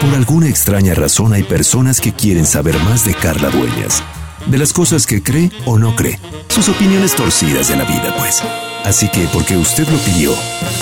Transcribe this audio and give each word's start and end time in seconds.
Por 0.00 0.14
alguna 0.14 0.48
extraña 0.48 0.94
razón 0.94 1.34
hay 1.34 1.42
personas 1.42 2.00
que 2.00 2.14
quieren 2.14 2.46
saber 2.46 2.78
más 2.84 3.04
de 3.04 3.12
Carla 3.12 3.50
Dueñas, 3.50 4.02
de 4.46 4.56
las 4.56 4.72
cosas 4.72 5.06
que 5.06 5.22
cree 5.22 5.50
o 5.66 5.78
no 5.78 5.94
cree, 5.94 6.18
sus 6.48 6.70
opiniones 6.70 7.14
torcidas 7.14 7.68
de 7.68 7.76
la 7.76 7.84
vida, 7.84 8.14
pues. 8.16 8.42
Así 8.84 9.10
que, 9.10 9.28
porque 9.30 9.58
usted 9.58 9.86
lo 9.88 9.98
pidió, 9.98 10.34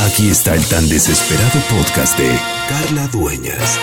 aquí 0.07 0.29
está 0.29 0.55
el 0.55 0.65
tan 0.67 0.89
desesperado 0.89 1.61
podcast 1.69 2.17
de 2.17 2.31
Carla 2.69 3.09
Dueñas. 3.09 3.79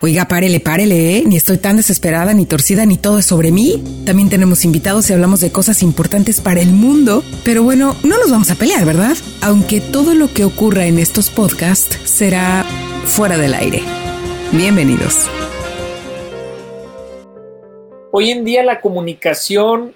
Oiga, 0.00 0.28
párele, 0.28 0.60
párele, 0.60 1.18
¿eh? 1.18 1.24
Ni 1.26 1.36
estoy 1.36 1.58
tan 1.58 1.76
desesperada, 1.76 2.32
ni 2.32 2.46
torcida, 2.46 2.86
ni 2.86 2.96
todo 2.96 3.18
es 3.18 3.26
sobre 3.26 3.50
mí. 3.50 3.82
También 4.06 4.30
tenemos 4.30 4.64
invitados 4.64 5.10
y 5.10 5.14
hablamos 5.14 5.40
de 5.40 5.50
cosas 5.50 5.82
importantes 5.82 6.40
para 6.40 6.60
el 6.60 6.70
mundo. 6.70 7.24
Pero 7.44 7.64
bueno, 7.64 7.96
no 8.04 8.16
nos 8.16 8.30
vamos 8.30 8.52
a 8.52 8.54
pelear, 8.54 8.84
¿verdad? 8.84 9.16
Aunque 9.40 9.80
todo 9.80 10.14
lo 10.14 10.32
que 10.32 10.44
ocurra 10.44 10.86
en 10.86 11.00
estos 11.00 11.30
podcasts 11.30 11.98
será 12.04 12.64
fuera 13.04 13.36
del 13.36 13.54
aire. 13.54 13.97
Bienvenidos. 14.52 15.28
Hoy 18.10 18.30
en 18.30 18.44
día 18.44 18.62
la 18.64 18.80
comunicación 18.80 19.94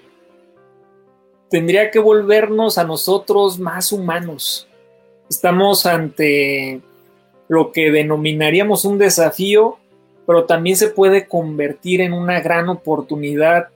tendría 1.49 1.91
que 1.91 1.99
volvernos 1.99 2.77
a 2.77 2.83
nosotros 2.83 3.59
más 3.59 3.91
humanos. 3.91 4.67
Estamos 5.29 5.85
ante 5.85 6.81
lo 7.47 7.71
que 7.71 7.91
denominaríamos 7.91 8.85
un 8.85 8.97
desafío 8.97 9.77
pero 10.25 10.45
también 10.45 10.75
se 10.75 10.89
puede 10.89 11.27
convertir 11.27 12.01
en 12.01 12.13
una 12.13 12.39
gran 12.39 12.69
oportunidad 12.69 13.69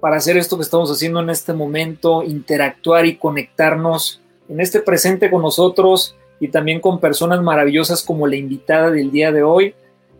para 0.00 0.16
hacer 0.16 0.36
esto 0.36 0.56
que 0.56 0.64
estamos 0.64 0.90
haciendo 0.90 1.20
en 1.20 1.30
este 1.30 1.52
momento, 1.52 2.22
interactuar 2.22 3.06
y 3.06 3.16
conectarnos 3.16 4.20
en 4.48 4.60
este 4.60 4.80
presente 4.80 5.30
con 5.30 5.42
nosotros 5.42 6.16
y 6.40 6.48
también 6.48 6.80
con 6.80 6.98
personas 6.98 7.40
maravillosas 7.42 8.02
como 8.02 8.26
la 8.26 8.36
invitada 8.36 8.90
del 8.90 9.12
día 9.12 9.30
de 9.30 9.42
hoy. 9.42 9.74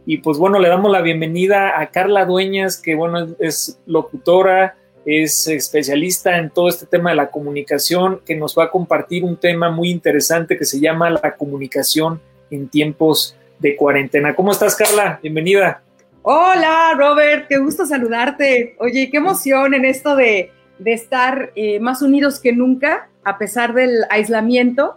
Y 0.04 0.18
pues 0.18 0.38
bueno, 0.38 0.58
le 0.58 0.68
damos 0.68 0.90
la 0.90 1.00
bienvenida 1.00 1.80
a 1.80 1.90
Carla 1.90 2.24
Dueñas, 2.24 2.80
que 2.80 2.94
bueno, 2.94 3.28
es 3.38 3.80
locutora, 3.86 4.76
es 5.04 5.46
especialista 5.46 6.38
en 6.38 6.50
todo 6.50 6.68
este 6.68 6.86
tema 6.86 7.10
de 7.10 7.16
la 7.16 7.30
comunicación, 7.30 8.20
que 8.24 8.34
nos 8.34 8.58
va 8.58 8.64
a 8.64 8.70
compartir 8.70 9.24
un 9.24 9.36
tema 9.36 9.70
muy 9.70 9.90
interesante 9.90 10.58
que 10.58 10.64
se 10.64 10.80
llama 10.80 11.10
la 11.10 11.36
comunicación 11.36 12.20
en 12.50 12.68
tiempos 12.68 13.36
de 13.60 13.76
cuarentena. 13.76 14.34
¿Cómo 14.34 14.50
estás, 14.50 14.74
Carla? 14.74 15.20
Bienvenida. 15.22 15.82
Hola, 16.22 16.94
Robert, 16.96 17.46
qué 17.48 17.58
gusto 17.58 17.86
saludarte. 17.86 18.76
Oye, 18.78 19.08
qué 19.10 19.16
emoción 19.18 19.74
en 19.74 19.84
esto 19.84 20.16
de, 20.16 20.50
estar 20.84 21.52
eh, 21.54 21.78
más 21.78 22.02
unidos 22.02 22.40
que 22.40 22.52
nunca, 22.52 23.08
a 23.24 23.38
pesar 23.38 23.72
del 23.72 24.04
aislamiento. 24.10 24.96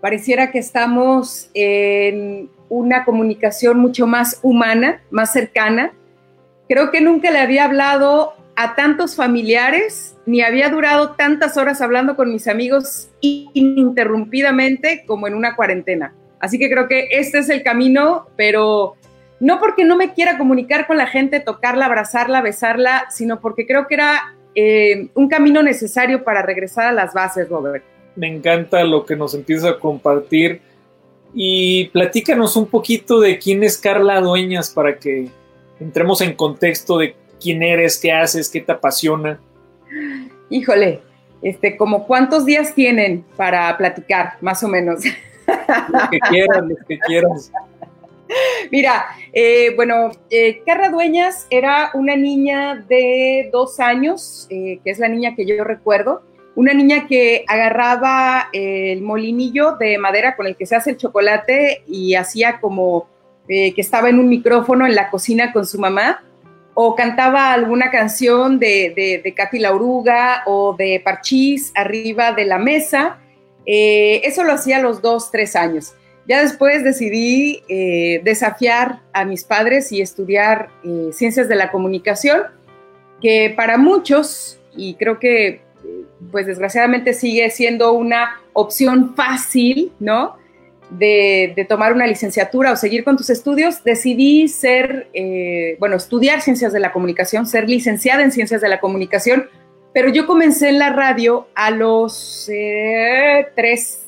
Pareciera 0.00 0.50
que 0.50 0.58
estamos 0.58 1.50
en 1.52 2.50
una 2.68 3.04
comunicación 3.04 3.78
mucho 3.78 4.06
más 4.06 4.40
humana, 4.42 5.00
más 5.10 5.32
cercana. 5.32 5.92
Creo 6.68 6.90
que 6.90 7.00
nunca 7.00 7.30
le 7.30 7.38
había 7.38 7.64
hablado 7.64 8.34
a 8.56 8.74
tantos 8.74 9.16
familiares, 9.16 10.16
ni 10.24 10.40
había 10.40 10.70
durado 10.70 11.12
tantas 11.12 11.56
horas 11.56 11.80
hablando 11.80 12.16
con 12.16 12.32
mis 12.32 12.48
amigos 12.48 13.10
ininterrumpidamente 13.20 15.04
como 15.06 15.28
en 15.28 15.34
una 15.34 15.54
cuarentena. 15.54 16.14
Así 16.40 16.58
que 16.58 16.70
creo 16.70 16.88
que 16.88 17.08
este 17.10 17.38
es 17.38 17.48
el 17.48 17.62
camino, 17.62 18.26
pero 18.36 18.96
no 19.40 19.58
porque 19.60 19.84
no 19.84 19.96
me 19.96 20.14
quiera 20.14 20.38
comunicar 20.38 20.86
con 20.86 20.96
la 20.96 21.06
gente, 21.06 21.40
tocarla, 21.40 21.86
abrazarla, 21.86 22.40
besarla, 22.40 23.06
sino 23.10 23.40
porque 23.40 23.66
creo 23.66 23.86
que 23.86 23.94
era 23.94 24.34
eh, 24.54 25.08
un 25.14 25.28
camino 25.28 25.62
necesario 25.62 26.24
para 26.24 26.42
regresar 26.42 26.86
a 26.86 26.92
las 26.92 27.12
bases, 27.12 27.48
Robert. 27.48 27.84
Me 28.16 28.34
encanta 28.34 28.82
lo 28.84 29.04
que 29.04 29.16
nos 29.16 29.34
empieza 29.34 29.70
a 29.70 29.78
compartir 29.78 30.62
y 31.34 31.88
platícanos 31.88 32.56
un 32.56 32.66
poquito 32.66 33.20
de 33.20 33.38
quién 33.38 33.62
es 33.62 33.78
Carla 33.78 34.20
Dueñas 34.20 34.70
para 34.70 34.98
que 34.98 35.28
entremos 35.80 36.20
en 36.20 36.34
contexto 36.34 36.98
de 36.98 37.14
quién 37.40 37.62
eres, 37.62 37.98
qué 37.98 38.12
haces, 38.12 38.48
qué 38.48 38.60
te 38.60 38.72
apasiona. 38.72 39.38
Híjole, 40.48 41.00
este, 41.42 41.76
como 41.76 42.06
cuántos 42.06 42.44
días 42.46 42.74
tienen 42.74 43.24
para 43.36 43.76
platicar, 43.76 44.34
más 44.40 44.62
o 44.62 44.68
menos. 44.68 45.04
Los 45.88 46.08
que 46.10 46.18
quieran, 46.18 46.68
los 46.68 46.78
que 46.88 46.98
quieran. 46.98 47.32
Mira, 48.70 49.06
eh, 49.32 49.72
bueno, 49.76 50.10
eh, 50.30 50.62
Carla 50.66 50.90
Dueñas 50.90 51.46
era 51.50 51.90
una 51.94 52.16
niña 52.16 52.84
de 52.88 53.48
dos 53.52 53.78
años, 53.80 54.46
eh, 54.50 54.80
que 54.82 54.90
es 54.90 54.98
la 54.98 55.08
niña 55.08 55.34
que 55.36 55.46
yo 55.46 55.62
recuerdo, 55.62 56.22
una 56.56 56.74
niña 56.74 57.06
que 57.06 57.44
agarraba 57.46 58.48
el 58.52 59.02
molinillo 59.02 59.76
de 59.76 59.98
madera 59.98 60.34
con 60.34 60.48
el 60.48 60.56
que 60.56 60.66
se 60.66 60.74
hace 60.74 60.90
el 60.90 60.96
chocolate 60.96 61.84
y 61.86 62.14
hacía 62.14 62.58
como 62.60 63.08
que 63.46 63.74
estaba 63.76 64.08
en 64.08 64.18
un 64.18 64.28
micrófono 64.28 64.86
en 64.86 64.96
la 64.96 65.08
cocina 65.08 65.52
con 65.52 65.64
su 65.64 65.78
mamá, 65.78 66.24
o 66.74 66.96
cantaba 66.96 67.52
alguna 67.52 67.92
canción 67.92 68.58
de, 68.58 69.20
de, 69.22 69.34
Katy 69.34 69.60
la 69.60 69.72
Oruga 69.72 70.42
o 70.46 70.74
de 70.76 71.00
Parchís 71.04 71.70
arriba 71.76 72.32
de 72.32 72.44
la 72.44 72.58
mesa 72.58 73.18
eh, 73.66 74.22
eso 74.24 74.44
lo 74.44 74.52
hacía 74.52 74.78
a 74.78 74.80
los 74.80 75.02
dos, 75.02 75.30
tres 75.30 75.56
años. 75.56 75.94
Ya 76.28 76.40
después 76.40 76.82
decidí 76.82 77.62
eh, 77.68 78.20
desafiar 78.24 79.00
a 79.12 79.24
mis 79.24 79.44
padres 79.44 79.92
y 79.92 80.00
estudiar 80.00 80.70
eh, 80.84 81.10
ciencias 81.12 81.48
de 81.48 81.56
la 81.56 81.70
comunicación, 81.70 82.42
que 83.20 83.52
para 83.56 83.76
muchos, 83.76 84.60
y 84.76 84.94
creo 84.94 85.18
que 85.18 85.60
pues 86.30 86.46
desgraciadamente 86.46 87.14
sigue 87.14 87.50
siendo 87.50 87.92
una 87.92 88.40
opción 88.52 89.14
fácil, 89.14 89.92
¿no? 90.00 90.36
De, 90.90 91.66
tomar 91.68 91.92
una 91.92 92.06
licenciatura 92.06 92.72
o 92.72 92.76
seguir 92.76 93.02
con 93.02 93.16
tus 93.16 93.28
estudios, 93.30 93.82
decidí 93.82 94.46
ser, 94.46 95.08
bueno, 95.80 95.96
estudiar 95.96 96.42
ciencias 96.42 96.72
de 96.72 96.78
la 96.78 96.92
comunicación, 96.92 97.46
ser 97.46 97.68
licenciada 97.68 98.22
en 98.22 98.30
ciencias 98.30 98.60
de 98.60 98.68
la 98.68 98.78
comunicación, 98.78 99.48
pero 99.96 100.10
yo 100.10 100.26
comencé 100.26 100.68
en 100.68 100.78
la 100.78 100.90
radio 100.90 101.48
a 101.54 101.70
los 101.70 102.44
13, 102.44 103.50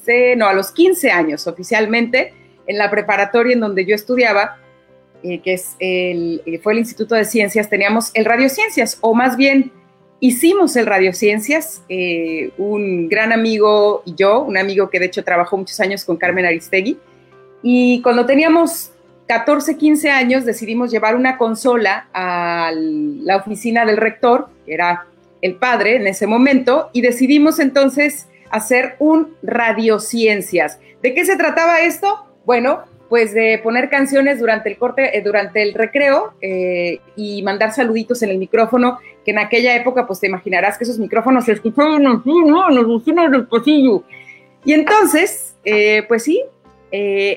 eh, 0.06 0.36
no, 0.36 0.46
a 0.46 0.52
los 0.52 0.70
15 0.70 1.10
años 1.10 1.46
oficialmente, 1.46 2.34
en 2.66 2.76
la 2.76 2.90
preparatoria 2.90 3.54
en 3.54 3.60
donde 3.60 3.86
yo 3.86 3.94
estudiaba, 3.94 4.58
eh, 5.22 5.40
que 5.40 5.54
es 5.54 5.76
el, 5.78 6.42
eh, 6.44 6.58
fue 6.58 6.74
el 6.74 6.80
Instituto 6.80 7.14
de 7.14 7.24
Ciencias, 7.24 7.70
teníamos 7.70 8.10
el 8.12 8.26
Radiociencias, 8.26 8.98
o 9.00 9.14
más 9.14 9.38
bien 9.38 9.72
hicimos 10.20 10.76
el 10.76 10.86
Radiociencias, 10.86 11.82
un 12.58 13.08
gran 13.08 13.32
amigo 13.32 14.02
y 14.04 14.14
yo, 14.14 14.40
un 14.40 14.56
amigo 14.56 14.90
que 14.90 14.98
de 14.98 15.06
hecho 15.06 15.24
trabajó 15.24 15.56
muchos 15.56 15.78
años 15.80 16.04
con 16.04 16.16
Carmen 16.16 16.44
Aristegui, 16.44 16.98
y 17.62 18.00
cuando 18.02 18.24
teníamos 18.26 18.92
14, 19.26 19.76
15 19.76 20.10
años 20.10 20.44
decidimos 20.44 20.90
llevar 20.90 21.14
una 21.14 21.36
consola 21.36 22.08
a 22.14 22.70
la 22.74 23.36
oficina 23.36 23.84
del 23.84 23.96
rector, 23.96 24.48
que 24.64 24.74
era 24.74 25.06
el 25.42 25.56
padre 25.56 25.96
en 25.96 26.06
ese 26.06 26.26
momento, 26.26 26.90
y 26.92 27.00
decidimos 27.00 27.58
entonces 27.58 28.26
hacer 28.50 28.96
un 28.98 29.34
radiociencias. 29.42 30.78
¿De 31.02 31.14
qué 31.14 31.24
se 31.24 31.36
trataba 31.36 31.80
esto? 31.80 32.26
Bueno, 32.46 32.84
pues 33.08 33.32
de 33.32 33.58
poner 33.62 33.88
canciones 33.88 34.38
durante 34.38 34.68
el 34.68 34.78
corte, 34.78 35.16
eh, 35.16 35.22
durante 35.22 35.62
el 35.62 35.74
recreo 35.74 36.34
eh, 36.40 37.00
y 37.16 37.42
mandar 37.42 37.72
saluditos 37.72 38.22
en 38.22 38.30
el 38.30 38.38
micrófono, 38.38 38.98
que 39.24 39.30
en 39.30 39.38
aquella 39.38 39.74
época, 39.76 40.06
pues 40.06 40.20
te 40.20 40.26
imaginarás 40.26 40.78
que 40.78 40.84
esos 40.84 40.98
micrófonos 40.98 41.44
se 41.44 41.52
escuchaban 41.52 42.06
así, 42.06 42.32
¿no? 42.46 42.68
En 42.68 42.76
los 42.76 42.98
vecinos 42.98 43.30
del 43.30 43.46
pasillo. 43.46 44.02
Y 44.64 44.72
entonces, 44.72 45.56
eh, 45.64 46.04
pues 46.08 46.24
sí, 46.24 46.42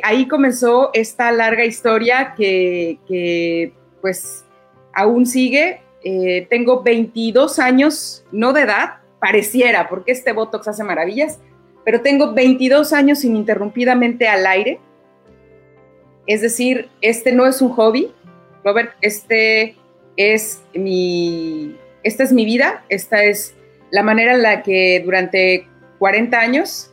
ahí 0.04 0.28
comenzó 0.28 0.92
esta 0.94 1.32
larga 1.32 1.66
historia 1.66 2.34
que, 2.38 3.00
que 3.08 3.74
pues 4.02 4.46
aún 4.94 5.26
sigue 5.26 5.82
eh, 6.04 6.48
tengo 6.50 6.82
22 6.82 7.60
años, 7.60 8.24
no 8.32 8.54
de 8.54 8.62
edad, 8.62 9.00
pareciera, 9.20 9.88
porque 9.88 10.12
este 10.12 10.32
Botox 10.32 10.68
hace 10.68 10.84
maravillas, 10.84 11.40
pero 11.86 12.02
tengo 12.02 12.34
22 12.34 12.92
años 12.94 13.24
ininterrumpidamente 13.24 14.28
al 14.28 14.46
aire. 14.48 14.80
Es 16.28 16.42
decir, 16.42 16.90
este 17.02 17.32
no 17.32 17.46
es 17.46 17.62
un 17.62 17.70
hobby, 17.70 18.12
Robert, 18.64 18.92
este 19.02 19.76
es 20.18 20.62
mi, 20.74 21.76
esta 22.04 22.24
es 22.24 22.32
mi 22.32 22.46
vida, 22.46 22.84
esta 22.90 23.24
es 23.24 23.56
la 23.90 24.04
manera 24.04 24.34
en 24.34 24.42
la 24.42 24.64
que 24.64 25.02
durante 25.04 25.68
40 26.00 26.40
años 26.40 26.92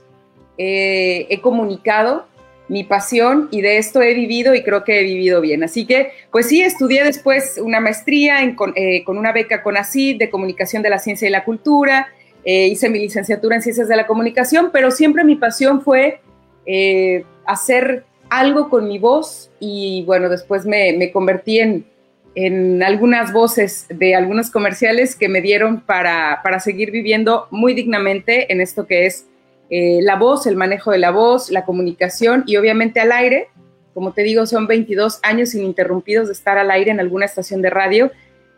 eh, 0.58 1.26
he 1.30 1.40
comunicado 1.40 2.26
mi 2.68 2.84
pasión 2.84 3.48
y 3.50 3.62
de 3.62 3.78
esto 3.78 4.02
he 4.02 4.12
vivido 4.12 4.54
y 4.54 4.62
creo 4.62 4.84
que 4.84 5.00
he 5.00 5.02
vivido 5.02 5.40
bien. 5.40 5.64
Así 5.64 5.86
que, 5.86 6.10
pues 6.30 6.48
sí, 6.48 6.60
estudié 6.60 7.04
después 7.04 7.58
una 7.62 7.80
maestría 7.80 8.42
eh, 8.42 8.54
con, 9.04 9.18
una 9.18 9.32
beca 9.32 9.62
con 9.62 9.76
ACID 9.76 10.18
de 10.18 10.28
Comunicación 10.28 10.82
de 10.82 10.90
la 10.90 10.98
Ciencia 10.98 11.26
y 11.26 11.30
la 11.30 11.44
Cultura, 11.44 12.08
eh, 12.44 12.66
hice 12.66 12.90
mi 12.90 12.98
licenciatura 12.98 13.56
en 13.56 13.62
Ciencias 13.62 13.88
de 13.88 13.96
la 13.96 14.06
Comunicación, 14.06 14.70
pero 14.72 14.90
siempre 14.90 15.24
mi 15.24 15.36
pasión 15.36 15.80
fue 15.80 16.20
hacer 17.46 18.04
algo 18.30 18.68
con 18.68 18.88
mi 18.88 18.98
voz 18.98 19.50
y 19.60 20.04
bueno, 20.04 20.28
después 20.28 20.66
me, 20.66 21.10
convertí 21.12 21.60
en, 21.60 21.86
en, 22.34 22.82
algunas 22.82 23.32
voces 23.32 23.86
de 23.88 24.14
algunos 24.14 24.50
comerciales 24.50 25.16
que 25.16 25.28
me 25.28 25.40
dieron 25.40 25.80
para, 25.80 26.40
para 26.42 26.60
seguir 26.60 26.90
viviendo 26.90 27.48
muy 27.50 27.74
dignamente 27.74 28.52
en 28.52 28.60
esto 28.60 28.86
que 28.86 29.06
es 29.06 29.26
eh, 29.70 30.00
la 30.02 30.16
voz, 30.16 30.46
el 30.46 30.56
manejo 30.56 30.90
de 30.90 30.98
la 30.98 31.10
voz, 31.10 31.50
la 31.50 31.64
comunicación 31.64 32.44
y 32.46 32.56
obviamente 32.56 33.00
al 33.00 33.12
aire, 33.12 33.48
como 33.92 34.12
te 34.12 34.22
digo, 34.22 34.46
son 34.46 34.66
22 34.66 35.20
años 35.22 35.54
ininterrumpidos 35.54 36.28
de 36.28 36.32
estar 36.32 36.56
al 36.56 36.70
aire 36.70 36.90
en 36.90 37.00
alguna 37.00 37.26
estación 37.26 37.60
de 37.60 37.68
radio, 37.68 38.10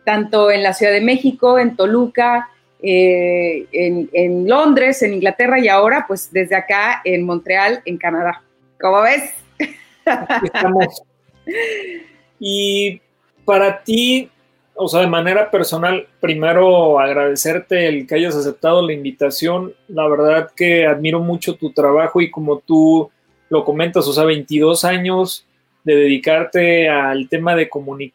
tanto 0.05 0.51
en 0.51 0.63
la 0.63 0.73
Ciudad 0.75 0.93
de 0.93 1.01
México, 1.01 1.59
en 1.59 1.77
Toluca, 1.77 2.51
eh, 2.83 3.67
en, 3.73 4.49
Londres, 4.49 5.03
en 5.03 5.15
Inglaterra 5.15 5.59
y 5.59 5.69
ahora 5.69 6.05
pues 6.07 6.33
desde 6.33 6.55
acá 6.55 7.01
en 7.05 7.25
Montreal, 7.25 7.83
en 7.85 7.99
Canadá. 7.99 8.43
¿Cómo 8.81 9.03
ves? 9.03 9.40
Estamos. 10.45 11.03
Y 12.39 13.01
para 13.45 13.83
ti, 13.83 14.31
o 14.75 14.89
sea, 14.89 15.01
de 15.01 15.07
manera 15.07 15.51
personal, 15.51 16.07
primero 16.21 16.99
agradecerte 16.99 17.87
el 17.87 18.07
que 18.07 18.15
hayas 18.15 18.35
aceptado 18.35 18.87
la 18.87 18.95
invitación. 18.95 19.75
La 19.89 20.09
verdad 20.09 20.51
que 20.57 20.87
admiro 20.87 21.21
mucho 21.21 21.57
tu 21.57 21.73
trabajo 21.73 22.21
y 22.21 22.31
como 22.31 22.61
tú 22.61 23.11
lo 23.51 23.65
comentas, 23.65 24.07
o 24.09 24.13
sea, 24.13 24.25
22 24.25 24.85
años 24.85 25.45
de 25.85 25.97
dedicarte 25.97 26.89
al 26.89 27.29
tema 27.29 27.55
de, 27.55 27.69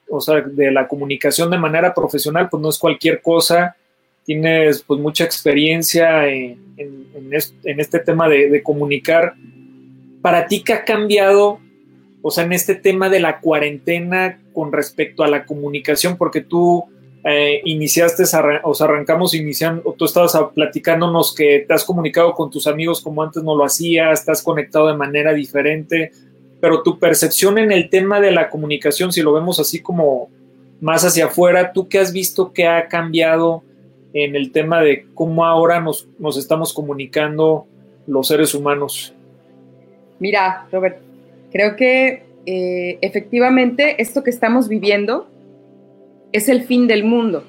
o 0.10 0.22
sea, 0.22 0.42
de 0.42 0.72
la 0.72 0.88
comunicación 0.88 1.52
de 1.52 1.58
manera 1.58 1.94
profesional, 1.94 2.48
pues 2.50 2.62
no 2.62 2.70
es 2.70 2.80
cualquier 2.80 3.22
cosa. 3.22 3.76
Tienes 4.24 4.82
pues 4.82 5.00
mucha 5.00 5.24
experiencia 5.24 6.28
en, 6.28 6.58
este 7.64 8.00
tema 8.00 8.28
de, 8.28 8.50
de 8.50 8.64
comunicar. 8.64 9.36
Para 10.22 10.48
ti, 10.48 10.64
¿qué 10.64 10.74
ha 10.74 10.84
cambiado 10.84 11.60
o 12.28 12.32
sea, 12.32 12.44
en 12.44 12.54
este 12.54 12.74
tema 12.74 13.08
de 13.08 13.20
la 13.20 13.40
cuarentena 13.40 14.40
con 14.52 14.72
respecto 14.72 15.24
a 15.24 15.28
la 15.28 15.46
comunicación, 15.46 16.18
porque 16.18 16.42
tú 16.42 16.84
eh, 17.24 17.62
iniciaste, 17.66 18.24
o 18.64 18.74
sea, 18.74 18.88
arrancamos 18.88 19.36
iniciando, 19.36 19.94
tú 19.96 20.06
estabas 20.06 20.36
platicándonos 20.56 21.36
que 21.36 21.66
te 21.68 21.72
has 21.76 21.84
comunicado 21.84 22.34
con 22.34 22.50
tus 22.50 22.66
amigos 22.66 23.00
como 23.00 23.22
antes 23.22 23.44
no 23.44 23.56
lo 23.56 23.64
hacías, 23.64 24.22
estás 24.22 24.42
conectado 24.42 24.88
de 24.88 24.96
manera 24.96 25.34
diferente, 25.34 26.14
pero 26.60 26.82
tu 26.82 26.98
percepción 26.98 27.60
en 27.60 27.72
el 27.72 27.92
tema 27.92 28.20
de 28.20 28.32
la 28.32 28.50
comunicación, 28.50 29.12
si 29.12 29.22
lo 29.22 29.32
vemos 29.32 29.60
así 29.60 29.84
como 29.84 30.30
más 30.82 31.06
hacia 31.06 31.26
afuera, 31.28 31.74
¿tú 31.74 31.88
qué 31.88 32.00
has 32.00 32.12
visto 32.12 32.54
que 32.54 32.66
ha 32.66 32.88
cambiado 32.88 33.62
en 34.14 34.36
el 34.36 34.52
tema 34.52 34.82
de 34.82 35.06
cómo 35.14 35.46
ahora 35.46 35.80
nos, 35.80 36.08
nos 36.18 36.38
estamos 36.38 36.74
comunicando 36.74 37.68
los 38.08 38.28
seres 38.30 38.56
humanos? 38.56 39.14
Mira, 40.18 40.68
Robert, 40.72 41.05
Creo 41.56 41.78
que 41.78 42.26
eh, 42.46 42.98
efectivamente 43.00 44.02
esto 44.02 44.26
que 44.26 44.30
estamos 44.30 44.68
viviendo 44.68 45.30
es 46.34 46.50
el 46.50 46.64
fin 46.64 46.86
del 46.86 47.06
mundo. 47.06 47.46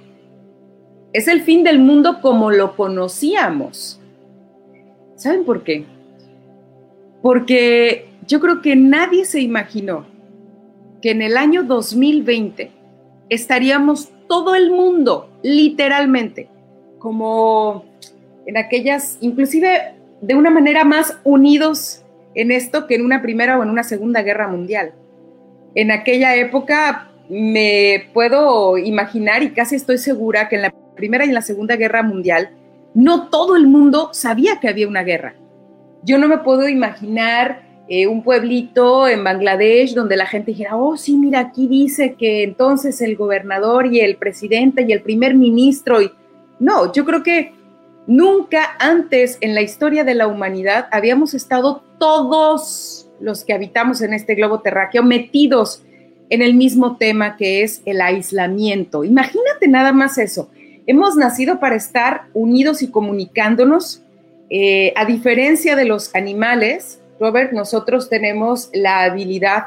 Es 1.13 1.27
el 1.27 1.43
fin 1.43 1.65
del 1.65 1.81
mundo 1.81 2.21
como 2.23 2.53
lo 2.53 2.77
conocíamos. 2.77 4.01
¿Saben 5.17 5.45
por 5.45 5.65
qué? 5.65 5.87
Porque 7.21 8.07
yo 8.29 8.39
creo 8.39 8.63
que 8.63 8.77
nadie 8.77 9.25
se 9.25 9.41
imaginó 9.41 10.07
que 11.03 11.11
en 11.11 11.21
el 11.21 11.37
año 11.37 11.65
2020 11.65 12.71
estaríamos 13.29 14.13
todo 14.29 14.55
el 14.55 14.71
mundo, 14.71 15.31
literalmente, 15.43 16.49
como 17.01 17.85
en 18.47 18.57
aquellas, 18.57 19.19
inclusive 19.21 19.97
de 20.21 20.35
una 20.37 20.51
manera 20.51 20.85
más 20.85 21.19
unidos 21.25 22.05
en 22.37 22.53
esto 22.53 22.87
que 22.87 22.95
en 22.95 23.05
una 23.05 23.23
primera 23.23 23.59
o 23.59 23.63
en 23.63 23.71
una 23.71 23.83
segunda 23.83 24.23
guerra 24.23 24.47
mundial. 24.47 24.93
En 25.75 25.91
aquella 25.91 26.37
época 26.37 27.11
me 27.29 28.09
puedo 28.13 28.79
imaginar 28.79 29.43
y 29.43 29.51
casi 29.51 29.75
estoy 29.75 29.99
segura 29.99 30.49
que 30.49 30.57
en 30.57 30.63
la 30.63 30.75
primera 30.95 31.25
y 31.25 31.29
en 31.29 31.35
la 31.35 31.43
segunda 31.43 31.77
guerra 31.77 32.03
mundial 32.03 32.51
no 32.95 33.29
todo 33.29 33.57
el 33.57 33.67
mundo 33.67 34.11
sabía 34.13 34.61
que 34.61 34.69
había 34.69 34.87
una 34.87 35.03
guerra. 35.03 35.35
Yo 36.03 36.19
no 36.19 36.29
me 36.29 36.39
puedo 36.39 36.69
imaginar 36.69 37.63
eh, 37.89 38.07
un 38.07 38.23
pueblito 38.23 39.09
en 39.09 39.25
Bangladesh 39.25 39.95
donde 39.95 40.17
la 40.17 40.27
gente 40.27 40.53
dijera, 40.53 40.77
oh, 40.77 40.97
sí, 40.97 41.17
mira, 41.17 41.41
aquí 41.41 41.69
dice 41.69 42.15
que 42.15 42.43
entonces 42.43 43.01
el 43.01 43.17
gobernador 43.17 43.87
y 43.87 44.01
el 44.01 44.17
presidente 44.17 44.85
y 44.87 44.93
el 44.93 45.03
primer 45.03 45.35
ministro. 45.35 46.03
Y... 46.03 46.11
No, 46.59 46.93
yo 46.93 47.05
creo 47.05 47.23
que 47.23 47.56
Nunca 48.07 48.77
antes 48.79 49.39
en 49.41 49.55
la 49.55 49.63
historia 49.63 50.05
de 50.05 50.15
la 50.15 50.29
humanidad 50.29 50.87
habíamos 50.93 51.35
estado 51.35 51.83
todos 51.99 53.09
los 53.21 53.45
que 53.45 53.53
habitamos 53.53 54.01
en 54.01 54.15
este 54.15 54.35
globo 54.35 54.61
terráqueo 54.61 55.03
metidos 55.03 55.83
en 56.31 56.43
el 56.43 56.55
mismo 56.55 56.97
tema 56.97 57.37
que 57.37 57.63
es 57.63 57.83
el 57.85 58.01
aislamiento. 58.01 59.03
Imagínate 59.05 59.69
nada 59.69 59.93
más 59.93 60.19
eso. 60.19 60.51
Hemos 60.87 61.17
nacido 61.17 61.59
para 61.59 61.75
estar 61.75 62.27
unidos 62.33 62.83
y 62.83 62.91
comunicándonos. 62.91 64.03
Eh, 64.51 64.93
a 64.95 65.05
diferencia 65.05 65.75
de 65.75 65.85
los 65.85 66.15
animales, 66.15 67.01
Robert, 67.19 67.53
nosotros 67.53 68.09
tenemos 68.09 68.71
la 68.73 69.03
habilidad, 69.03 69.67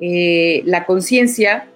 eh, 0.00 0.62
la 0.64 0.86
conciencia 0.86 1.68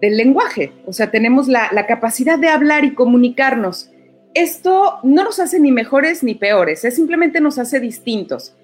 del 0.00 0.16
lenguaje, 0.16 0.72
o 0.86 0.92
sea, 0.92 1.10
tenemos 1.10 1.48
la, 1.48 1.70
la 1.72 1.86
capacidad 1.86 2.38
de 2.38 2.48
hablar 2.48 2.84
y 2.84 2.92
comunicarnos 2.92 3.90
esto 4.36 4.98
no 5.02 5.24
nos 5.24 5.40
hace 5.40 5.58
ni 5.58 5.72
mejores 5.72 6.22
ni 6.22 6.34
peores, 6.34 6.84
es 6.84 6.94
simplemente 6.94 7.40
nos 7.40 7.58
hace 7.58 7.80
distintos. 7.80 8.54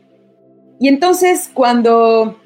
Y 0.79 0.89
entonces 0.89 1.51
cuando, 1.53 2.41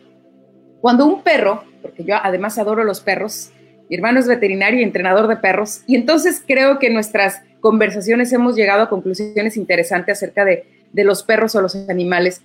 cuando 0.80 1.06
un 1.06 1.22
perro, 1.22 1.64
porque 1.82 2.04
yo 2.04 2.16
además 2.22 2.58
adoro 2.58 2.84
los 2.84 3.00
perros, 3.00 3.50
mi 3.88 3.96
hermano 3.96 4.20
es 4.20 4.26
veterinario 4.26 4.80
y 4.80 4.84
entrenador 4.84 5.28
de 5.28 5.36
perros, 5.36 5.82
y 5.86 5.96
entonces 5.96 6.42
creo 6.46 6.78
que 6.78 6.88
en 6.88 6.94
nuestras 6.94 7.42
conversaciones 7.60 8.32
hemos 8.32 8.56
llegado 8.56 8.82
a 8.82 8.88
conclusiones 8.88 9.56
interesantes 9.56 10.18
acerca 10.18 10.44
de, 10.44 10.64
de 10.92 11.04
los 11.04 11.22
perros 11.22 11.54
o 11.54 11.62
los 11.62 11.74
animales. 11.74 12.42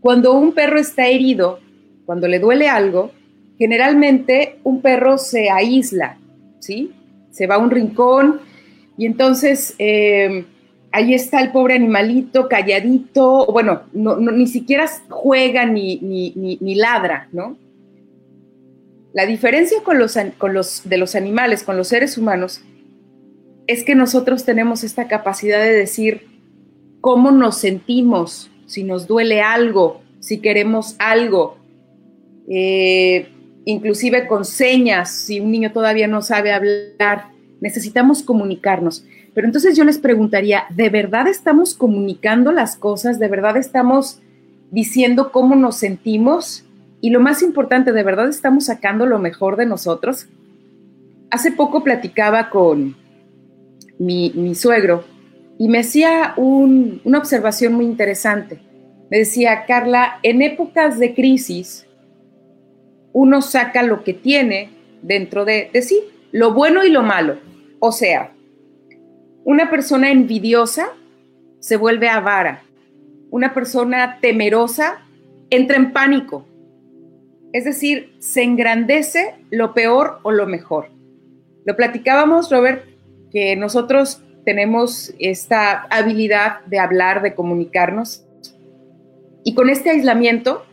Cuando 0.00 0.34
un 0.34 0.52
perro 0.52 0.78
está 0.78 1.06
herido, 1.06 1.60
cuando 2.04 2.28
le 2.28 2.38
duele 2.38 2.68
algo, 2.68 3.10
generalmente 3.58 4.58
un 4.62 4.82
perro 4.82 5.18
se 5.18 5.50
aísla, 5.50 6.18
¿sí? 6.60 6.92
Se 7.30 7.46
va 7.46 7.56
a 7.56 7.58
un 7.58 7.70
rincón, 7.70 8.40
y 8.98 9.06
entonces 9.06 9.74
eh, 9.78 10.44
ahí 10.92 11.12
está 11.12 11.40
el 11.40 11.52
pobre 11.52 11.74
animalito 11.74 12.48
calladito, 12.48 13.46
bueno, 13.46 13.82
ni 13.92 14.46
siquiera 14.46 14.88
juega 15.08 15.66
ni, 15.66 15.98
ni, 15.98 16.74
ladra, 16.74 17.28
¿no? 17.32 17.58
La 19.12 19.26
diferencia 19.26 19.82
con 19.82 19.98
los, 19.98 20.16
con 20.38 20.54
los, 20.54 20.88
de 20.88 20.96
los 20.96 21.14
animales, 21.14 21.62
con 21.62 21.76
los 21.76 21.88
seres 21.88 22.16
humanos, 22.16 22.62
es 23.66 23.84
que 23.84 23.94
nosotros 23.94 24.44
tenemos 24.44 24.84
esta 24.84 25.08
capacidad 25.08 25.60
de 25.60 25.72
decir 25.72 26.28
cómo 27.00 27.30
nos 27.30 27.58
sentimos, 27.58 28.50
si 28.66 28.82
nos 28.82 29.06
duele 29.06 29.42
algo, 29.42 30.02
si 30.20 30.38
queremos 30.38 30.96
algo, 30.98 31.58
eh, 32.48 33.28
inclusive 33.64 34.26
con 34.26 34.44
señas, 34.44 35.10
si 35.10 35.40
un 35.40 35.50
niño 35.50 35.72
todavía 35.72 36.06
no 36.06 36.22
sabe 36.22 36.52
hablar 36.52 37.35
necesitamos 37.66 38.22
comunicarnos. 38.22 39.04
Pero 39.34 39.48
entonces 39.48 39.76
yo 39.76 39.82
les 39.82 39.98
preguntaría, 39.98 40.66
¿de 40.70 40.88
verdad 40.88 41.26
estamos 41.26 41.74
comunicando 41.74 42.52
las 42.52 42.76
cosas? 42.76 43.18
¿De 43.18 43.26
verdad 43.26 43.56
estamos 43.56 44.20
diciendo 44.70 45.32
cómo 45.32 45.56
nos 45.56 45.76
sentimos? 45.76 46.64
Y 47.00 47.10
lo 47.10 47.18
más 47.18 47.42
importante, 47.42 47.90
¿de 47.90 48.04
verdad 48.04 48.28
estamos 48.28 48.66
sacando 48.66 49.04
lo 49.04 49.18
mejor 49.18 49.56
de 49.56 49.66
nosotros? 49.66 50.28
Hace 51.28 51.50
poco 51.50 51.82
platicaba 51.82 52.50
con 52.50 52.94
mi, 53.98 54.54
suegro 54.54 55.02
y 55.58 55.68
me 55.68 55.80
hacía 55.80 56.34
una 56.36 57.18
observación 57.18 57.74
muy 57.74 57.84
interesante. 57.84 58.60
Me 59.10 59.18
decía, 59.18 59.64
Carla, 59.66 60.20
en 60.22 60.40
épocas 60.40 61.00
de 61.00 61.16
crisis, 61.16 61.84
uno 63.12 63.42
saca 63.42 63.82
lo 63.82 64.04
que 64.04 64.14
tiene 64.14 64.70
dentro 65.02 65.44
de, 65.44 65.70
sí, 65.82 66.00
lo 66.30 66.54
bueno 66.54 66.84
y 66.84 66.90
lo 66.90 67.02
malo. 67.02 67.38
O 67.78 67.92
sea, 67.92 68.32
una 69.44 69.70
persona 69.70 70.10
envidiosa 70.10 70.88
se 71.60 71.76
vuelve 71.76 72.08
avara. 72.08 72.62
Una 73.30 73.54
persona 73.54 74.18
temerosa 74.20 75.02
entra 75.50 75.76
en 75.76 75.92
pánico. 75.92 76.46
Es 77.52 77.64
decir, 77.64 78.14
se 78.18 78.42
engrandece 78.42 79.34
lo 79.50 79.72
peor 79.74 80.18
o 80.22 80.32
lo 80.32 80.46
mejor. 80.46 80.90
Lo 81.64 81.76
platicábamos, 81.76 82.50
Robert, 82.50 82.84
que 83.30 83.56
nosotros 83.56 84.22
tenemos 84.44 85.14
esta 85.18 85.82
habilidad 85.90 86.64
de 86.66 86.78
hablar, 86.78 87.22
de 87.22 87.34
comunicarnos. 87.34 88.24
Y 89.44 89.54
con 89.54 89.70
este 89.70 89.90
aislamiento, 89.90 90.64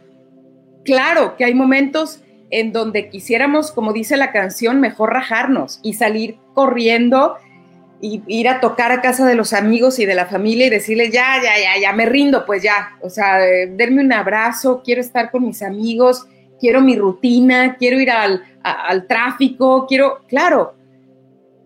claro 0.83 1.35
que 1.37 1.45
hay 1.45 1.53
momentos 1.53 2.22
en 2.53 2.71
donde 2.71 3.09
quisiéramos, 3.09 3.71
como 3.71 3.93
dice 3.93 4.15
la 4.15 4.31
canción, 4.31 4.79
mejor 4.79 5.11
rajarnos 5.11 5.79
y 5.81 5.93
salir 5.93 6.37
corriendo 6.53 7.35
y 7.99 8.21
ir 8.27 8.47
a 8.47 8.59
tocar 8.59 8.91
a 8.91 9.01
casa 9.01 9.25
de 9.25 9.33
los 9.33 9.53
amigos 9.53 9.97
y 9.97 10.05
de 10.05 10.13
la 10.13 10.27
familia 10.27 10.67
y 10.67 10.69
decirles, 10.69 11.11
ya, 11.11 11.41
ya, 11.41 11.57
ya, 11.57 11.81
ya, 11.81 11.93
me 11.93 12.05
rindo, 12.05 12.45
pues 12.45 12.61
ya, 12.61 12.97
o 13.01 13.09
sea, 13.09 13.39
denme 13.39 14.03
un 14.03 14.13
abrazo, 14.13 14.83
quiero 14.85 15.01
estar 15.01 15.31
con 15.31 15.45
mis 15.45 15.63
amigos, 15.63 16.27
quiero 16.59 16.81
mi 16.81 16.95
rutina, 16.95 17.75
quiero 17.77 17.99
ir 17.99 18.11
al, 18.11 18.43
al 18.61 19.07
tráfico, 19.07 19.87
quiero, 19.87 20.21
claro, 20.27 20.75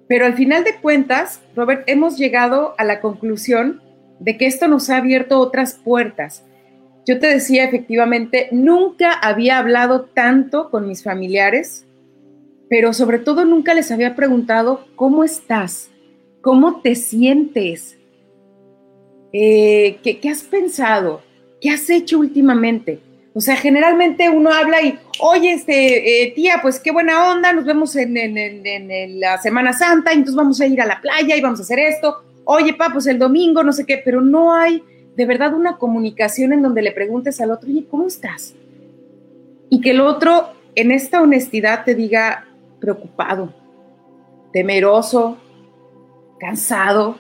pero 0.08 0.26
al 0.26 0.36
final 0.36 0.64
de 0.64 0.78
cuentas, 0.78 1.42
Robert, 1.54 1.84
hemos 1.88 2.18
llegado 2.18 2.76
a 2.78 2.86
la 2.86 3.02
conclusión 3.02 3.82
de 4.20 4.38
que 4.38 4.46
esto 4.46 4.70
nos 4.70 4.90
ha 4.90 4.98
abierto 4.98 5.40
otras 5.40 5.74
puertas 5.74 6.46
yo 7.08 7.20
te 7.20 7.28
decía 7.28 7.64
efectivamente, 7.64 8.50
nunca 8.52 9.14
había 9.14 9.60
hablado 9.60 10.10
tanto 10.14 10.70
con 10.70 10.90
mis 10.90 11.04
familiares, 11.04 11.86
pero 12.70 12.92
sobre 12.92 13.18
todo 13.18 13.46
nunca 13.46 13.74
les 13.74 13.92
había 13.92 14.14
preguntado, 14.14 14.86
¿cómo 14.98 15.24
estás? 15.24 15.90
¿Cómo 16.42 16.82
te 16.82 16.96
sientes? 16.96 17.98
Eh, 19.32 20.00
¿qué, 20.04 20.30
has 20.30 20.42
pensado? 20.42 21.22
¿Qué 21.62 21.70
has 21.70 21.90
hecho 21.90 22.20
últimamente? 22.20 23.00
O 23.34 23.40
sea, 23.40 23.56
generalmente 23.56 24.30
uno 24.30 24.52
habla 24.52 24.82
y, 24.82 25.00
oye, 25.22 25.54
este, 25.54 26.24
eh, 26.24 26.34
tía, 26.36 26.60
pues 26.62 26.78
qué 26.78 26.92
buena 26.92 27.32
onda, 27.32 27.54
nos 27.54 27.64
vemos 27.64 27.96
en, 27.96 28.18
en, 28.18 29.20
la 29.22 29.38
Semana 29.38 29.72
Santa, 29.72 30.12
entonces 30.12 30.36
vamos 30.36 30.60
a 30.60 30.68
ir 30.68 30.82
a 30.82 30.86
la 30.86 31.00
playa 31.00 31.38
y 31.38 31.42
vamos 31.42 31.60
a 31.60 31.64
hacer 31.64 31.80
esto. 31.80 32.18
Oye, 32.44 32.74
pa, 32.74 32.90
pues 32.92 33.08
el 33.08 33.18
domingo, 33.18 33.64
no 33.64 33.72
sé 33.72 33.86
qué, 33.86 34.02
pero 34.04 34.20
no 34.20 34.54
hay 34.54 34.84
de 35.18 35.26
verdad 35.26 35.56
una 35.56 35.78
comunicación 35.78 36.54
en 36.54 36.62
donde 36.62 36.84
le 36.84 36.92
preguntes 36.92 37.42
al 37.42 37.50
otro, 37.50 37.68
oye, 37.68 37.88
¿cómo 37.90 38.06
estás? 38.06 38.54
Y 39.68 39.82
que 39.82 39.92
el 39.92 40.00
otro 40.00 40.54
en 40.76 40.92
esta 40.92 41.24
honestidad 41.24 41.84
te 41.84 41.96
diga 41.96 42.46
preocupado, 42.80 43.52
temeroso, 44.54 45.38
cansado, 46.40 47.18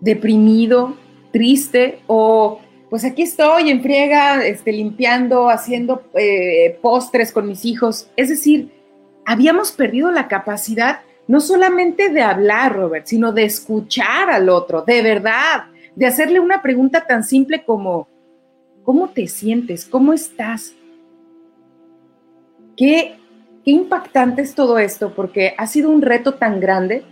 deprimido, 0.00 0.96
triste 1.32 1.98
o 2.06 2.60
pues 2.88 3.04
aquí 3.04 3.22
estoy 3.22 3.70
en 3.70 3.82
friega, 3.82 4.46
este, 4.46 4.72
limpiando, 4.72 5.50
haciendo 5.50 6.04
eh, 6.14 6.78
postres 6.80 7.32
con 7.32 7.46
mis 7.46 7.64
hijos. 7.64 8.08
Es 8.16 8.28
decir, 8.28 8.72
habíamos 9.26 9.72
perdido 9.72 10.12
la 10.12 10.28
capacidad 10.28 11.00
no 11.26 11.40
solamente 11.40 12.08
de 12.08 12.22
hablar, 12.22 12.76
Robert, 12.76 13.06
sino 13.06 13.32
de 13.32 13.44
escuchar 13.44 14.30
al 14.30 14.48
otro, 14.48 14.82
de 14.82 15.02
verdad, 15.02 15.64
de 15.98 16.06
hacerle 16.06 16.38
una 16.38 16.62
pregunta 16.62 17.06
tan 17.08 17.24
simple 17.24 17.64
como, 17.64 18.06
¿cómo 18.84 19.08
te 19.08 19.26
sientes? 19.26 19.84
¿Cómo 19.84 20.12
estás? 20.12 20.72
Qué, 22.76 23.16
impactante 23.64 24.42
es 24.42 24.54
todo 24.54 24.78
esto, 24.78 25.12
porque 25.14 25.54
ha 25.58 25.66
sido 25.66 25.90
un 25.90 26.00
reto 26.00 26.34
tan 26.34 26.60
grande 26.60 27.02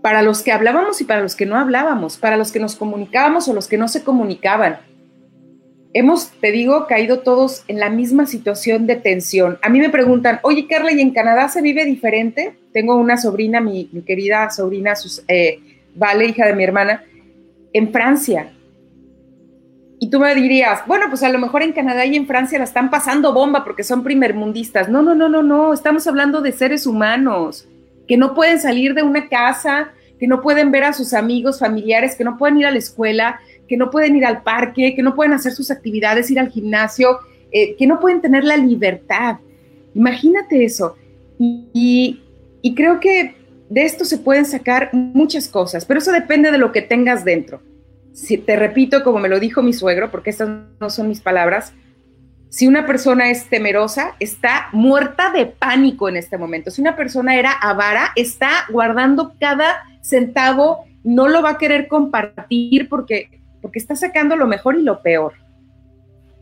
para 0.00 0.22
los 0.22 0.42
que 0.42 0.52
hablábamos 0.52 1.02
y 1.02 1.04
para 1.04 1.20
los 1.20 1.36
que 1.36 1.44
no 1.44 1.56
hablábamos, 1.56 2.16
para 2.16 2.38
los 2.38 2.50
que 2.50 2.60
nos 2.60 2.76
comunicábamos 2.76 3.46
o 3.46 3.52
los 3.52 3.68
que 3.68 3.76
no 3.76 3.88
se 3.88 4.02
comunicaban. 4.02 4.78
Hemos, 5.92 6.30
te 6.40 6.50
digo, 6.50 6.86
caído 6.86 7.20
todos 7.20 7.62
en 7.68 7.78
la 7.78 7.90
misma 7.90 8.24
situación 8.24 8.86
de 8.86 8.96
tensión. 8.96 9.58
A 9.60 9.68
mí 9.68 9.80
me 9.80 9.90
preguntan, 9.90 10.40
oye 10.42 10.66
Carla, 10.66 10.92
¿y 10.92 11.00
en 11.02 11.12
Canadá 11.12 11.50
se 11.50 11.60
vive 11.60 11.84
diferente? 11.84 12.56
Tengo 12.72 12.96
una 12.96 13.18
sobrina, 13.18 13.60
mi, 13.60 13.84
querida 14.06 14.48
sobrina, 14.50 14.94
eh, 15.28 15.60
Vale, 15.94 16.24
hija 16.24 16.46
de 16.46 16.54
mi 16.54 16.64
hermana, 16.64 17.04
en 17.74 17.92
Francia. 17.92 18.52
Y 19.98 20.08
tú 20.08 20.18
me 20.18 20.34
dirías, 20.34 20.80
bueno, 20.86 21.06
pues 21.08 21.22
a 21.22 21.28
lo 21.28 21.38
mejor 21.38 21.62
en 21.62 21.72
Canadá 21.72 22.06
y 22.06 22.16
en 22.16 22.26
Francia 22.26 22.58
la 22.58 22.64
están 22.64 22.90
pasando 22.90 23.34
bomba 23.34 23.64
porque 23.64 23.84
son 23.84 24.02
primermundistas. 24.02 24.88
No, 24.88 25.02
no, 25.02 25.14
no, 25.14 25.28
no, 25.28 25.42
no. 25.42 25.74
Estamos 25.74 26.06
hablando 26.06 26.40
de 26.40 26.52
seres 26.52 26.86
humanos 26.86 27.68
que 28.06 28.16
no 28.16 28.34
pueden 28.34 28.60
salir 28.60 28.94
de 28.94 29.02
una 29.02 29.28
casa, 29.28 29.92
que 30.18 30.26
no 30.26 30.40
pueden 30.40 30.70
ver 30.70 30.84
a 30.84 30.92
sus 30.92 31.14
amigos, 31.14 31.58
familiares, 31.58 32.16
que 32.16 32.24
no 32.24 32.38
pueden 32.38 32.58
ir 32.58 32.66
a 32.66 32.70
la 32.70 32.78
escuela, 32.78 33.40
que 33.68 33.76
no 33.76 33.90
pueden 33.90 34.14
ir 34.16 34.24
al 34.24 34.42
parque, 34.42 34.94
que 34.94 35.02
no 35.02 35.14
pueden 35.14 35.32
hacer 35.32 35.52
sus 35.52 35.70
actividades, 35.70 36.30
ir 36.30 36.38
al 36.38 36.50
gimnasio, 36.50 37.18
eh, 37.50 37.74
que 37.76 37.86
no 37.86 37.98
pueden 37.98 38.20
tener 38.20 38.44
la 38.44 38.56
libertad. 38.56 39.38
Imagínate 39.94 40.64
eso. 40.64 40.96
y 41.38 42.74
creo 42.74 42.98
que 43.00 43.34
de 43.68 43.82
esto 43.84 44.04
se 44.04 44.18
pueden 44.18 44.44
sacar 44.44 44.90
muchas 44.92 45.48
cosas, 45.48 45.84
pero 45.84 45.98
eso 45.98 46.12
depende 46.12 46.50
de 46.50 46.58
lo 46.58 46.72
que 46.72 46.82
tengas 46.82 47.24
dentro. 47.24 47.62
Si 48.12 48.38
te 48.38 48.56
repito, 48.56 49.02
como 49.02 49.18
me 49.18 49.28
lo 49.28 49.40
dijo 49.40 49.62
mi 49.62 49.72
suegro, 49.72 50.10
porque 50.10 50.30
estas 50.30 50.48
no 50.80 50.90
son 50.90 51.08
mis 51.08 51.20
palabras, 51.20 51.72
si 52.54 52.68
una 52.68 52.86
persona 52.86 53.30
es 53.30 53.48
temerosa, 53.48 54.14
está 54.20 54.68
muerta 54.72 55.32
de 55.32 55.46
pánico 55.46 56.08
en 56.08 56.16
este 56.16 56.38
momento. 56.38 56.70
Si 56.70 56.80
una 56.80 56.94
persona 56.94 57.36
era 57.36 57.50
avara, 57.50 58.12
está 58.14 58.66
guardando 58.70 59.34
cada 59.40 59.82
centavo, 60.02 60.84
no 61.02 61.26
lo 61.26 61.42
va 61.42 61.50
a 61.50 61.58
querer 61.58 61.88
compartir 61.88 62.88
porque, 62.88 63.40
porque 63.60 63.80
está 63.80 63.96
sacando 63.96 64.36
lo 64.36 64.46
mejor 64.46 64.76
y 64.78 64.82
lo 64.82 65.02
peor. 65.02 65.32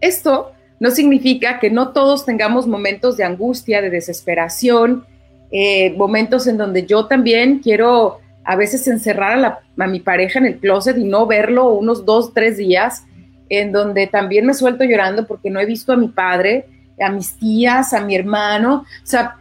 Esto 0.02 0.52
no 0.81 0.91
significa 0.91 1.59
que 1.59 1.71
no 1.71 1.93
todos 1.93 2.26
tengamos 2.26 2.67
momentos 2.67 3.17
de 3.17 3.25
angustia, 3.25 3.81
de 3.81 3.88
desesperación, 3.88 5.07
eh, 5.52 5.94
momentos 5.99 6.47
en 6.47 6.56
donde 6.56 6.87
yo 6.87 7.06
también 7.06 7.59
quiero 7.59 8.21
a 8.44 8.56
veces 8.56 8.88
encerrar 8.88 9.61
a, 9.76 9.87
mi 9.87 10.00
pareja 10.00 10.38
en 10.38 10.47
el 10.47 10.59
closet 10.59 10.97
y 10.97 11.04
no 11.04 11.26
verlo 11.26 11.75
unos 11.75 12.04
dos, 12.04 12.32
tres 12.32 12.56
días, 12.56 13.04
en 13.49 13.71
donde 13.71 14.06
también 14.06 14.47
me 14.47 14.54
suelto 14.54 14.85
llorando 14.85 15.26
porque 15.26 15.50
no 15.50 15.61
he 15.61 15.66
visto 15.66 15.92
a 15.92 15.97
mi 15.97 16.09
padre, 16.09 16.66
a 16.99 17.11
mis 17.11 17.37
tías, 17.37 17.92
a 17.92 18.00
mi 18.00 18.16
hermano. 18.16 18.85
O 19.02 19.06
sea, 19.06 19.37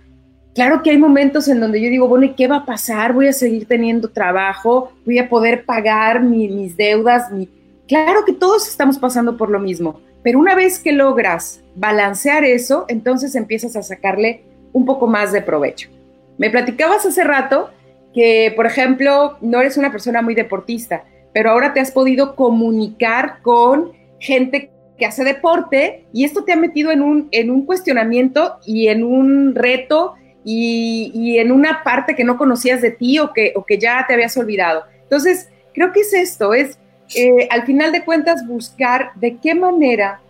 claro 0.53 0.83
que 0.83 0.91
hay 0.91 0.97
momentos 0.97 1.47
en 1.47 1.61
donde 1.61 1.81
yo 1.81 1.89
digo, 1.89 2.07
bueno, 2.07 2.25
¿y 2.25 2.33
qué 2.33 2.47
va 2.47 2.57
a 2.57 2.65
pasar? 2.65 3.13
Voy 3.13 3.27
a 3.27 3.33
seguir 3.33 3.65
teniendo 3.65 4.09
trabajo, 4.09 4.91
voy 5.05 5.17
a 5.17 5.29
poder 5.29 5.63
pagar 5.65 6.21
mis 6.21 6.75
deudas. 6.75 7.31
Mi... 7.31 7.47
Claro 7.87 8.25
que 8.25 8.33
todos 8.33 8.67
estamos 8.67 8.97
pasando 8.97 9.37
por 9.37 9.49
lo 9.49 9.59
mismo, 9.59 10.01
pero 10.23 10.39
una 10.39 10.55
vez 10.55 10.77
que 10.77 10.91
logras 10.91 11.61
balancear 11.75 12.43
eso, 12.43 12.85
entonces 12.89 13.35
empiezas 13.35 13.75
a 13.75 13.83
sacarle 13.83 14.43
un 14.73 14.85
poco 14.85 15.07
más 15.07 15.31
de 15.31 15.41
provecho. 15.41 15.89
Me 16.37 16.49
platicabas 16.49 17.05
hace 17.05 17.23
rato 17.23 17.69
que, 18.13 18.53
por 18.55 18.65
ejemplo, 18.65 19.37
no 19.41 19.59
eres 19.61 19.77
una 19.77 19.91
persona 19.91 20.21
muy 20.21 20.35
deportista, 20.35 21.03
pero 21.33 21.51
ahora 21.51 21.73
te 21.73 21.79
has 21.79 21.91
podido 21.91 22.35
comunicar 22.35 23.41
con 23.41 23.93
gente 24.19 24.71
que 24.97 25.05
hace 25.05 25.23
deporte 25.23 26.05
y 26.13 26.25
esto 26.25 26.43
te 26.43 26.53
ha 26.53 26.57
metido 26.57 26.91
en 26.91 27.01
un, 27.01 27.27
en 27.31 27.49
un 27.49 27.65
cuestionamiento 27.65 28.57
y 28.65 28.87
en 28.87 29.03
un 29.03 29.55
reto 29.55 30.15
y, 30.43 31.37
en 31.37 31.51
una 31.51 31.83
parte 31.83 32.15
que 32.15 32.23
no 32.23 32.37
conocías 32.37 32.81
de 32.81 32.91
ti 32.91 33.19
o 33.19 33.33
que, 33.33 33.53
o 33.55 33.65
que 33.65 33.77
ya 33.77 34.05
te 34.07 34.13
habías 34.13 34.35
olvidado. 34.37 34.83
Entonces, 35.03 35.49
creo 35.73 35.91
que 35.91 36.01
es 36.01 36.13
esto, 36.13 36.53
es 36.53 36.77
eh, 37.15 37.47
al 37.49 37.65
final 37.65 37.91
de 37.91 38.03
cuentas 38.03 38.45
buscar 38.47 39.11
de 39.15 39.37
qué 39.37 39.55
manera 39.55 40.21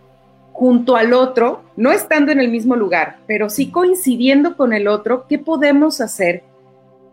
junto 0.52 0.96
al 0.96 1.12
otro, 1.12 1.62
no 1.76 1.90
estando 1.92 2.30
en 2.30 2.40
el 2.40 2.48
mismo 2.48 2.76
lugar, 2.76 3.18
pero 3.26 3.48
sí 3.48 3.70
coincidiendo 3.70 4.56
con 4.56 4.72
el 4.72 4.86
otro, 4.86 5.26
¿qué 5.28 5.38
podemos 5.38 6.00
hacer 6.00 6.44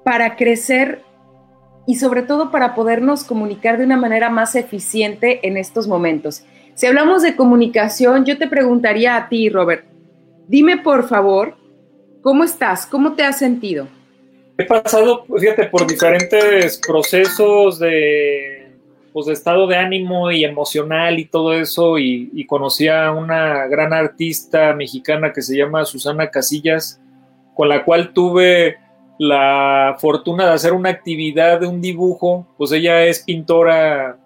para 0.04 0.36
crecer 0.36 1.02
y 1.88 1.96
sobre 1.96 2.22
todo 2.22 2.52
para 2.52 2.76
podernos 2.76 3.24
comunicar 3.24 3.78
de 3.78 3.86
una 3.86 3.98
manera 3.98 4.30
más 4.30 4.56
eficiente 4.56 5.48
en 5.48 5.58
estos 5.58 5.88
momentos? 5.88 6.44
Si 6.76 6.86
hablamos 6.86 7.24
de 7.24 7.36
comunicación, 7.36 8.26
yo 8.26 8.38
te 8.38 8.48
preguntaría 8.48 9.16
a 9.16 9.30
ti, 9.30 9.50
Robert, 9.50 9.86
dime 10.48 10.78
por 10.78 11.08
favor, 11.08 11.56
¿cómo 12.22 12.44
estás? 12.44 12.86
¿Cómo 12.86 13.14
te 13.14 13.24
has 13.24 13.40
sentido? 13.40 13.88
He 14.58 14.66
pasado, 14.66 15.26
fíjate, 15.40 15.66
por 15.68 15.88
diferentes 15.88 16.78
procesos 16.86 17.80
de 17.80 18.59
pues, 19.14 19.26
de 19.28 19.34
estado 19.34 19.68
de 19.68 19.76
ánimo 19.76 20.32
y 20.32 20.44
emocional 20.44 21.20
y 21.20 21.26
todo 21.26 21.54
eso 21.54 21.98
y, 21.98 22.46
conocí 22.48 22.88
a 22.88 23.12
una 23.12 23.68
gran 23.68 23.94
artista 23.94 24.74
mexicana 24.74 25.34
que 25.34 25.42
se 25.42 25.58
llama 25.58 25.86
Susana 25.86 26.30
Casillas, 26.30 27.02
con 27.56 27.70
la 27.70 27.84
cual 27.84 28.14
tuve 28.14 28.78
la 29.20 29.98
fortuna 30.00 30.46
de 30.48 30.54
hacer 30.54 30.74
una 30.74 30.90
actividad 30.90 31.60
de 31.60 31.68
un 31.68 31.82
dibujo, 31.82 32.48
pues 32.58 32.72
ella 32.72 33.04
es 33.04 33.20
pintora 33.20 34.18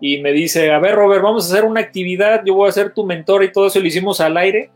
y 0.00 0.18
me 0.18 0.32
dice, 0.32 0.70
a 0.70 0.78
ver 0.78 0.94
Robert, 0.94 1.22
vamos 1.22 1.44
a 1.44 1.54
hacer 1.54 1.64
una 1.64 1.80
actividad, 1.80 2.42
yo 2.44 2.54
voy 2.54 2.68
a 2.68 2.72
ser 2.72 2.92
tu 2.92 3.04
mentor 3.04 3.42
y 3.42 3.52
todo 3.52 3.66
eso 3.66 3.80
lo 3.80 3.86
hicimos 3.86 4.20
al 4.20 4.36
aire. 4.36 4.70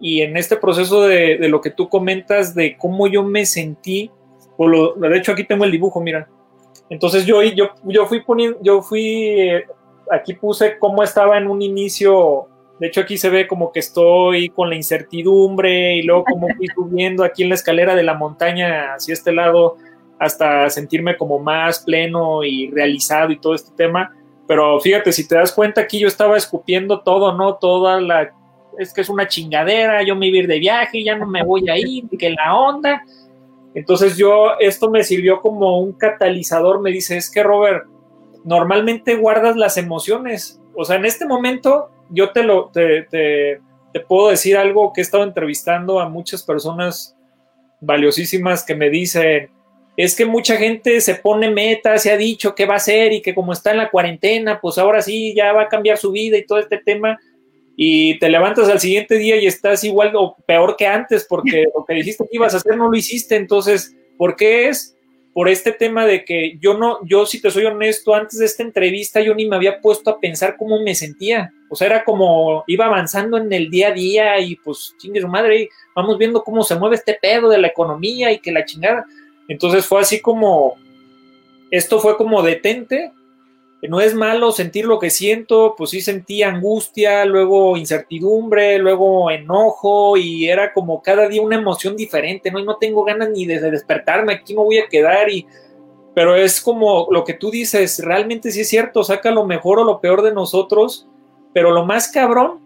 Y 0.00 0.20
en 0.20 0.36
este 0.36 0.56
proceso 0.56 1.02
de, 1.06 1.38
lo 1.48 1.60
que 1.60 1.70
tú 1.70 1.88
comentas, 1.88 2.54
de 2.54 2.76
cómo 2.76 3.06
yo 3.06 3.22
me 3.22 3.46
sentí, 3.46 4.10
por 4.56 4.70
lo, 4.70 4.94
de 4.94 5.16
hecho 5.16 5.32
aquí 5.32 5.44
tengo 5.44 5.64
el 5.64 5.70
dibujo, 5.70 6.00
mira, 6.00 6.28
entonces 6.88 7.26
yo, 7.26 7.42
yo, 7.42 7.70
yo 7.84 8.06
fui 8.06 8.22
poniendo, 8.22 8.58
yo 8.62 8.82
fui, 8.82 9.50
aquí 10.10 10.34
puse 10.34 10.78
cómo 10.78 11.02
estaba 11.02 11.36
en 11.36 11.48
un 11.48 11.62
inicio, 11.62 12.46
de 12.78 12.88
hecho 12.88 13.00
aquí 13.00 13.18
se 13.18 13.30
ve 13.30 13.46
como 13.46 13.72
que 13.72 13.80
estoy 13.80 14.50
con 14.50 14.68
la 14.68 14.76
incertidumbre 14.76 15.96
y 15.96 16.02
luego 16.02 16.24
como 16.24 16.48
fui 16.56 16.68
subiendo 16.68 17.24
aquí 17.24 17.42
en 17.42 17.48
la 17.48 17.54
escalera 17.56 17.94
de 17.94 18.02
la 18.02 18.14
montaña 18.14 18.94
hacia 18.94 19.14
este 19.14 19.32
lado 19.32 19.76
hasta 20.18 20.70
sentirme 20.70 21.16
como 21.16 21.38
más 21.38 21.80
pleno 21.80 22.44
y 22.44 22.70
realizado 22.70 23.32
y 23.32 23.38
todo 23.38 23.54
este 23.54 23.72
tema. 23.76 24.14
Pero 24.46 24.80
fíjate, 24.80 25.12
si 25.12 25.26
te 25.26 25.34
das 25.34 25.52
cuenta 25.52 25.82
aquí 25.82 25.98
yo 25.98 26.08
estaba 26.08 26.36
escupiendo 26.36 27.00
todo, 27.00 27.32
¿no? 27.32 27.56
Toda 27.56 28.00
la... 28.00 28.30
Es 28.78 28.92
que 28.92 29.00
es 29.00 29.08
una 29.08 29.26
chingadera, 29.26 30.02
yo 30.02 30.14
me 30.14 30.26
iba 30.28 30.36
a 30.36 30.40
ir 30.40 30.46
de 30.46 30.58
viaje, 30.58 31.02
ya 31.02 31.16
no 31.16 31.26
me 31.26 31.42
voy 31.42 31.68
a 31.68 31.78
ir, 31.78 32.04
que 32.18 32.30
la 32.30 32.54
onda. 32.54 33.02
Entonces 33.76 34.16
yo, 34.16 34.52
esto 34.58 34.90
me 34.90 35.04
sirvió 35.04 35.42
como 35.42 35.80
un 35.80 35.92
catalizador, 35.92 36.80
me 36.80 36.90
dice, 36.90 37.18
es 37.18 37.30
que 37.30 37.42
Robert, 37.42 37.84
normalmente 38.42 39.16
guardas 39.16 39.54
las 39.54 39.76
emociones. 39.76 40.58
O 40.74 40.86
sea, 40.86 40.96
en 40.96 41.04
este 41.04 41.26
momento 41.26 41.90
yo 42.08 42.32
te 42.32 42.42
lo, 42.42 42.70
te, 42.70 43.02
te, 43.02 43.60
puedo 44.08 44.30
decir 44.30 44.56
algo 44.56 44.94
que 44.94 45.02
he 45.02 45.04
estado 45.04 45.24
entrevistando 45.24 46.00
a 46.00 46.08
muchas 46.08 46.42
personas 46.42 47.18
valiosísimas 47.82 48.64
que 48.64 48.74
me 48.74 48.88
dicen, 48.88 49.50
es 49.94 50.16
que 50.16 50.24
mucha 50.24 50.56
gente 50.56 51.02
se 51.02 51.16
pone 51.16 51.50
metas, 51.50 52.02
se 52.02 52.10
ha 52.10 52.16
dicho 52.16 52.54
qué 52.54 52.64
va 52.64 52.74
a 52.74 52.78
hacer 52.78 53.12
y 53.12 53.20
que 53.20 53.34
como 53.34 53.52
está 53.52 53.72
en 53.72 53.78
la 53.78 53.90
cuarentena, 53.90 54.58
pues 54.58 54.78
ahora 54.78 55.02
sí 55.02 55.34
ya 55.34 55.52
va 55.52 55.64
a 55.64 55.68
cambiar 55.68 55.98
su 55.98 56.12
vida 56.12 56.38
y 56.38 56.46
todo 56.46 56.60
este 56.60 56.78
tema. 56.78 57.18
Y 57.76 58.18
te 58.18 58.30
levantas 58.30 58.68
al 58.68 58.80
siguiente 58.80 59.16
día 59.16 59.36
y 59.36 59.46
estás 59.46 59.84
igual 59.84 60.12
o 60.16 60.36
peor 60.46 60.76
que 60.76 60.86
antes 60.86 61.26
porque 61.28 61.66
lo 61.74 61.84
que 61.84 61.94
dijiste 61.94 62.24
que 62.24 62.36
ibas 62.36 62.54
a 62.54 62.56
hacer 62.56 62.76
no 62.76 62.90
lo 62.90 62.96
hiciste. 62.96 63.36
Entonces, 63.36 63.94
¿por 64.16 64.34
qué 64.34 64.68
es? 64.68 64.96
Por 65.34 65.50
este 65.50 65.72
tema 65.72 66.06
de 66.06 66.24
que 66.24 66.56
yo 66.58 66.78
no, 66.78 66.98
yo 67.04 67.26
si 67.26 67.42
te 67.42 67.50
soy 67.50 67.66
honesto, 67.66 68.14
antes 68.14 68.38
de 68.38 68.46
esta 68.46 68.62
entrevista 68.62 69.20
yo 69.20 69.34
ni 69.34 69.46
me 69.46 69.56
había 69.56 69.82
puesto 69.82 70.08
a 70.08 70.18
pensar 70.18 70.56
cómo 70.56 70.82
me 70.82 70.94
sentía. 70.94 71.52
O 71.68 71.76
sea, 71.76 71.88
era 71.88 72.04
como 72.04 72.64
iba 72.66 72.86
avanzando 72.86 73.36
en 73.36 73.52
el 73.52 73.68
día 73.68 73.88
a 73.88 73.92
día 73.92 74.40
y 74.40 74.56
pues 74.56 74.94
chingue 74.98 75.20
su 75.20 75.28
madre, 75.28 75.68
vamos 75.94 76.16
viendo 76.16 76.42
cómo 76.42 76.62
se 76.62 76.76
mueve 76.76 76.96
este 76.96 77.18
pedo 77.20 77.50
de 77.50 77.58
la 77.58 77.66
economía 77.66 78.32
y 78.32 78.38
que 78.38 78.52
la 78.52 78.64
chingada 78.64 79.04
entonces 79.48 79.86
fue 79.86 80.00
así 80.00 80.20
como, 80.20 80.76
esto 81.70 82.00
fue 82.00 82.16
como 82.16 82.42
detente, 82.42 83.12
no 83.82 84.00
es 84.00 84.14
malo 84.14 84.52
sentir 84.52 84.86
lo 84.86 84.98
que 84.98 85.10
siento, 85.10 85.74
pues 85.76 85.90
sí 85.90 86.00
sentí 86.00 86.42
angustia, 86.42 87.24
luego 87.24 87.76
incertidumbre, 87.76 88.78
luego 88.78 89.30
enojo 89.30 90.16
y 90.16 90.48
era 90.48 90.72
como 90.72 91.02
cada 91.02 91.28
día 91.28 91.42
una 91.42 91.56
emoción 91.56 91.96
diferente, 91.96 92.50
¿no? 92.50 92.62
No 92.64 92.76
tengo 92.76 93.04
ganas 93.04 93.30
ni 93.30 93.46
de 93.46 93.60
despertarme, 93.70 94.34
aquí 94.34 94.54
me 94.54 94.62
voy 94.62 94.78
a 94.78 94.88
quedar 94.88 95.30
y... 95.30 95.46
Pero 96.14 96.34
es 96.34 96.62
como 96.62 97.08
lo 97.10 97.24
que 97.24 97.34
tú 97.34 97.50
dices, 97.50 98.02
realmente 98.02 98.50
sí 98.50 98.62
es 98.62 98.68
cierto, 98.70 99.04
saca 99.04 99.30
lo 99.30 99.44
mejor 99.44 99.80
o 99.80 99.84
lo 99.84 100.00
peor 100.00 100.22
de 100.22 100.32
nosotros, 100.32 101.06
pero 101.52 101.70
lo 101.72 101.84
más 101.84 102.08
cabrón 102.08 102.60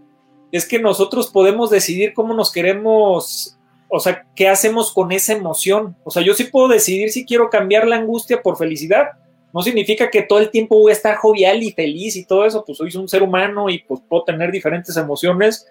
es 0.52 0.68
que 0.68 0.78
nosotros 0.78 1.28
podemos 1.32 1.68
decidir 1.68 2.14
cómo 2.14 2.32
nos 2.32 2.52
queremos 2.52 3.58
o 3.92 3.98
sea, 3.98 4.24
¿qué 4.36 4.48
hacemos 4.48 4.92
con 4.92 5.10
esa 5.10 5.32
emoción? 5.32 5.96
O 6.04 6.10
sea, 6.12 6.22
yo 6.22 6.32
sí 6.34 6.44
puedo 6.44 6.68
decidir 6.68 7.10
si 7.10 7.26
quiero 7.26 7.50
cambiar 7.50 7.88
la 7.88 7.96
angustia 7.96 8.40
por 8.40 8.56
felicidad. 8.56 9.08
No 9.52 9.62
significa 9.62 10.10
que 10.10 10.22
todo 10.22 10.38
el 10.38 10.50
tiempo 10.50 10.78
voy 10.78 10.90
a 10.90 10.94
estar 10.94 11.16
jovial 11.16 11.62
y 11.62 11.72
feliz 11.72 12.16
y 12.16 12.24
todo 12.24 12.44
eso, 12.44 12.64
pues 12.64 12.78
soy 12.78 12.94
un 12.96 13.08
ser 13.08 13.22
humano 13.22 13.68
y 13.68 13.78
pues 13.78 14.00
puedo 14.08 14.24
tener 14.24 14.50
diferentes 14.50 14.96
emociones, 14.96 15.66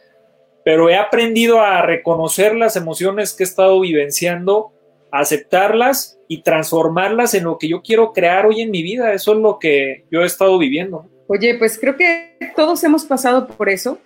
pero 0.63 0.89
he 0.89 0.95
aprendido 0.95 1.61
a 1.61 1.81
reconocer 1.81 2.55
las 2.55 2.75
emociones 2.75 3.33
que 3.33 3.43
he 3.43 3.47
estado 3.47 3.79
vivenciando, 3.79 4.71
aceptarlas 5.11 6.19
y 6.27 6.41
transformarlas 6.41 7.33
en 7.33 7.45
lo 7.45 7.57
que 7.57 7.69
yo 7.69 7.81
quiero 7.81 8.13
crear 8.13 8.45
hoy 8.45 8.61
en 8.61 8.71
mi 8.71 8.83
vida. 8.83 9.13
Eso 9.13 9.33
es 9.33 9.39
lo 9.39 9.57
que 9.59 10.05
yo 10.11 10.21
he 10.21 10.25
estado 10.25 10.57
viviendo. 10.57 11.05
Oye, 11.27 11.55
pues 11.57 11.79
creo 11.79 11.95
que 11.95 12.35
todos 12.55 12.83
hemos 12.83 13.05
pasado 13.05 13.47
por 13.47 13.69
eso. 13.69 13.97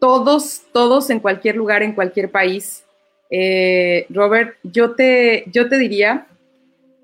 Todos, 0.00 0.62
todos 0.72 1.08
en 1.10 1.20
cualquier 1.20 1.56
lugar, 1.56 1.82
en 1.82 1.94
cualquier 1.94 2.30
país 2.30 2.84
eh, 3.30 4.06
Robert, 4.10 4.56
yo 4.62 4.94
te, 4.94 5.44
yo 5.50 5.68
te 5.68 5.76
diría 5.78 6.28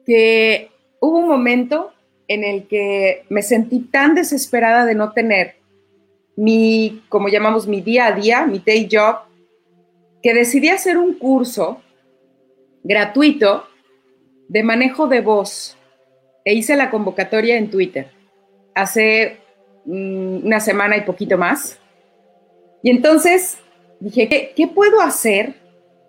que 0.07 0.71
hubo 1.01 1.19
un 1.19 1.29
momento 1.29 1.93
en 2.31 2.45
el 2.45 2.69
que 2.69 3.25
me 3.29 3.43
sentí 3.43 3.81
tan 3.81 4.15
desesperada 4.15 4.87
de 4.87 4.95
no 4.95 5.11
tener 5.13 5.57
mi, 6.37 7.03
como 7.09 7.29
llamamos, 7.29 7.67
mi 7.67 7.81
día 7.81 8.07
a 8.07 8.13
día, 8.13 8.47
mi 8.47 8.61
day 8.61 8.89
job, 8.89 9.17
que 10.23 10.33
decidí 10.33 10.69
hacer 10.69 10.97
un 10.97 11.15
curso 11.15 11.83
gratuito 12.85 13.65
de 14.47 14.63
manejo 14.63 15.09
de 15.09 15.21
voz 15.23 15.77
e 16.45 16.55
hice 16.55 16.77
la 16.77 16.89
convocatoria 16.89 17.59
en 17.59 17.69
Twitter 17.69 18.07
hace 18.77 19.39
mm, 19.87 20.47
una 20.47 20.61
semana 20.61 20.97
y 20.97 21.01
poquito 21.01 21.37
más. 21.37 21.81
Y 22.85 22.91
entonces 22.91 23.59
dije, 23.99 24.29
¿qué, 24.29 24.53
¿qué 24.55 24.69
puedo 24.69 25.01
hacer 25.01 25.57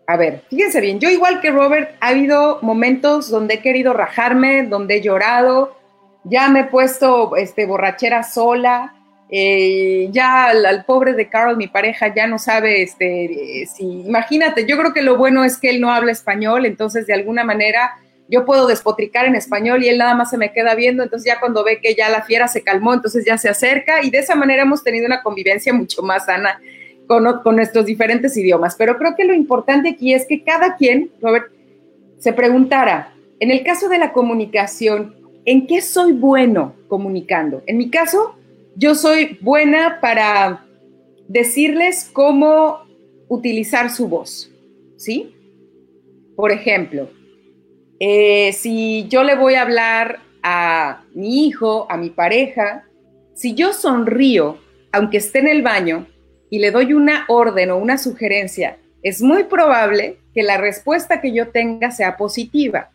a 0.06 0.18
ver, 0.18 0.44
fíjense 0.50 0.82
bien, 0.82 1.00
yo 1.00 1.10
igual 1.10 1.40
que 1.40 1.52
Robert, 1.52 1.96
ha 2.02 2.10
habido 2.10 2.60
momentos 2.62 3.30
donde 3.30 3.54
he 3.56 3.62
querido 3.62 3.94
rajarme, 3.94 4.64
donde 4.64 4.98
he 4.98 5.02
llorado, 5.02 5.81
ya 6.24 6.50
me 6.50 6.62
he 6.62 6.64
puesto 6.66 7.36
este, 7.36 7.66
borrachera 7.66 8.24
sola, 8.24 8.94
eh, 9.30 10.10
ya 10.12 10.48
al, 10.48 10.86
pobre 10.86 11.14
de 11.14 11.30
Carl, 11.30 11.56
mi 11.56 11.68
pareja, 11.68 12.14
ya 12.14 12.28
no 12.28 12.38
sabe 12.38 12.84
este, 12.84 13.66
si, 13.74 14.02
imagínate, 14.02 14.66
yo 14.66 14.78
creo 14.78 14.94
que 14.94 15.02
lo 15.02 15.18
bueno 15.18 15.44
es 15.44 15.58
que 15.58 15.70
él 15.70 15.80
no 15.80 15.92
habla 15.92 16.12
español, 16.12 16.66
entonces 16.66 17.08
de 17.08 17.14
alguna 17.14 17.44
manera 17.44 17.92
yo 18.28 18.46
puedo 18.46 18.66
despotricar 18.66 19.26
en 19.26 19.36
español 19.36 19.84
y 19.84 19.90
él 19.90 19.98
nada 19.98 20.16
más 20.16 20.30
se 20.30 20.38
me 20.38 20.54
queda 20.54 20.74
viendo, 20.76 21.04
entonces 21.04 21.26
ya 21.26 21.40
cuando 21.40 21.64
ve 21.64 21.80
que 21.82 21.96
ya 21.96 22.10
la 22.10 22.24
fiera 22.24 22.48
se 22.48 22.62
calmó, 22.62 22.94
entonces 22.94 23.26
ya 23.26 23.38
se 23.38 23.50
acerca 23.50 24.04
y 24.04 24.10
de 24.10 24.20
esa 24.20 24.36
manera 24.36 24.64
hemos 24.64 24.84
tenido 24.84 25.06
una 25.06 25.22
convivencia 25.22 25.74
mucho 25.74 26.02
más 26.02 26.26
sana 26.26 26.60
con, 27.20 27.56
nuestros 27.56 27.86
diferentes 27.86 28.38
idiomas. 28.38 28.76
Pero 28.76 28.98
creo 28.98 29.16
que 29.16 29.26
lo 29.26 29.34
importante 29.34 29.90
aquí 29.90 30.14
es 30.14 30.26
que 30.26 30.44
cada 30.44 30.78
quien, 30.78 31.12
Robert, 31.22 31.52
se 32.20 32.32
preguntara, 32.32 33.14
en 33.40 33.52
el 33.52 33.64
caso 33.64 33.90
de 33.90 33.98
la 33.98 34.14
comunicación, 34.14 35.16
¿en 35.46 35.68
qué 35.68 35.82
soy 35.82 36.14
bueno 36.14 36.76
comunicando? 36.88 37.64
En 37.68 37.78
mi 37.78 37.90
caso, 37.90 38.36
yo 38.76 38.96
soy 38.96 39.38
buena 39.42 40.00
para 40.02 40.66
decirles 41.28 42.10
cómo 42.12 42.80
utilizar 43.28 43.90
su 43.90 44.08
voz, 44.08 44.52
¿sí? 44.98 45.36
Por 46.36 46.52
ejemplo, 46.52 47.10
eh, 48.00 48.52
si 48.54 49.08
yo 49.08 49.24
le 49.24 49.36
voy 49.36 49.56
a 49.56 49.62
hablar 49.62 50.20
a 50.44 51.04
mi 51.14 51.46
hijo, 51.46 51.88
a 51.90 51.98
mi 51.98 52.10
pareja, 52.10 52.86
si 53.36 53.54
yo 53.54 53.74
sonrío, 53.74 54.58
aunque 54.92 55.18
esté 55.18 55.40
en 55.40 55.48
el 55.48 55.62
baño, 55.62 56.08
y 56.50 56.60
le 56.60 56.72
doy 56.72 56.94
una 56.94 57.26
orden 57.30 57.72
o 57.72 57.78
una 57.78 57.98
sugerencia, 57.98 58.78
es 59.04 59.22
muy 59.22 59.46
probable 59.46 60.18
que 60.34 60.44
la 60.44 60.58
respuesta 60.58 61.22
que 61.22 61.34
yo 61.34 61.50
tenga 61.50 61.92
sea 61.92 62.18
positiva. 62.18 62.92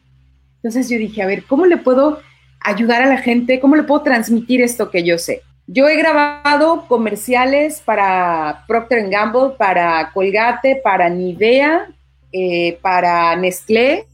Entonces 0.56 0.88
yo 0.88 0.98
dije, 0.98 1.22
a 1.22 1.26
ver, 1.26 1.44
¿cómo 1.44 1.66
le 1.66 1.78
puedo 1.78 2.20
ayudar 2.60 3.02
a 3.02 3.06
la 3.06 3.18
gente? 3.18 3.60
¿Cómo 3.60 3.76
le 3.76 3.82
puedo 3.82 4.02
transmitir 4.02 4.60
esto 4.62 4.90
que 4.90 5.04
yo 5.04 5.18
sé? 5.18 5.42
Yo 5.66 5.88
he 5.88 5.96
grabado 5.96 6.86
comerciales 6.86 7.82
para 7.84 8.64
Procter 8.68 9.08
Gamble, 9.08 9.54
para 9.58 10.10
Colgate, 10.14 10.80
para 10.82 11.08
Nivea, 11.08 11.88
eh, 12.32 12.78
para 12.82 13.34
Nestlé 13.36 14.06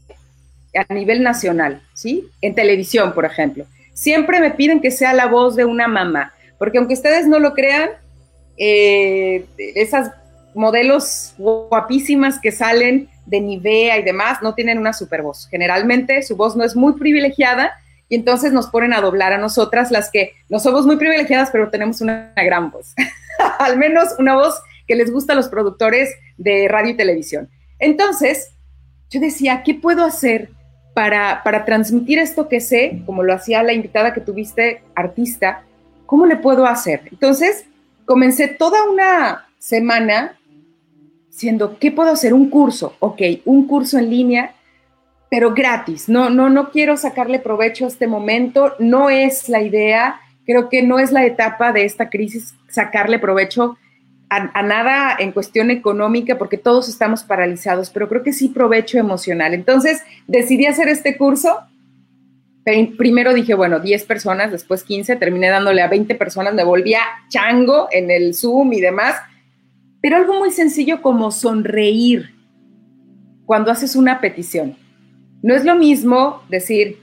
a 0.75 0.91
nivel 0.93 1.21
nacional, 1.21 1.81
¿sí? 1.93 2.27
En 2.41 2.55
televisión, 2.55 3.13
por 3.13 3.25
ejemplo. 3.25 3.65
Siempre 3.93 4.39
me 4.39 4.51
piden 4.51 4.81
que 4.81 4.89
sea 4.89 5.13
la 5.13 5.27
voz 5.27 5.55
de 5.55 5.65
una 5.65 5.87
mamá, 5.87 6.33
porque 6.57 6.79
aunque 6.79 6.95
ustedes 6.95 7.27
no 7.27 7.37
lo 7.37 7.53
crean, 7.53 7.91
eh, 8.57 9.45
esas 9.57 10.11
modelos 10.55 11.33
guapísimas 11.37 12.39
que 12.39 12.51
salen 12.51 13.09
de 13.25 13.39
Nivea 13.39 13.99
y 13.99 14.03
demás 14.03 14.39
no 14.41 14.53
tienen 14.55 14.77
una 14.77 14.93
super 14.93 15.21
voz. 15.21 15.47
Generalmente 15.49 16.21
su 16.23 16.35
voz 16.35 16.55
no 16.55 16.63
es 16.63 16.75
muy 16.75 16.93
privilegiada 16.93 17.73
y 18.09 18.15
entonces 18.15 18.53
nos 18.53 18.67
ponen 18.67 18.93
a 18.93 19.01
doblar 19.01 19.33
a 19.33 19.37
nosotras 19.37 19.91
las 19.91 20.11
que 20.11 20.33
no 20.49 20.59
somos 20.59 20.85
muy 20.85 20.97
privilegiadas, 20.97 21.49
pero 21.51 21.69
tenemos 21.69 22.01
una, 22.01 22.33
gran 22.35 22.71
voz. 22.71 22.93
Al 23.59 23.77
menos 23.77 24.09
una 24.19 24.35
voz 24.35 24.61
que 24.87 24.95
les 24.95 25.11
gusta 25.11 25.33
a 25.33 25.35
los 25.35 25.47
productores 25.47 26.13
de 26.37 26.67
radio 26.67 26.91
y 26.91 26.97
televisión. 26.97 27.49
Entonces, 27.79 28.51
yo 29.09 29.19
decía, 29.19 29.63
¿qué 29.63 29.73
puedo 29.73 30.03
hacer 30.03 30.49
para, 30.93 31.41
para 31.43 31.65
transmitir 31.65 32.19
esto 32.19 32.47
que 32.49 32.59
sé, 32.59 33.01
como 33.05 33.23
lo 33.23 33.33
hacía 33.33 33.63
la 33.63 33.73
invitada 33.73 34.13
que 34.13 34.21
tuviste, 34.21 34.83
artista? 34.95 35.63
¿Cómo 36.05 36.25
le 36.25 36.35
puedo 36.35 36.65
hacer? 36.65 37.01
Entonces, 37.11 37.65
comencé 38.05 38.47
toda 38.47 38.83
una 38.89 39.47
semana 39.57 40.37
siendo, 41.29 41.79
¿qué 41.79 41.91
puedo 41.91 42.11
hacer? 42.11 42.33
Un 42.33 42.49
curso, 42.49 42.95
ok, 42.99 43.21
un 43.45 43.67
curso 43.67 43.97
en 43.97 44.09
línea, 44.09 44.53
pero 45.33 45.55
gratis. 45.55 46.09
No, 46.09 46.29
no, 46.29 46.51
no 46.51 46.69
quiero 46.69 46.95
sacarle 46.95 47.39
provecho 47.39 47.85
a 47.85 47.87
este 47.87 48.05
momento, 48.05 48.75
no 48.77 49.09
es 49.09 49.49
la 49.49 49.63
idea, 49.63 50.21
creo 50.45 50.69
que 50.69 50.83
no 50.83 50.99
es 50.99 51.11
la 51.11 51.25
etapa 51.25 51.73
de 51.73 51.85
esta 51.85 52.11
crisis 52.11 52.53
sacarle 52.69 53.17
provecho 53.17 53.75
a, 54.29 54.51
a, 54.53 54.61
nada 54.61 55.15
en 55.17 55.31
cuestión 55.31 55.71
económica 55.71 56.37
porque 56.37 56.59
todos 56.59 56.87
estamos 56.87 57.23
paralizados, 57.23 57.89
pero 57.89 58.07
creo 58.07 58.21
que 58.21 58.31
sí 58.31 58.49
provecho 58.49 58.99
emocional. 58.99 59.55
Entonces 59.55 60.03
decidí 60.27 60.67
hacer 60.67 60.87
este 60.87 61.17
curso 61.17 61.61
primero 62.95 63.33
dije, 63.33 63.55
bueno, 63.55 63.79
10 63.79 64.05
personas, 64.05 64.51
después 64.51 64.83
15, 64.83 65.15
terminé 65.15 65.49
dándole 65.49 65.81
a 65.81 65.87
20 65.87 66.13
personas, 66.13 66.53
me 66.53 66.63
volvía 66.63 66.99
chango 67.29 67.87
en 67.91 68.11
el 68.11 68.35
Zoom 68.35 68.71
y 68.73 68.81
demás, 68.81 69.15
pero 69.99 70.17
algo 70.17 70.37
muy 70.37 70.51
sencillo 70.51 71.01
como 71.01 71.31
sonreír 71.31 72.35
cuando 73.47 73.71
haces 73.71 73.95
una 73.95 74.21
petición. 74.21 74.82
No 75.43 75.53
es 75.53 75.65
lo 75.65 75.75
mismo 75.75 76.41
decir, 76.49 76.99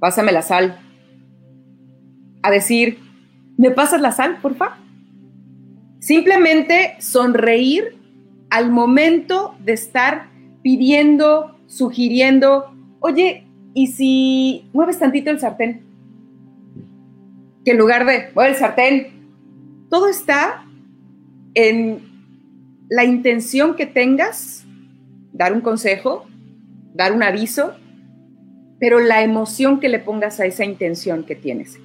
pásame 0.00 0.32
la 0.32 0.42
sal, 0.42 0.80
a 2.42 2.50
decir, 2.50 2.98
¿me 3.56 3.70
pasas 3.70 4.00
la 4.00 4.10
sal, 4.10 4.38
porfa? 4.42 4.76
Simplemente 6.00 6.96
sonreír 6.98 7.96
al 8.50 8.70
momento 8.70 9.54
de 9.64 9.72
estar 9.72 10.30
pidiendo, 10.62 11.58
sugiriendo, 11.66 12.74
oye, 13.00 13.46
¿y 13.72 13.86
si 13.86 14.68
mueves 14.72 14.98
tantito 14.98 15.30
el 15.30 15.38
sartén? 15.38 15.82
Que 17.64 17.70
en 17.70 17.78
lugar 17.78 18.04
de, 18.04 18.30
mueve 18.34 18.50
el 18.50 18.56
sartén, 18.56 19.86
todo 19.88 20.08
está 20.08 20.66
en 21.54 22.00
la 22.88 23.04
intención 23.04 23.76
que 23.76 23.86
tengas, 23.86 24.66
dar 25.34 25.52
un 25.52 25.60
consejo, 25.60 26.24
dar 26.94 27.12
un 27.12 27.22
aviso, 27.22 27.74
pero 28.78 29.00
la 29.00 29.22
emoción 29.22 29.80
que 29.80 29.88
le 29.88 29.98
pongas 29.98 30.40
a 30.40 30.46
esa 30.46 30.64
intención 30.64 31.24
que 31.24 31.34
tienes. 31.34 31.78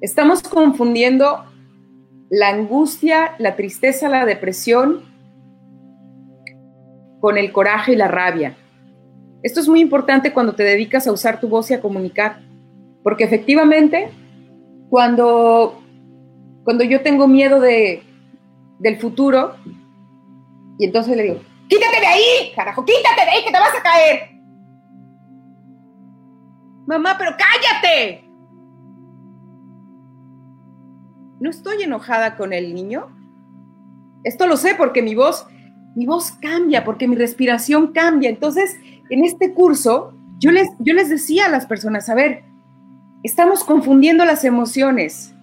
Estamos 0.00 0.42
confundiendo 0.42 1.44
la 2.30 2.48
angustia, 2.48 3.34
la 3.38 3.54
tristeza, 3.54 4.08
la 4.08 4.24
depresión 4.24 5.02
con 7.20 7.36
el 7.36 7.52
coraje 7.52 7.92
y 7.92 7.96
la 7.96 8.08
rabia. 8.08 8.56
Esto 9.42 9.60
es 9.60 9.68
muy 9.68 9.80
importante 9.80 10.32
cuando 10.32 10.54
te 10.54 10.62
dedicas 10.62 11.06
a 11.06 11.12
usar 11.12 11.38
tu 11.38 11.48
voz 11.48 11.70
y 11.70 11.74
a 11.74 11.80
comunicar, 11.80 12.40
porque 13.02 13.24
efectivamente, 13.24 14.08
cuando, 14.88 15.82
cuando 16.64 16.84
yo 16.84 17.02
tengo 17.02 17.28
miedo 17.28 17.60
de, 17.60 18.02
del 18.78 18.96
futuro, 18.96 19.54
y 20.78 20.86
entonces 20.86 21.16
le 21.16 21.22
digo, 21.24 21.40
quítate 21.72 22.00
de 22.00 22.06
ahí, 22.06 22.52
carajo, 22.54 22.84
quítate 22.84 23.24
de 23.24 23.30
ahí 23.30 23.44
que 23.44 23.50
te 23.50 23.58
vas 23.58 23.74
a 23.74 23.82
caer. 23.82 24.30
Mamá, 26.86 27.16
pero 27.18 27.32
cállate. 27.38 28.24
No 31.40 31.50
estoy 31.50 31.82
enojada 31.82 32.36
con 32.36 32.52
el 32.52 32.74
niño. 32.74 33.08
Esto 34.24 34.46
lo 34.46 34.56
sé 34.56 34.74
porque 34.74 35.02
mi 35.02 35.14
voz, 35.14 35.46
mi 35.94 36.06
voz 36.06 36.32
cambia, 36.32 36.84
porque 36.84 37.08
mi 37.08 37.16
respiración 37.16 37.92
cambia. 37.92 38.28
Entonces, 38.28 38.76
en 39.10 39.24
este 39.24 39.54
curso, 39.54 40.12
yo 40.38 40.50
les, 40.50 40.68
yo 40.78 40.92
les 40.94 41.08
decía 41.08 41.46
a 41.46 41.50
las 41.50 41.66
personas, 41.66 42.08
a 42.08 42.14
ver, 42.14 42.44
estamos 43.22 43.64
confundiendo 43.64 44.24
las 44.24 44.44
emociones. 44.44 45.34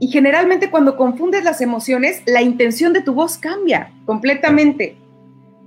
Y 0.00 0.08
generalmente 0.08 0.70
cuando 0.70 0.96
confundes 0.96 1.44
las 1.44 1.60
emociones, 1.60 2.22
la 2.26 2.42
intención 2.42 2.92
de 2.92 3.02
tu 3.02 3.14
voz 3.14 3.38
cambia 3.38 3.92
completamente. 4.04 5.01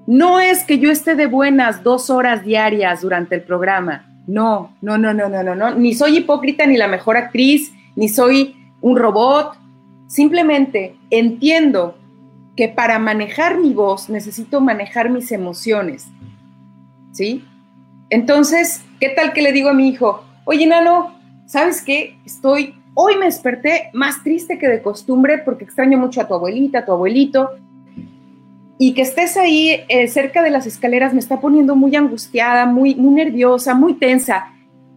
No 0.08 0.40
es 0.40 0.64
que 0.64 0.78
yo 0.78 0.92
esté 0.92 1.16
de 1.16 1.26
buenas 1.26 1.84
dos 1.84 2.10
horas 2.10 2.44
diarias 2.44 3.02
durante 3.02 3.36
el 3.36 3.42
programa. 3.42 4.06
No, 4.28 4.76
no, 4.82 4.98
no, 4.98 5.14
no, 5.14 5.30
no, 5.30 5.44
no, 5.44 5.56
no. 5.56 5.76
Ni 5.76 5.94
soy 5.94 6.18
hipócrita, 6.18 6.66
ni 6.66 6.78
la 6.78 6.88
mejor 6.88 7.18
actriz, 7.18 7.74
ni 7.96 8.10
soy 8.10 8.56
un 8.82 8.98
robot. 8.98 9.58
Simplemente 10.08 10.96
entiendo 11.10 11.98
que 12.56 12.70
para 12.70 13.00
manejar 13.00 13.58
mi 13.58 13.74
voz 13.74 14.10
necesito 14.10 14.62
manejar 14.62 15.10
mis 15.10 15.32
emociones. 15.32 16.08
¿Sí? 17.12 17.44
Entonces, 18.10 18.84
¿qué 19.00 19.10
tal 19.10 19.34
que 19.34 19.42
le 19.42 19.52
digo 19.52 19.70
a 19.70 19.74
mi 19.74 19.90
hijo, 19.90 20.24
oye, 20.46 20.68
Nano, 20.68 21.16
¿sabes 21.46 21.82
qué? 21.82 22.18
Estoy, 22.26 22.76
hoy 22.94 23.18
me 23.18 23.26
desperté 23.26 23.90
más 23.94 24.24
triste 24.24 24.60
que 24.60 24.68
de 24.68 24.82
costumbre 24.82 25.40
porque 25.40 25.64
extraño 25.64 25.98
mucho 25.98 26.22
a 26.22 26.28
tu 26.28 26.36
abuelita, 26.36 26.80
a 26.80 26.86
tu 26.86 26.92
abuelito, 26.92 27.50
y 28.78 28.94
que 28.94 29.04
estés 29.04 29.38
ahí 29.38 29.84
eh, 29.88 30.08
cerca 30.08 30.44
de 30.44 30.50
las 30.50 30.68
escaleras 30.68 31.14
me 31.14 31.20
está 31.20 31.40
poniendo 31.40 31.76
muy 31.76 31.96
angustiada, 31.96 32.66
muy, 32.66 32.96
nerviosa, 32.96 33.74
muy 33.74 33.94
tensa. 33.94 34.48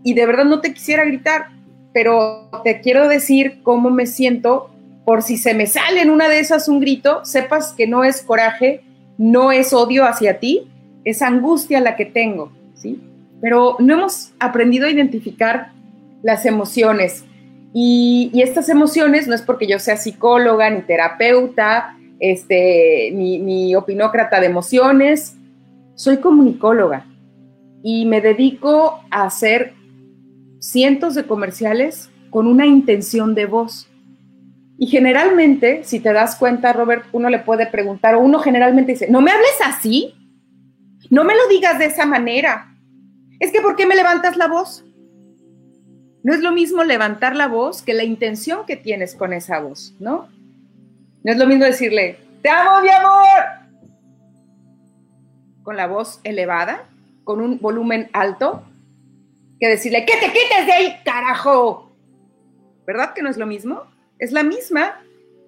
Y 0.02 0.14
de 0.14 0.26
verdad 0.26 0.44
no 0.44 0.60
te 0.60 0.74
quisiera 0.74 1.04
gritar, 1.04 1.46
pero 1.92 2.50
te 2.64 2.80
quiero 2.80 3.08
decir 3.08 3.60
cómo 3.62 3.90
me 3.90 4.06
siento 4.06 4.70
por 5.04 5.22
si 5.22 5.36
se 5.36 5.54
me 5.54 5.66
sale 5.66 6.02
en 6.02 6.10
una 6.10 6.28
de 6.28 6.40
esas 6.40 6.68
un 6.68 6.80
grito, 6.80 7.24
sepas 7.24 7.72
que 7.72 7.86
no 7.86 8.04
es 8.04 8.22
coraje, 8.22 8.82
no 9.16 9.52
es 9.52 9.72
odio 9.72 10.04
hacia 10.04 10.38
ti, 10.38 10.68
es 11.04 11.22
angustia 11.22 11.80
la 11.80 11.96
que 11.96 12.04
tengo, 12.04 12.52
¿sí? 12.74 13.00
Pero 13.40 13.76
no 13.78 13.94
hemos 13.94 14.32
aprendido 14.38 14.86
a 14.86 14.90
identificar 14.90 15.70
las 16.22 16.44
emociones. 16.44 17.24
Y 17.72 18.30
estas 18.34 18.68
emociones 18.68 19.28
no 19.28 19.34
es 19.34 19.42
porque 19.42 19.66
yo 19.66 19.78
sea 19.78 19.96
psicóloga 19.96 20.68
ni 20.68 20.82
terapeuta, 20.82 21.97
este, 22.20 23.10
mi, 23.12 23.74
opinócrata 23.74 24.40
de 24.40 24.46
emociones. 24.46 25.36
Soy 25.94 26.18
comunicóloga 26.18 27.06
y 27.82 28.06
me 28.06 28.20
dedico 28.20 29.00
a 29.10 29.24
hacer 29.24 29.74
cientos 30.60 31.14
de 31.14 31.24
comerciales 31.24 32.10
con 32.30 32.46
una 32.46 32.66
intención 32.66 33.34
de 33.34 33.46
voz. 33.46 33.88
Y 34.78 34.86
generalmente, 34.86 35.82
si 35.84 35.98
te 35.98 36.12
das 36.12 36.36
cuenta, 36.36 36.72
Robert, 36.72 37.06
uno 37.12 37.30
le 37.30 37.40
puede 37.40 37.66
preguntar, 37.66 38.14
o 38.14 38.20
uno 38.20 38.38
generalmente 38.38 38.92
dice, 38.92 39.08
no 39.10 39.20
me 39.20 39.32
hables 39.32 39.58
así, 39.64 40.14
no 41.10 41.24
me 41.24 41.34
lo 41.34 41.48
digas 41.48 41.78
de 41.78 41.86
esa 41.86 42.06
manera. 42.06 42.76
Es 43.40 43.50
que, 43.50 43.60
¿por 43.60 43.74
qué 43.74 43.86
me 43.86 43.96
levantas 43.96 44.36
la 44.36 44.46
voz? 44.46 44.84
No 46.22 46.34
es 46.34 46.40
lo 46.40 46.52
mismo 46.52 46.84
levantar 46.84 47.34
la 47.34 47.48
voz 47.48 47.82
que 47.82 47.94
la 47.94 48.04
intención 48.04 48.66
que 48.66 48.76
tienes 48.76 49.14
con 49.14 49.32
esa 49.32 49.60
voz, 49.60 49.94
¿no? 49.98 50.28
No 51.24 51.32
es 51.32 51.38
lo 51.38 51.46
mismo 51.46 51.64
decirle, 51.64 52.18
te 52.42 52.48
amo, 52.48 52.80
mi 52.82 52.90
amor, 52.90 53.58
con 55.62 55.76
la 55.76 55.86
voz 55.86 56.20
elevada, 56.24 56.88
con 57.24 57.40
un 57.40 57.58
volumen 57.58 58.08
alto, 58.12 58.64
que 59.60 59.68
decirle, 59.68 60.06
que 60.06 60.14
te 60.14 60.26
quites 60.26 60.66
de 60.66 60.72
ahí, 60.72 60.96
carajo. 61.04 61.90
¿Verdad 62.86 63.12
que 63.12 63.22
no 63.22 63.28
es 63.28 63.36
lo 63.36 63.46
mismo? 63.46 63.82
Es 64.18 64.32
la 64.32 64.42
misma 64.42 65.02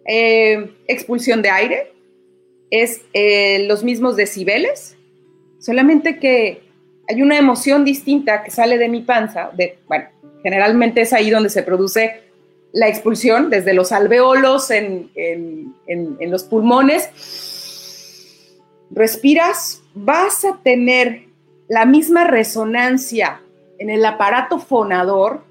eh, 0.04 0.74
expulsión 0.88 1.42
de 1.42 1.50
aire, 1.50 1.92
es 2.70 3.02
eh, 3.12 3.66
los 3.66 3.83
mismos 3.83 4.16
decibeles, 4.16 4.96
solamente 5.59 6.18
que 6.18 6.62
hay 7.09 7.22
una 7.22 7.38
emoción 7.38 7.85
distinta 7.85 8.42
que 8.42 8.50
sale 8.50 8.78
de 8.78 8.88
mi 8.88 9.02
panza, 9.02 9.50
de, 9.54 9.78
bueno, 9.88 10.09
generalmente 10.42 11.00
es 11.00 11.12
ahí 11.12 11.30
donde 11.30 11.50
se 11.50 11.62
produce 11.62 12.29
la 12.72 12.88
expulsión 12.88 13.50
desde 13.50 13.74
los 13.74 13.92
alveolos 13.92 14.70
en, 14.70 15.11
los 16.20 16.44
pulmones. 16.44 17.09
Respiras, 18.90 19.83
vas 19.94 20.44
a 20.44 20.61
tener 20.62 21.24
la 21.68 21.85
misma 21.85 22.24
resonancia 22.24 23.40
en 23.78 23.90
el 23.90 24.04
aparato 24.04 24.59
fonador, 24.59 25.42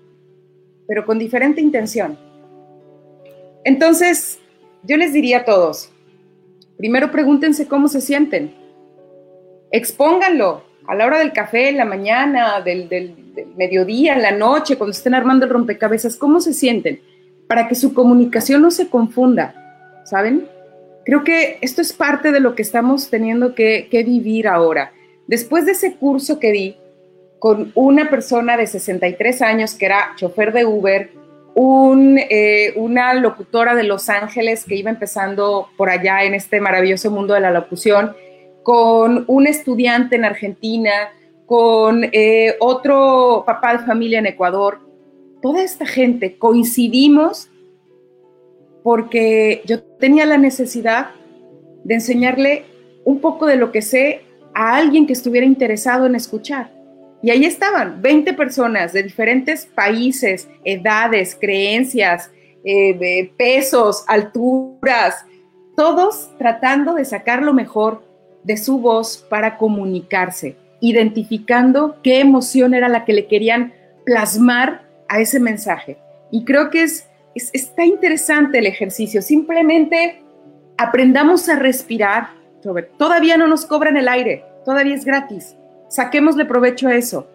pero 0.88 1.06
con 1.06 1.20
diferente 1.20 1.62
intención. 1.62 2.18
Entonces, 3.64 4.40
yo 4.84 4.98
les 4.98 5.14
diría 5.14 5.40
a 5.40 5.46
todos, 5.46 5.92
primero 6.78 7.12
pregúntense 7.12 7.68
cómo 7.68 7.88
se 7.88 8.02
sienten, 8.02 8.54
expónganlo 9.72 10.69
a 10.90 10.96
la 10.96 11.06
hora 11.06 11.20
del 11.20 11.34
café, 11.34 11.70
en 11.70 11.78
la 11.78 11.86
mañana, 11.86 12.62
del, 12.62 13.16
mediodía, 13.56 14.16
en 14.16 14.24
la 14.24 14.32
noche, 14.32 14.76
cuando 14.76 14.92
estén 14.92 15.14
armando 15.14 15.46
el 15.46 15.52
rompecabezas, 15.52 16.16
cómo 16.16 16.42
se 16.42 16.52
sienten 16.52 17.00
para 17.46 17.68
que 17.68 17.76
su 17.76 17.94
comunicación 17.94 18.64
no 18.64 18.72
se 18.72 18.90
confunda, 18.90 20.02
¿saben? 20.04 20.48
Creo 21.06 21.24
que 21.24 21.60
esto 21.62 21.84
es 21.84 21.94
parte 21.94 22.32
de 22.32 22.40
lo 22.40 22.56
que 22.56 22.64
estamos 22.64 23.12
teniendo 23.12 23.54
que, 23.54 23.88
vivir 24.04 24.48
ahora. 24.48 24.92
Después 25.28 25.68
de 25.68 25.74
ese 25.74 25.94
curso 25.94 26.40
que 26.40 26.52
di 26.52 26.78
con 27.38 27.72
una 27.76 28.10
persona 28.10 28.58
de 28.58 28.66
63 28.66 29.44
años 29.44 29.76
que 29.76 29.86
era 29.86 30.14
chofer 30.16 30.52
de 30.54 30.66
Uber, 30.66 31.12
eh, 32.32 32.74
una 32.76 33.14
locutora 33.14 33.76
de 33.76 33.84
Los 33.84 34.10
Ángeles 34.10 34.66
que 34.66 34.76
iba 34.76 34.90
empezando 34.90 35.70
por 35.78 35.92
allá 35.92 36.24
en 36.24 36.34
este 36.34 36.60
maravilloso 36.60 37.12
mundo 37.12 37.36
de 37.36 37.42
la 37.42 37.52
locución, 37.52 38.16
con 38.64 39.26
un 39.28 39.48
estudiante 39.48 40.16
en 40.16 40.26
Argentina, 40.26 40.92
con 41.46 42.04
eh, 42.12 42.56
otro 42.60 43.44
papá 43.46 43.78
de 43.78 43.86
familia 43.86 44.20
en 44.20 44.28
Ecuador, 44.28 44.80
toda 45.42 45.64
esta 45.64 45.86
gente 45.86 46.38
coincidimos 46.38 47.50
porque 48.84 49.62
yo 49.66 49.82
tenía 49.82 50.26
la 50.26 50.38
necesidad 50.38 51.12
de 51.84 51.96
enseñarle 51.96 52.66
un 53.06 53.20
poco 53.20 53.46
de 53.46 53.56
lo 53.56 53.72
que 53.72 53.82
sé 53.82 54.22
a 54.54 54.76
alguien 54.76 55.08
que 55.08 55.14
estuviera 55.14 55.46
interesado 55.46 56.06
en 56.06 56.16
escuchar. 56.16 56.72
Y 57.22 57.32
ahí 57.32 57.46
estaban 57.46 58.02
20 58.02 58.34
personas 58.34 58.94
de 58.94 59.04
diferentes 59.04 59.66
países, 59.66 60.48
edades, 60.64 61.38
creencias, 61.40 62.32
eh, 62.64 63.32
pesos, 63.38 64.04
alturas, 64.08 65.26
todos 65.76 66.30
tratando 66.38 66.94
de 66.94 67.06
sacar 67.06 67.42
lo 67.42 67.54
mejor 67.54 68.04
de 68.44 68.58
su 68.58 68.80
voz 68.80 69.26
para 69.30 69.58
comunicarse, 69.58 70.56
identificando 70.80 71.98
qué 72.02 72.20
emoción 72.20 72.74
era 72.74 72.90
la 72.90 73.06
que 73.06 73.14
le 73.14 73.28
querían 73.28 73.74
plasmar 74.06 74.88
a 75.08 75.20
ese 75.20 75.40
mensaje. 75.40 75.98
Y 76.32 76.46
creo 76.46 76.70
que 76.70 76.84
es, 76.84 77.08
está 77.36 77.86
interesante 77.86 78.60
el 78.60 78.68
ejercicio. 78.68 79.22
Simplemente 79.22 80.22
aprendamos 80.78 81.50
a 81.50 81.58
respirar. 81.58 82.30
Todavía 82.98 83.38
no 83.38 83.48
nos 83.48 83.66
cobran 83.66 83.98
el 83.98 84.08
aire, 84.08 84.44
todavía 84.66 84.96
es 84.96 85.06
gratis. 85.06 85.56
Saquémosle 85.88 86.46
provecho 86.46 86.88
a 86.88 86.96
eso. 86.96 87.28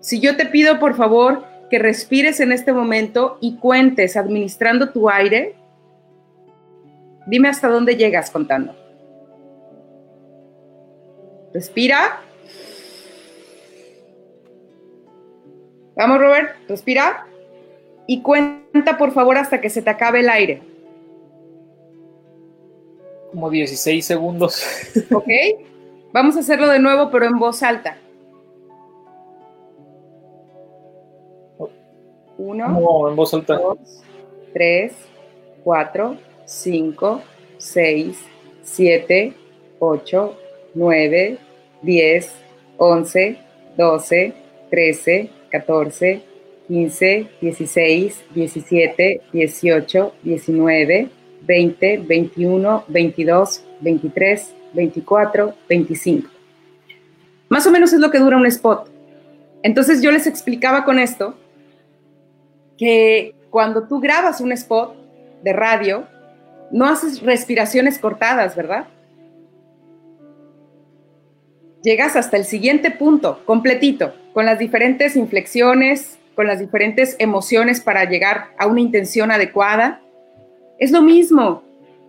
Si 0.00 0.20
yo 0.20 0.36
te 0.36 0.46
pido, 0.46 0.78
por 0.78 0.94
favor, 0.96 1.44
que 1.70 1.78
respires 1.78 2.40
en 2.40 2.52
este 2.52 2.72
momento 2.72 3.38
y 3.40 3.56
cuentes 3.56 4.16
administrando 4.16 4.90
tu 4.90 5.08
aire, 5.08 5.54
dime 7.26 7.48
hasta 7.48 7.68
dónde 7.68 7.96
llegas 7.96 8.30
contando. 8.30 8.74
Respira. 11.52 12.20
Vamos, 15.96 16.18
Robert, 16.18 16.56
respira 16.68 17.26
y 18.06 18.22
cuenta, 18.22 18.96
por 18.96 19.12
favor, 19.12 19.36
hasta 19.36 19.60
que 19.60 19.68
se 19.68 19.82
te 19.82 19.90
acabe 19.90 20.20
el 20.20 20.28
aire. 20.28 20.62
Como 23.30 23.50
16 23.50 24.04
segundos. 24.04 24.64
Ok. 25.12 25.28
Vamos 26.12 26.36
a 26.36 26.40
hacerlo 26.40 26.68
de 26.68 26.78
nuevo, 26.78 27.10
pero 27.10 27.26
en 27.26 27.38
voz 27.38 27.62
alta. 27.62 27.98
Uno. 32.38 32.68
No, 32.68 33.08
en 33.10 33.16
voz 33.16 33.34
alta. 33.34 33.58
Dos, 33.58 33.78
tres, 34.54 34.94
cuatro, 35.62 36.16
cinco, 36.46 37.20
seis, 37.58 38.18
siete, 38.62 39.34
ocho, 39.78 40.36
nueve, 40.78 41.38
diez, 41.82 42.32
once, 42.76 43.36
doce, 43.76 44.32
trece, 44.70 45.30
catorce, 45.50 46.22
quince, 46.68 47.26
dieciséis, 47.40 48.22
diecisiete, 48.34 49.20
dieciocho, 49.32 50.14
diecinueve, 50.22 51.08
veinte, 51.42 51.98
veintiuno, 51.98 52.84
veintidós, 52.88 53.64
veintitrés, 53.80 54.54
veinticuatro, 54.72 55.54
veinticinco. 55.68 56.30
Más 57.48 57.66
o 57.66 57.70
menos 57.70 57.92
es 57.92 58.00
lo 58.00 58.10
que 58.10 58.18
dura 58.18 58.36
un 58.36 58.46
spot. 58.46 58.88
Entonces 59.62 60.02
yo 60.02 60.10
les 60.12 60.26
explicaba 60.26 60.84
con 60.84 60.98
esto 60.98 61.34
que 62.76 63.34
cuando 63.50 63.88
tú 63.88 63.98
grabas 63.98 64.40
un 64.40 64.52
spot 64.52 64.94
de 65.42 65.52
radio, 65.52 66.06
no 66.70 66.86
haces 66.86 67.22
respiraciones 67.22 67.98
cortadas, 67.98 68.54
¿verdad? 68.54 68.86
Llegas 71.82 72.16
hasta 72.16 72.36
el 72.36 72.44
siguiente 72.44 72.90
punto, 72.90 73.42
completito, 73.44 74.12
con 74.32 74.46
las 74.46 74.58
diferentes 74.58 75.14
inflexiones, 75.14 76.18
con 76.34 76.46
las 76.46 76.58
diferentes 76.58 77.16
emociones 77.18 77.80
para 77.80 78.04
llegar 78.04 78.48
a 78.58 78.66
una 78.66 78.80
intención 78.80 79.30
adecuada. 79.30 80.00
Es 80.78 80.90
lo 80.90 81.02
mismo 81.02 81.62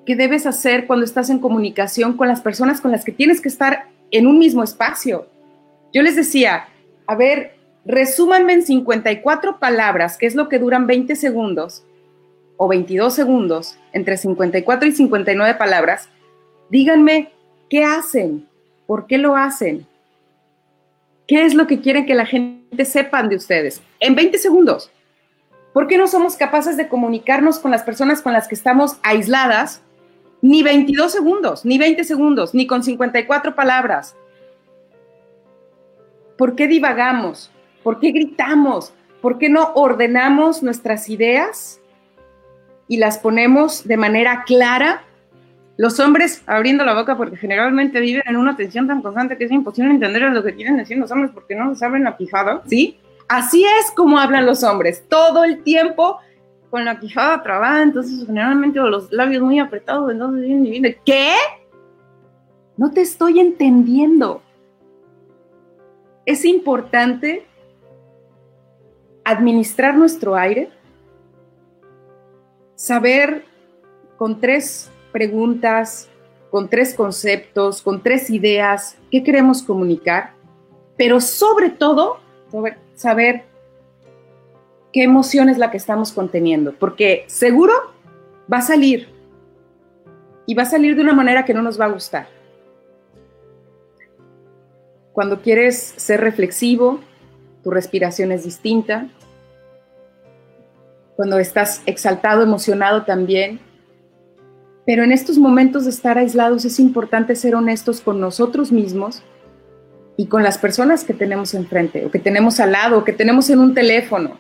que 0.06 0.16
debes 0.16 0.48
hacer 0.48 0.88
cuando 0.88 1.06
estás 1.06 1.30
en 1.30 1.40
comunicación 1.40 2.18
con 2.18 2.28
las 2.28 2.42
personas 2.42 2.82
con 2.82 2.92
las 2.92 3.06
que 3.06 3.12
tienes 3.12 3.42
que 3.42 3.50
estar 3.50 3.90
en 4.10 4.26
un 4.26 4.40
mismo 4.40 4.64
espacio. 4.64 5.28
Yo 5.94 6.02
les 6.02 6.16
decía, 6.16 6.68
a 7.06 7.16
ver, 7.16 7.56
resúmanme 7.86 8.54
en 8.54 8.64
54 8.64 9.60
palabras, 9.60 10.18
que 10.18 10.26
es 10.26 10.34
lo 10.34 10.50
que 10.50 10.58
duran 10.58 10.88
20 10.88 11.16
segundos 11.16 11.86
o 12.58 12.68
22 12.68 13.14
segundos, 13.14 13.78
entre 13.94 14.18
54 14.18 14.90
y 14.90 14.92
59 14.92 15.58
palabras, 15.58 16.10
díganme 16.70 17.32
qué 17.70 17.86
hacen, 17.86 18.49
por 18.90 19.06
qué 19.06 19.20
lo 19.20 19.36
hacen, 19.36 19.86
qué 21.28 21.46
es 21.46 21.54
lo 21.54 21.68
que 21.68 21.80
quieren 21.80 22.08
que 22.08 22.16
la 22.16 22.26
gente 22.26 22.86
sepan 22.86 23.30
de 23.30 23.36
ustedes, 23.36 23.84
en 24.00 24.16
20 24.16 24.40
segundos. 24.40 24.90
¿Por 25.74 25.86
qué 25.86 25.96
no 25.96 26.08
somos 26.08 26.36
capaces 26.36 26.76
de 26.76 26.88
comunicarnos 26.88 27.60
con 27.60 27.70
las 27.70 27.84
personas 27.84 28.24
con 28.24 28.34
las 28.34 28.48
que 28.48 28.56
estamos 28.56 28.98
aisladas? 29.04 29.84
Ni 30.42 30.64
22 30.64 31.12
segundos, 31.12 31.66
ni 31.66 31.78
20 31.78 32.04
segundos, 32.04 32.56
ni 32.56 32.66
con 32.66 32.82
54 32.82 33.54
palabras. 33.54 34.16
¿Por 36.36 36.56
qué 36.56 36.68
divagamos? 36.68 37.52
¿Por 37.84 38.00
qué 38.00 38.10
gritamos? 38.10 38.92
¿Por 39.22 39.38
qué 39.38 39.50
no 39.50 39.72
ordenamos 39.76 40.64
nuestras 40.64 41.10
ideas 41.10 41.80
y 42.88 42.98
las 42.98 43.20
ponemos 43.20 43.88
de 43.88 43.98
manera 43.98 44.46
clara? 44.48 45.04
Los 45.80 45.98
hombres 46.02 46.44
abriendo 46.46 46.84
la 46.84 46.94
boca 46.94 47.16
porque 47.16 47.38
generalmente 47.38 48.02
viven 48.02 48.24
en 48.26 48.36
una 48.36 48.58
tensión 48.58 48.86
tan 48.86 49.02
constante 49.02 49.38
que 49.38 49.46
es 49.46 49.52
imposible 49.52 49.92
entender 49.92 50.24
lo 50.24 50.44
que 50.44 50.54
quieren 50.54 50.76
decir 50.76 50.98
los 50.98 51.10
hombres 51.10 51.32
porque 51.34 51.56
no 51.56 51.70
les 51.70 51.82
abren 51.82 52.04
la 52.04 52.18
quijada, 52.18 52.62
¿sí? 52.68 53.00
Así 53.30 53.64
es 53.64 53.90
como 53.96 54.20
hablan 54.20 54.46
los 54.46 54.62
hombres, 54.66 55.06
todo 55.08 55.46
el 55.46 55.64
tiempo 55.64 56.20
con 56.70 56.84
la 56.84 57.00
quijada 57.00 57.42
trabada, 57.44 57.82
entonces 57.82 58.26
generalmente 58.28 58.78
los 58.78 59.10
labios 59.14 59.42
muy 59.42 59.58
apretados, 59.58 60.12
entonces 60.12 60.46
viene, 60.46 60.98
¿qué? 61.06 61.32
No 62.76 62.92
te 62.92 63.00
estoy 63.00 63.40
entendiendo. 63.40 64.42
Es 66.26 66.44
importante 66.44 67.48
administrar 69.24 69.96
nuestro 69.96 70.36
aire, 70.36 70.72
saber 72.76 73.46
con 74.18 74.42
tres 74.42 74.92
preguntas, 75.12 76.10
con 76.52 76.70
tres 76.70 76.94
conceptos, 76.94 77.82
con 77.82 78.02
tres 78.02 78.30
ideas, 78.30 78.98
qué 79.12 79.24
queremos 79.24 79.62
comunicar, 79.62 80.34
pero 80.98 81.22
sobre 81.22 81.70
todo 81.70 82.20
saber 82.96 83.46
qué 84.92 85.04
emoción 85.04 85.50
es 85.50 85.58
la 85.58 85.72
que 85.72 85.78
estamos 85.78 86.12
conteniendo, 86.12 86.74
porque 86.74 87.26
seguro 87.28 87.74
va 88.52 88.58
a 88.58 88.62
salir 88.62 89.10
y 90.46 90.56
va 90.56 90.64
a 90.64 90.66
salir 90.66 90.96
de 90.96 91.02
una 91.02 91.14
manera 91.14 91.46
que 91.46 91.54
no 91.54 91.62
nos 91.62 91.80
va 91.80 91.86
a 91.86 91.90
gustar. 91.90 92.28
Cuando 95.14 95.42
quieres 95.42 95.78
ser 95.78 96.22
reflexivo, 96.22 97.00
tu 97.64 97.70
respiración 97.70 98.32
es 98.32 98.44
distinta, 98.44 99.08
cuando 101.20 101.38
estás 101.38 101.82
exaltado, 101.86 102.42
emocionado 102.44 103.04
también. 103.04 103.60
Pero 104.90 105.04
en 105.04 105.12
estos 105.12 105.38
momentos 105.38 105.84
de 105.84 105.92
estar 105.92 106.18
aislados 106.18 106.66
es 106.66 106.80
importante 106.80 107.36
ser 107.36 107.54
honestos 107.54 108.02
con 108.02 108.20
nosotros 108.20 108.72
mismos 108.72 109.22
y 110.18 110.26
con 110.26 110.42
las 110.42 110.58
personas 110.58 111.04
que 111.04 111.14
tenemos 111.14 111.54
enfrente, 111.54 112.08
o 112.08 112.10
que 112.10 112.18
tenemos 112.18 112.60
al 112.60 112.72
lado, 112.72 112.98
o 112.98 113.04
que 113.04 113.14
tenemos 113.14 113.52
en 113.52 113.60
un 113.60 113.76
teléfono. 113.76 114.40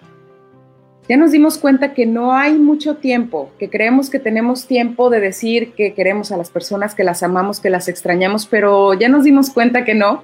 Ya 1.08 1.18
nos 1.18 1.34
dimos 1.34 1.60
cuenta 1.60 1.94
que 1.94 2.08
no 2.08 2.34
hay 2.34 2.58
mucho 2.58 2.96
tiempo, 2.96 3.52
que 3.60 3.70
creemos 3.70 4.10
que 4.10 4.18
tenemos 4.18 4.66
tiempo 4.66 5.12
de 5.12 5.20
decir 5.20 5.74
que 5.74 5.94
queremos 5.94 6.32
a 6.32 6.38
las 6.38 6.50
personas, 6.50 6.96
que 6.96 7.04
las 7.04 7.22
amamos, 7.22 7.60
que 7.60 7.70
las 7.70 7.88
extrañamos, 7.88 8.48
pero 8.48 8.96
ya 8.96 9.08
nos 9.08 9.26
dimos 9.26 9.52
cuenta 9.52 9.86
que 9.86 9.94
no, 9.94 10.24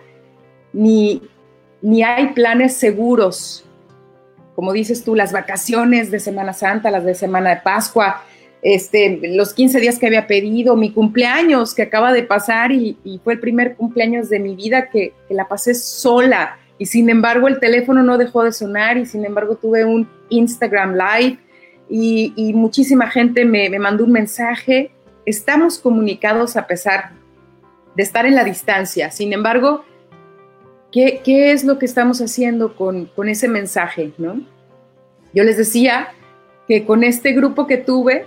ni, 0.73 1.21
ni 1.83 2.01
hay 2.01 2.33
planes 2.33 2.73
seguros 2.77 3.61
como 4.55 4.71
dices 4.71 5.03
tú, 5.03 5.15
las 5.15 5.33
vacaciones 5.33 6.11
de 6.11 6.19
Semana 6.21 6.53
Santa, 6.53 6.89
las 6.89 7.03
de 7.03 7.13
Semana 7.13 7.49
de 7.49 7.61
Pascua, 7.61 8.23
este, 8.65 9.19
los 9.35 9.53
15 9.53 9.79
días 9.79 9.99
que 9.99 10.07
había 10.07 10.25
pedido, 10.25 10.75
mi 10.75 10.91
cumpleaños 10.91 11.75
que 11.75 11.83
acaba 11.83 12.11
de 12.11 12.23
pasar 12.23 12.71
y, 12.71 12.97
fue 13.23 13.33
el 13.33 13.39
primer 13.39 13.75
cumpleaños 13.75 14.27
de 14.27 14.39
mi 14.39 14.55
vida 14.55 14.89
que, 14.89 15.13
la 15.29 15.47
pasé 15.47 15.75
sola 15.75 16.57
y 16.79 16.87
sin 16.87 17.11
embargo 17.11 17.47
el 17.47 17.59
teléfono 17.59 18.01
no 18.01 18.17
dejó 18.17 18.43
de 18.43 18.51
sonar 18.51 18.97
y 18.97 19.05
sin 19.05 19.23
embargo 19.23 19.55
tuve 19.55 19.85
un 19.85 20.09
Instagram 20.29 20.95
Live 20.95 21.37
y, 21.87 22.53
muchísima 22.55 23.07
gente 23.11 23.45
me, 23.45 23.69
mandó 23.77 24.03
un 24.03 24.11
mensaje. 24.11 24.89
Estamos 25.27 25.77
comunicados 25.77 26.57
a 26.57 26.65
pesar 26.65 27.11
de 27.95 28.01
estar 28.01 28.25
en 28.25 28.33
la 28.33 28.43
distancia. 28.43 29.11
Sin 29.11 29.31
embargo, 29.31 29.85
¿Qué, 30.91 31.51
es 31.51 31.63
lo 31.65 31.77
que 31.77 31.85
estamos 31.85 32.19
haciendo 32.19 32.75
con, 32.75 33.11
ese 33.27 33.47
mensaje? 33.47 34.13
¿no? 34.17 34.41
Yo 35.35 35.43
les 35.43 35.57
decía 35.57 36.07
que 36.67 36.83
con 36.83 37.03
este 37.03 37.33
grupo 37.33 37.67
que 37.67 37.77
tuve, 37.77 38.25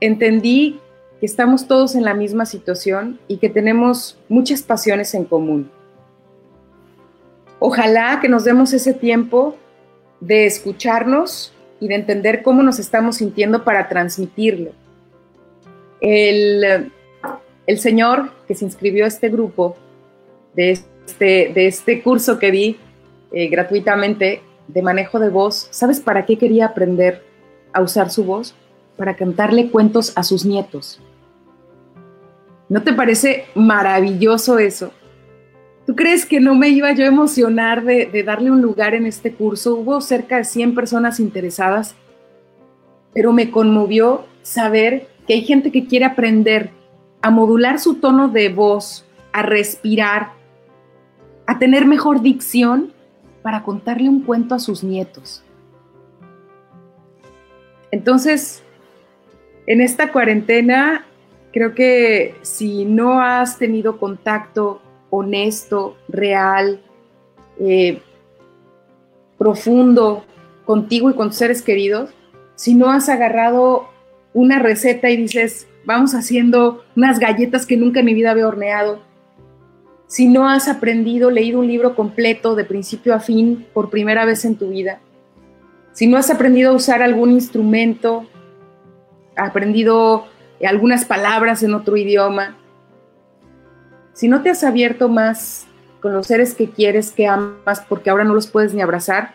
entendí 0.00 0.80
que 1.20 1.26
estamos 1.26 1.66
todos 1.66 1.94
en 1.94 2.04
la 2.04 2.14
misma 2.14 2.46
situación 2.46 3.18
y 3.28 3.38
que 3.38 3.48
tenemos 3.48 4.18
muchas 4.28 4.62
pasiones 4.62 5.14
en 5.14 5.24
común. 5.24 5.70
Ojalá 7.58 8.18
que 8.20 8.28
nos 8.28 8.44
demos 8.44 8.72
ese 8.72 8.92
tiempo 8.92 9.56
de 10.20 10.46
escucharnos 10.46 11.52
y 11.80 11.88
de 11.88 11.94
entender 11.94 12.42
cómo 12.42 12.62
nos 12.62 12.78
estamos 12.78 13.16
sintiendo 13.16 13.64
para 13.64 13.88
transmitirlo. 13.88 14.72
El, 16.00 16.92
señor 17.78 18.30
que 18.46 18.54
se 18.54 18.64
inscribió 18.64 19.04
a 19.04 19.08
este 19.08 19.28
grupo 19.28 19.76
de 20.54 20.72
este, 20.72 21.52
de 21.54 21.66
este 21.66 22.02
curso 22.02 22.38
que 22.38 22.50
di 22.50 22.76
eh, 23.32 23.48
gratuitamente 23.48 24.42
de 24.68 24.82
manejo 24.82 25.18
de 25.18 25.30
voz, 25.30 25.68
¿sabes 25.70 26.00
para 26.00 26.26
qué 26.26 26.38
quería 26.38 26.66
aprender 26.66 27.22
a 27.72 27.82
usar 27.82 28.10
su 28.10 28.24
voz? 28.24 28.54
Para 28.96 29.16
cantarle 29.16 29.70
cuentos 29.70 30.12
a 30.16 30.22
sus 30.22 30.44
nietos. 30.44 31.00
¿No 32.68 32.82
te 32.82 32.92
parece 32.92 33.44
maravilloso 33.54 34.58
eso? 34.58 34.92
¿Tú 35.86 35.94
crees 35.94 36.26
que 36.26 36.40
no 36.40 36.56
me 36.56 36.68
iba 36.68 36.92
yo 36.92 37.04
a 37.04 37.08
emocionar 37.08 37.84
de, 37.84 38.22
darle 38.24 38.50
un 38.50 38.60
lugar 38.60 38.94
en 38.94 39.06
este 39.06 39.32
curso? 39.32 39.76
Hubo 39.76 40.00
cerca 40.00 40.38
de 40.38 40.44
100 40.44 40.74
personas 40.74 41.20
interesadas, 41.20 41.94
pero 43.14 43.32
me 43.32 43.52
conmovió 43.52 44.24
saber 44.42 45.06
que 45.28 45.34
hay 45.34 45.44
gente 45.44 45.70
que 45.70 45.86
quiere 45.86 46.04
aprender 46.04 46.70
a 47.22 47.30
modular 47.30 47.78
su 47.78 47.94
tono 47.94 48.28
de 48.28 48.48
voz, 48.48 49.06
a 49.32 49.42
respirar, 49.42 50.32
a 51.46 51.60
tener 51.60 51.86
mejor 51.86 52.20
dicción 52.20 52.92
para 53.42 53.62
contarle 53.62 54.08
un 54.08 54.22
cuento 54.22 54.56
a 54.56 54.58
sus 54.58 54.82
nietos. 54.82 55.44
Entonces, 57.92 58.64
en 59.66 59.80
esta 59.80 60.12
cuarentena, 60.12 61.04
creo 61.52 61.74
que 61.74 62.34
si 62.42 62.84
no 62.84 63.20
has 63.20 63.58
tenido 63.58 63.98
contacto 63.98 64.80
honesto, 65.10 65.96
real, 66.08 66.80
eh, 67.58 68.00
profundo 69.38 70.24
contigo 70.64 71.10
y 71.10 71.14
con 71.14 71.28
tus 71.28 71.38
seres 71.38 71.62
queridos, 71.62 72.10
si 72.54 72.74
no 72.74 72.90
has 72.90 73.08
agarrado 73.08 73.88
una 74.34 74.58
receta 74.58 75.10
y 75.10 75.16
dices, 75.16 75.66
vamos 75.84 76.14
haciendo 76.14 76.84
unas 76.96 77.18
galletas 77.18 77.66
que 77.66 77.76
nunca 77.76 78.00
en 78.00 78.06
mi 78.06 78.14
vida 78.14 78.32
había 78.32 78.48
horneado, 78.48 79.00
si 80.08 80.28
no 80.28 80.48
has 80.48 80.68
aprendido, 80.68 81.30
leído 81.30 81.58
un 81.58 81.66
libro 81.66 81.96
completo 81.96 82.54
de 82.54 82.64
principio 82.64 83.14
a 83.14 83.20
fin 83.20 83.66
por 83.72 83.90
primera 83.90 84.24
vez 84.24 84.44
en 84.44 84.56
tu 84.56 84.68
vida, 84.68 85.00
si 85.92 86.06
no 86.06 86.16
has 86.16 86.30
aprendido 86.30 86.70
a 86.70 86.74
usar 86.74 87.02
algún 87.02 87.30
instrumento, 87.30 88.26
aprendido 89.36 90.26
algunas 90.64 91.04
palabras 91.04 91.62
en 91.62 91.74
otro 91.74 91.96
idioma, 91.96 92.56
si 94.12 94.28
no 94.28 94.42
te 94.42 94.50
has 94.50 94.64
abierto 94.64 95.08
más 95.08 95.66
con 96.00 96.12
los 96.12 96.26
seres 96.26 96.54
que 96.54 96.70
quieres, 96.70 97.12
que 97.12 97.26
amas, 97.26 97.82
porque 97.88 98.10
ahora 98.10 98.24
no 98.24 98.34
los 98.34 98.46
puedes 98.46 98.72
ni 98.72 98.80
abrazar, 98.80 99.34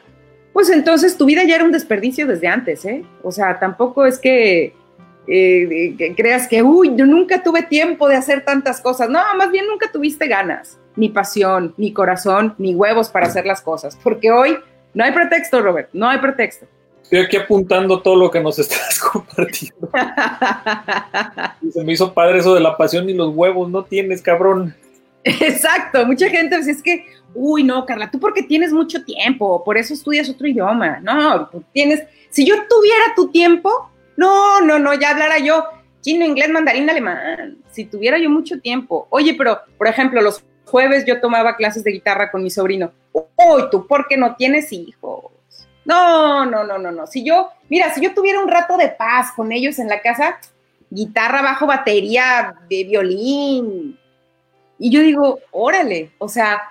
pues 0.53 0.69
entonces 0.69 1.17
tu 1.17 1.25
vida 1.25 1.43
ya 1.43 1.55
era 1.55 1.63
un 1.63 1.71
desperdicio 1.71 2.27
desde 2.27 2.47
antes, 2.47 2.83
¿eh? 2.85 3.05
O 3.23 3.31
sea, 3.31 3.59
tampoco 3.59 4.05
es 4.05 4.17
que, 4.19 4.73
eh, 5.27 5.95
que 5.97 6.15
creas 6.15 6.47
que, 6.47 6.63
uy, 6.63 6.95
yo 6.95 7.05
nunca 7.05 7.43
tuve 7.43 7.63
tiempo 7.63 8.09
de 8.09 8.15
hacer 8.15 8.43
tantas 8.43 8.81
cosas. 8.81 9.09
No, 9.09 9.19
más 9.37 9.51
bien 9.51 9.67
nunca 9.67 9.91
tuviste 9.91 10.27
ganas, 10.27 10.79
ni 10.95 11.09
pasión, 11.09 11.73
ni 11.77 11.93
corazón, 11.93 12.55
ni 12.57 12.75
huevos 12.75 13.09
para 13.09 13.27
hacer 13.27 13.45
las 13.45 13.61
cosas, 13.61 13.97
porque 14.03 14.31
hoy 14.31 14.57
no 14.93 15.03
hay 15.03 15.11
pretexto, 15.11 15.61
Robert, 15.61 15.89
no 15.93 16.09
hay 16.09 16.17
pretexto. 16.17 16.65
Estoy 17.11 17.25
aquí 17.25 17.35
apuntando 17.35 18.01
todo 18.01 18.15
lo 18.15 18.31
que 18.31 18.39
nos 18.39 18.57
estás 18.59 18.97
compartiendo. 18.97 19.89
se 21.73 21.83
me 21.83 21.91
hizo 21.91 22.13
padre 22.13 22.39
eso 22.39 22.55
de 22.55 22.61
la 22.61 22.77
pasión 22.77 23.09
y 23.09 23.13
los 23.13 23.35
huevos, 23.35 23.69
no 23.69 23.83
tienes, 23.83 24.21
cabrón. 24.21 24.73
Exacto, 25.25 26.05
mucha 26.05 26.29
gente 26.29 26.55
dice, 26.55 26.71
es 26.71 26.81
que, 26.81 27.05
uy, 27.33 27.65
no, 27.65 27.85
Carla, 27.85 28.09
tú 28.09 28.17
porque 28.17 28.43
tienes 28.43 28.71
mucho 28.71 29.03
tiempo, 29.03 29.61
por 29.61 29.77
eso 29.77 29.93
estudias 29.93 30.29
otro 30.29 30.47
idioma. 30.47 31.01
No, 31.01 31.49
tú 31.49 31.61
tienes, 31.73 32.01
si 32.29 32.45
yo 32.45 32.55
tuviera 32.69 33.03
tu 33.13 33.27
tiempo, 33.29 33.91
no, 34.15 34.61
no, 34.61 34.79
no, 34.79 34.93
ya 34.93 35.09
hablara 35.09 35.37
yo 35.37 35.65
chino, 35.99 36.25
inglés, 36.25 36.49
mandarín, 36.49 36.89
alemán. 36.89 37.57
Si 37.71 37.83
tuviera 37.83 38.19
yo 38.19 38.29
mucho 38.29 38.61
tiempo. 38.61 39.07
Oye, 39.09 39.35
pero, 39.37 39.59
por 39.77 39.87
ejemplo, 39.87 40.21
los 40.21 40.45
jueves 40.63 41.03
yo 41.05 41.19
tomaba 41.19 41.57
clases 41.57 41.83
de 41.83 41.91
guitarra 41.91 42.31
con 42.31 42.41
mi 42.41 42.49
sobrino. 42.49 42.93
Uy, 43.11 43.63
tú 43.69 43.85
porque 43.85 44.15
no 44.15 44.37
tienes 44.37 44.71
hijos. 44.71 45.40
No, 45.85 46.45
no, 46.45 46.63
no, 46.63 46.77
no, 46.77 46.91
no. 46.91 47.07
Si 47.07 47.23
yo, 47.23 47.49
mira, 47.69 47.93
si 47.93 48.01
yo 48.01 48.13
tuviera 48.13 48.39
un 48.39 48.49
rato 48.49 48.77
de 48.77 48.89
paz 48.89 49.31
con 49.35 49.51
ellos 49.51 49.79
en 49.79 49.87
la 49.87 50.01
casa, 50.01 50.39
guitarra, 50.89 51.41
bajo, 51.41 51.65
batería, 51.65 52.55
de 52.69 52.83
violín, 52.83 53.97
y 54.77 54.89
yo 54.89 55.01
digo, 55.01 55.39
órale, 55.51 56.11
o 56.17 56.27
sea, 56.27 56.61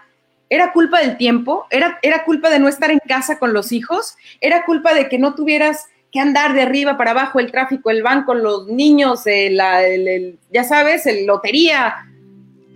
era 0.48 0.72
culpa 0.72 1.00
del 1.00 1.16
tiempo, 1.16 1.66
era, 1.70 1.98
era 2.02 2.24
culpa 2.24 2.50
de 2.50 2.58
no 2.58 2.68
estar 2.68 2.90
en 2.90 2.98
casa 2.98 3.38
con 3.38 3.52
los 3.52 3.70
hijos, 3.70 4.16
era 4.40 4.64
culpa 4.64 4.94
de 4.94 5.08
que 5.08 5.18
no 5.18 5.34
tuvieras 5.34 5.86
que 6.10 6.18
andar 6.18 6.54
de 6.54 6.62
arriba 6.62 6.96
para 6.96 7.12
abajo 7.12 7.38
el 7.38 7.52
tráfico, 7.52 7.90
el 7.90 8.02
banco, 8.02 8.34
los 8.34 8.66
niños, 8.66 9.26
el, 9.26 10.38
ya 10.50 10.64
sabes, 10.64 11.06
el 11.06 11.24
lotería. 11.24 11.94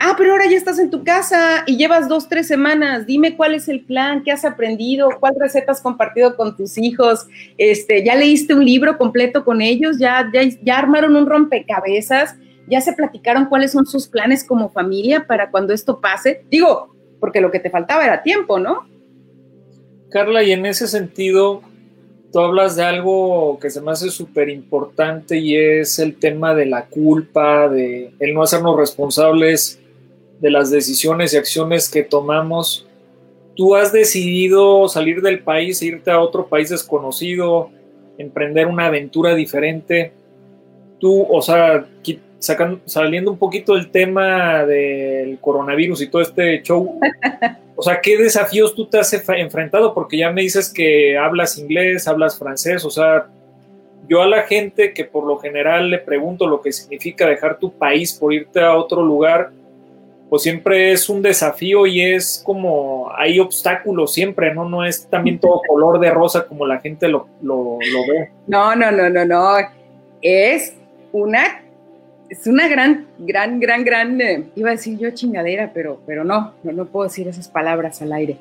Ah, 0.06 0.14
pero 0.18 0.32
ahora 0.32 0.44
ya 0.46 0.58
estás 0.58 0.78
en 0.78 0.90
tu 0.90 1.02
casa 1.02 1.64
y 1.66 1.78
llevas 1.78 2.10
dos, 2.10 2.28
tres 2.28 2.46
semanas. 2.46 3.06
Dime 3.06 3.38
cuál 3.38 3.54
es 3.54 3.68
el 3.68 3.80
plan, 3.80 4.22
qué 4.22 4.32
has 4.32 4.44
aprendido, 4.44 5.08
cuál 5.18 5.32
receta 5.40 5.72
has 5.72 5.80
compartido 5.80 6.36
con 6.36 6.58
tus 6.58 6.76
hijos. 6.76 7.26
Este, 7.56 8.04
ya 8.04 8.14
leíste 8.14 8.52
un 8.52 8.66
libro 8.66 8.98
completo 8.98 9.46
con 9.46 9.62
ellos, 9.62 9.98
ya, 9.98 10.28
ya, 10.30 10.42
ya 10.62 10.78
armaron 10.78 11.16
un 11.16 11.26
rompecabezas 11.26 12.36
ya 12.66 12.80
se 12.80 12.92
platicaron 12.92 13.46
cuáles 13.46 13.72
son 13.72 13.86
sus 13.86 14.08
planes 14.08 14.44
como 14.44 14.70
familia 14.70 15.26
para 15.26 15.50
cuando 15.50 15.72
esto 15.72 16.00
pase. 16.00 16.44
Digo, 16.50 16.94
porque 17.20 17.40
lo 17.40 17.50
que 17.50 17.60
te 17.60 17.70
faltaba 17.70 18.04
era 18.04 18.22
tiempo, 18.22 18.58
¿no? 18.58 18.86
Carla, 20.10 20.42
y 20.42 20.52
en 20.52 20.64
ese 20.64 20.86
sentido, 20.86 21.62
tú 22.32 22.40
hablas 22.40 22.76
de 22.76 22.84
algo 22.84 23.58
que 23.58 23.70
se 23.70 23.80
me 23.80 23.90
hace 23.90 24.10
súper 24.10 24.48
importante 24.48 25.38
y 25.38 25.56
es 25.56 25.98
el 25.98 26.16
tema 26.16 26.54
de 26.54 26.66
la 26.66 26.86
culpa, 26.86 27.68
de 27.68 28.12
el 28.18 28.34
no 28.34 28.42
hacernos 28.42 28.78
responsables 28.78 29.80
de 30.44 30.50
las 30.50 30.70
decisiones 30.70 31.32
y 31.32 31.38
acciones 31.38 31.88
que 31.88 32.02
tomamos. 32.02 32.86
Tú 33.56 33.74
has 33.74 33.94
decidido 33.94 34.86
salir 34.88 35.22
del 35.22 35.38
país, 35.38 35.80
e 35.80 35.86
irte 35.86 36.10
a 36.10 36.20
otro 36.20 36.46
país 36.46 36.68
desconocido, 36.68 37.70
emprender 38.18 38.66
una 38.66 38.88
aventura 38.88 39.34
diferente. 39.34 40.12
Tú, 41.00 41.26
o 41.30 41.40
sea, 41.40 41.86
saliendo 42.84 43.30
un 43.30 43.38
poquito 43.38 43.74
del 43.74 43.90
tema 43.90 44.66
del 44.66 45.38
coronavirus 45.40 46.02
y 46.02 46.08
todo 46.08 46.20
este 46.20 46.62
show, 46.62 47.00
o 47.74 47.82
sea, 47.82 48.02
¿qué 48.02 48.18
desafíos 48.18 48.74
tú 48.74 48.84
te 48.84 48.98
has 48.98 49.14
enfrentado? 49.14 49.94
Porque 49.94 50.18
ya 50.18 50.30
me 50.30 50.42
dices 50.42 50.70
que 50.70 51.16
hablas 51.16 51.56
inglés, 51.56 52.06
hablas 52.06 52.38
francés, 52.38 52.84
o 52.84 52.90
sea, 52.90 53.28
yo 54.10 54.20
a 54.20 54.28
la 54.28 54.42
gente 54.42 54.92
que 54.92 55.06
por 55.06 55.24
lo 55.24 55.38
general 55.38 55.88
le 55.88 56.00
pregunto 56.00 56.46
lo 56.46 56.60
que 56.60 56.70
significa 56.70 57.26
dejar 57.26 57.58
tu 57.58 57.72
país 57.72 58.12
por 58.12 58.34
irte 58.34 58.60
a 58.60 58.76
otro 58.76 59.02
lugar, 59.02 59.50
pues 60.28 60.42
siempre 60.42 60.92
es 60.92 61.08
un 61.08 61.22
desafío 61.22 61.86
y 61.86 62.00
es 62.00 62.42
como 62.44 63.10
hay 63.16 63.38
obstáculos 63.38 64.12
siempre, 64.12 64.54
¿no? 64.54 64.68
No 64.68 64.84
es 64.84 65.06
también 65.08 65.38
todo 65.38 65.60
color 65.68 66.00
de 66.00 66.10
rosa 66.10 66.46
como 66.46 66.66
la 66.66 66.80
gente 66.80 67.08
lo, 67.08 67.28
lo, 67.42 67.78
ve. 67.78 68.30
No, 68.46 68.74
no, 68.74 68.90
no, 68.90 69.08
no, 69.10 69.24
no. 69.24 69.56
Es 70.20 70.74
una 71.12 71.60
es 72.28 72.46
una 72.46 72.68
gran, 72.68 73.06
gran, 73.18 73.60
gran, 73.60 73.84
gran, 73.84 74.20
eh, 74.20 74.44
iba 74.56 74.70
a 74.70 74.72
decir 74.72 74.98
yo 74.98 75.10
chingadera, 75.10 75.70
pero, 75.72 76.00
pero 76.06 76.24
no, 76.24 76.54
no, 76.62 76.72
no 76.72 76.86
puedo 76.86 77.04
decir 77.08 77.28
esas 77.28 77.48
palabras 77.48 78.00
al 78.02 78.12
aire. 78.12 78.38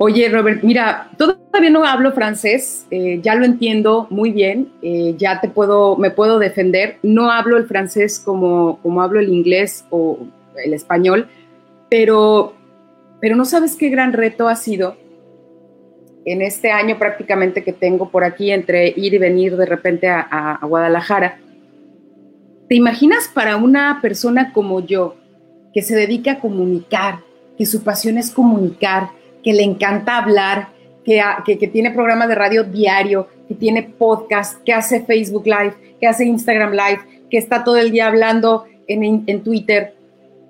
Oye, 0.00 0.28
Robert, 0.28 0.62
mira, 0.62 1.10
todavía 1.16 1.70
no 1.70 1.84
hablo 1.84 2.12
francés, 2.12 2.86
eh, 2.92 3.18
ya 3.20 3.34
lo 3.34 3.44
entiendo 3.44 4.06
muy 4.10 4.30
bien, 4.30 4.70
eh, 4.80 5.14
ya 5.18 5.40
te 5.40 5.48
puedo, 5.48 5.96
me 5.96 6.12
puedo 6.12 6.38
defender. 6.38 6.98
No 7.02 7.32
hablo 7.32 7.56
el 7.56 7.66
francés 7.66 8.20
como, 8.20 8.78
como 8.80 9.02
hablo 9.02 9.18
el 9.18 9.28
inglés 9.28 9.84
o 9.90 10.20
el 10.64 10.74
español, 10.74 11.28
pero, 11.90 12.54
pero 13.20 13.36
no 13.36 13.44
sabes 13.44 13.76
qué 13.76 13.88
gran 13.88 14.12
reto 14.12 14.48
ha 14.48 14.56
sido 14.56 14.96
en 16.24 16.42
este 16.42 16.70
año 16.70 16.98
prácticamente 16.98 17.64
que 17.64 17.72
tengo 17.72 18.10
por 18.10 18.24
aquí 18.24 18.50
entre 18.50 18.88
ir 18.88 19.14
y 19.14 19.18
venir 19.18 19.56
de 19.56 19.66
repente 19.66 20.08
a, 20.08 20.58
Guadalajara 20.62 21.38
¿Te 22.68 22.74
imaginas 22.74 23.28
para 23.32 23.56
una 23.56 24.00
persona 24.02 24.52
como 24.52 24.84
yo, 24.84 25.16
que 25.72 25.80
se 25.80 25.96
dedica 25.96 26.32
a 26.32 26.38
comunicar, 26.38 27.20
que 27.56 27.64
su 27.64 27.82
pasión 27.82 28.18
es 28.18 28.30
comunicar, 28.30 29.08
que 29.42 29.54
le 29.54 29.62
encanta 29.62 30.18
hablar, 30.18 30.68
que, 31.02 31.22
que, 31.46 31.68
tiene 31.68 31.92
programa 31.92 32.26
de 32.26 32.34
radio 32.34 32.64
diario, 32.64 33.26
que 33.48 33.54
tiene 33.54 33.82
podcast, 33.82 34.62
que 34.64 34.74
hace 34.74 35.00
Facebook 35.00 35.46
Live, 35.46 35.96
que 35.98 36.06
hace 36.06 36.26
Instagram 36.26 36.72
Live, 36.72 37.00
que 37.30 37.38
está 37.38 37.64
todo 37.64 37.78
el 37.78 37.90
día 37.90 38.06
hablando 38.06 38.66
en, 38.86 39.24
en 39.26 39.42
Twitter? 39.42 39.94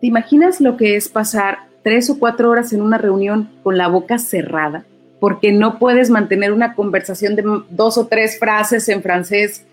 ¿Te 0.01 0.07
imaginas 0.07 0.61
lo 0.61 0.77
que 0.77 0.97
es 0.97 1.09
pasar 1.09 1.59
tres 1.83 2.09
o 2.11 2.19
cuatro 2.19 2.51
horas 2.51 2.73
en 2.73 2.83
una 2.83 2.99
reunión 2.99 3.51
con 3.63 3.77
la 3.77 3.89
boca 3.89 4.19
cerrada? 4.19 4.85
Porque 5.21 5.53
no 5.53 5.79
puedes 5.79 6.11
mantener 6.11 6.53
una 6.53 6.75
conversación 6.75 7.35
de 7.35 7.45
dos 7.71 7.99
o 7.99 8.07
tres 8.07 8.39
frases 8.39 8.89
en 8.89 9.03
francés. 9.03 9.65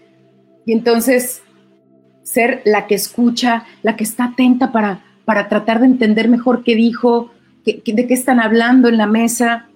Y 0.65 0.73
entonces 0.73 1.43
ser 2.23 2.61
la 2.65 2.87
que 2.87 2.95
escucha, 2.95 3.65
la 3.83 3.95
que 3.95 4.03
está 4.03 4.25
atenta 4.25 4.71
para, 4.71 5.03
para 5.25 5.47
tratar 5.47 5.79
de 5.79 5.85
entender 5.85 6.27
mejor 6.27 6.63
qué 6.63 6.75
dijo, 6.75 7.31
de 7.63 7.81
qué 8.07 8.13
están 8.13 8.39
hablando 8.39 8.89
en 8.89 8.97
la 8.97 9.07
mesa. 9.07 9.67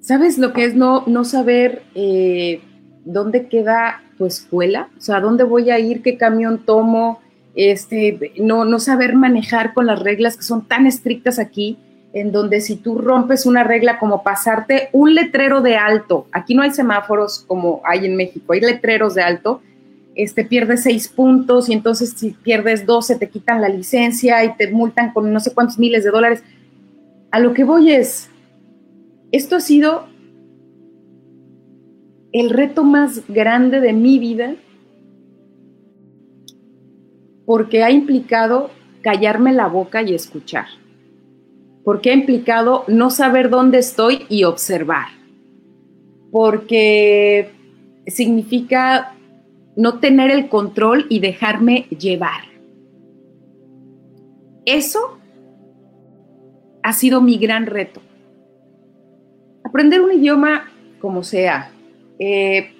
¿Sabes 0.00 0.38
lo 0.38 0.52
que 0.52 0.64
es 0.64 0.74
no, 0.74 1.04
no 1.06 1.24
saber 1.24 1.82
eh, 1.94 2.60
dónde 3.04 3.48
queda 3.48 4.02
tu 4.16 4.26
escuela? 4.26 4.88
O 4.96 5.00
sea, 5.00 5.20
¿dónde 5.20 5.44
voy 5.44 5.70
a 5.70 5.78
ir? 5.78 6.02
¿Qué 6.02 6.16
camión 6.16 6.64
tomo? 6.64 7.20
Este, 7.56 8.32
no, 8.40 8.64
no 8.64 8.78
saber 8.78 9.14
manejar 9.14 9.74
con 9.74 9.86
las 9.86 10.00
reglas 10.00 10.36
que 10.36 10.42
son 10.42 10.66
tan 10.66 10.86
estrictas 10.86 11.38
aquí, 11.38 11.78
en 12.12 12.30
donde 12.30 12.60
si 12.60 12.76
tú 12.76 12.98
rompes 12.98 13.44
una 13.44 13.64
regla 13.64 13.98
como 13.98 14.22
pasarte 14.22 14.88
un 14.92 15.14
letrero 15.14 15.60
de 15.60 15.76
alto, 15.76 16.26
aquí 16.32 16.54
no 16.54 16.62
hay 16.62 16.70
semáforos 16.70 17.44
como 17.46 17.82
hay 17.84 18.06
en 18.06 18.16
México, 18.16 18.52
hay 18.52 18.60
letreros 18.60 19.14
de 19.14 19.22
alto, 19.22 19.60
este, 20.14 20.44
pierdes 20.44 20.84
seis 20.84 21.08
puntos 21.08 21.68
y 21.68 21.72
entonces 21.72 22.14
si 22.16 22.30
pierdes 22.30 22.86
12 22.86 23.16
te 23.16 23.28
quitan 23.28 23.60
la 23.60 23.68
licencia 23.68 24.44
y 24.44 24.54
te 24.56 24.70
multan 24.70 25.12
con 25.12 25.32
no 25.32 25.40
sé 25.40 25.52
cuántos 25.52 25.78
miles 25.78 26.04
de 26.04 26.10
dólares. 26.10 26.44
A 27.32 27.40
lo 27.40 27.52
que 27.52 27.64
voy 27.64 27.90
es, 27.90 28.30
esto 29.32 29.56
ha 29.56 29.60
sido 29.60 30.06
el 32.32 32.50
reto 32.50 32.84
más 32.84 33.22
grande 33.28 33.80
de 33.80 33.92
mi 33.92 34.20
vida 34.20 34.54
porque 37.46 37.82
ha 37.82 37.90
implicado 37.90 38.70
callarme 39.02 39.52
la 39.52 39.66
boca 39.68 40.02
y 40.02 40.14
escuchar, 40.14 40.66
porque 41.84 42.10
ha 42.10 42.14
implicado 42.14 42.84
no 42.88 43.10
saber 43.10 43.50
dónde 43.50 43.78
estoy 43.78 44.26
y 44.28 44.44
observar, 44.44 45.08
porque 46.30 47.50
significa 48.06 49.14
no 49.76 49.98
tener 49.98 50.30
el 50.30 50.48
control 50.48 51.06
y 51.08 51.20
dejarme 51.20 51.86
llevar. 51.98 52.44
Eso 54.64 55.18
ha 56.82 56.92
sido 56.92 57.20
mi 57.20 57.38
gran 57.38 57.66
reto. 57.66 58.00
Aprender 59.64 60.00
un 60.00 60.12
idioma 60.12 60.70
como 61.00 61.22
sea, 61.22 61.70
eh, 62.18 62.73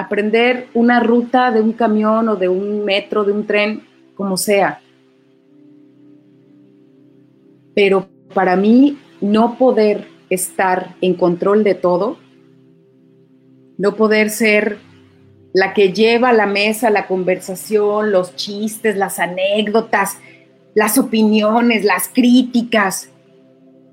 aprender 0.00 0.68
una 0.74 1.00
ruta 1.00 1.50
de 1.50 1.60
un 1.60 1.72
camión 1.72 2.28
o 2.28 2.36
de 2.36 2.48
un 2.48 2.84
metro, 2.84 3.24
de 3.24 3.32
un 3.32 3.46
tren, 3.46 3.82
como 4.14 4.36
sea. 4.36 4.80
pero 7.78 8.08
para 8.34 8.56
mí 8.56 8.98
no 9.20 9.56
poder 9.56 10.08
estar 10.30 10.96
en 11.00 11.14
control 11.14 11.62
de 11.62 11.76
todo, 11.76 12.18
no 13.78 13.94
poder 13.94 14.30
ser 14.30 14.78
la 15.52 15.74
que 15.74 15.92
lleva 15.92 16.30
a 16.30 16.32
la 16.32 16.46
mesa 16.46 16.90
la 16.90 17.06
conversación, 17.06 18.10
los 18.10 18.34
chistes, 18.34 18.96
las 18.96 19.20
anécdotas, 19.20 20.18
las 20.74 20.98
opiniones, 20.98 21.84
las 21.84 22.08
críticas, 22.08 23.10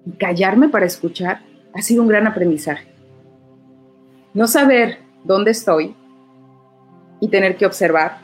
y 0.04 0.14
callarme 0.14 0.68
para 0.70 0.88
escuchar, 0.88 1.44
ha 1.76 1.84
sido 1.84 2.02
un 2.02 2.08
gran 2.08 2.26
aprendizaje. 2.26 2.88
No 4.34 4.48
saber 4.48 4.98
dónde 5.26 5.52
estoy 5.52 5.96
y 7.20 7.28
tener 7.28 7.58
que 7.58 7.66
observar, 7.66 8.20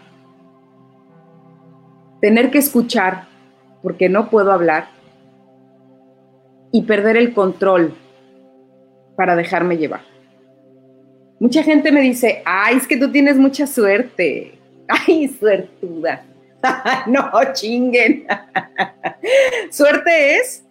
tener 2.21 2.51
que 2.51 2.59
escuchar 2.59 3.27
porque 3.81 4.09
no 4.09 4.29
puedo 4.29 4.51
hablar 4.51 4.89
y 6.71 6.83
perder 6.83 7.17
el 7.17 7.33
control 7.33 7.95
para 9.17 9.35
dejarme 9.35 9.77
llevar. 9.77 10.01
Mucha 11.39 11.63
gente 11.63 11.91
me 11.91 12.01
dice, 12.01 12.43
ay, 12.45 12.77
es 12.77 12.87
que 12.87 12.97
tú 12.97 13.11
tienes 13.11 13.35
mucha 13.37 13.65
suerte. 13.65 14.59
Ay, 14.87 15.27
suertuda. 15.27 16.23
no, 17.07 17.31
chinguen. 17.53 18.27
suerte 19.71 20.35
es 20.35 20.63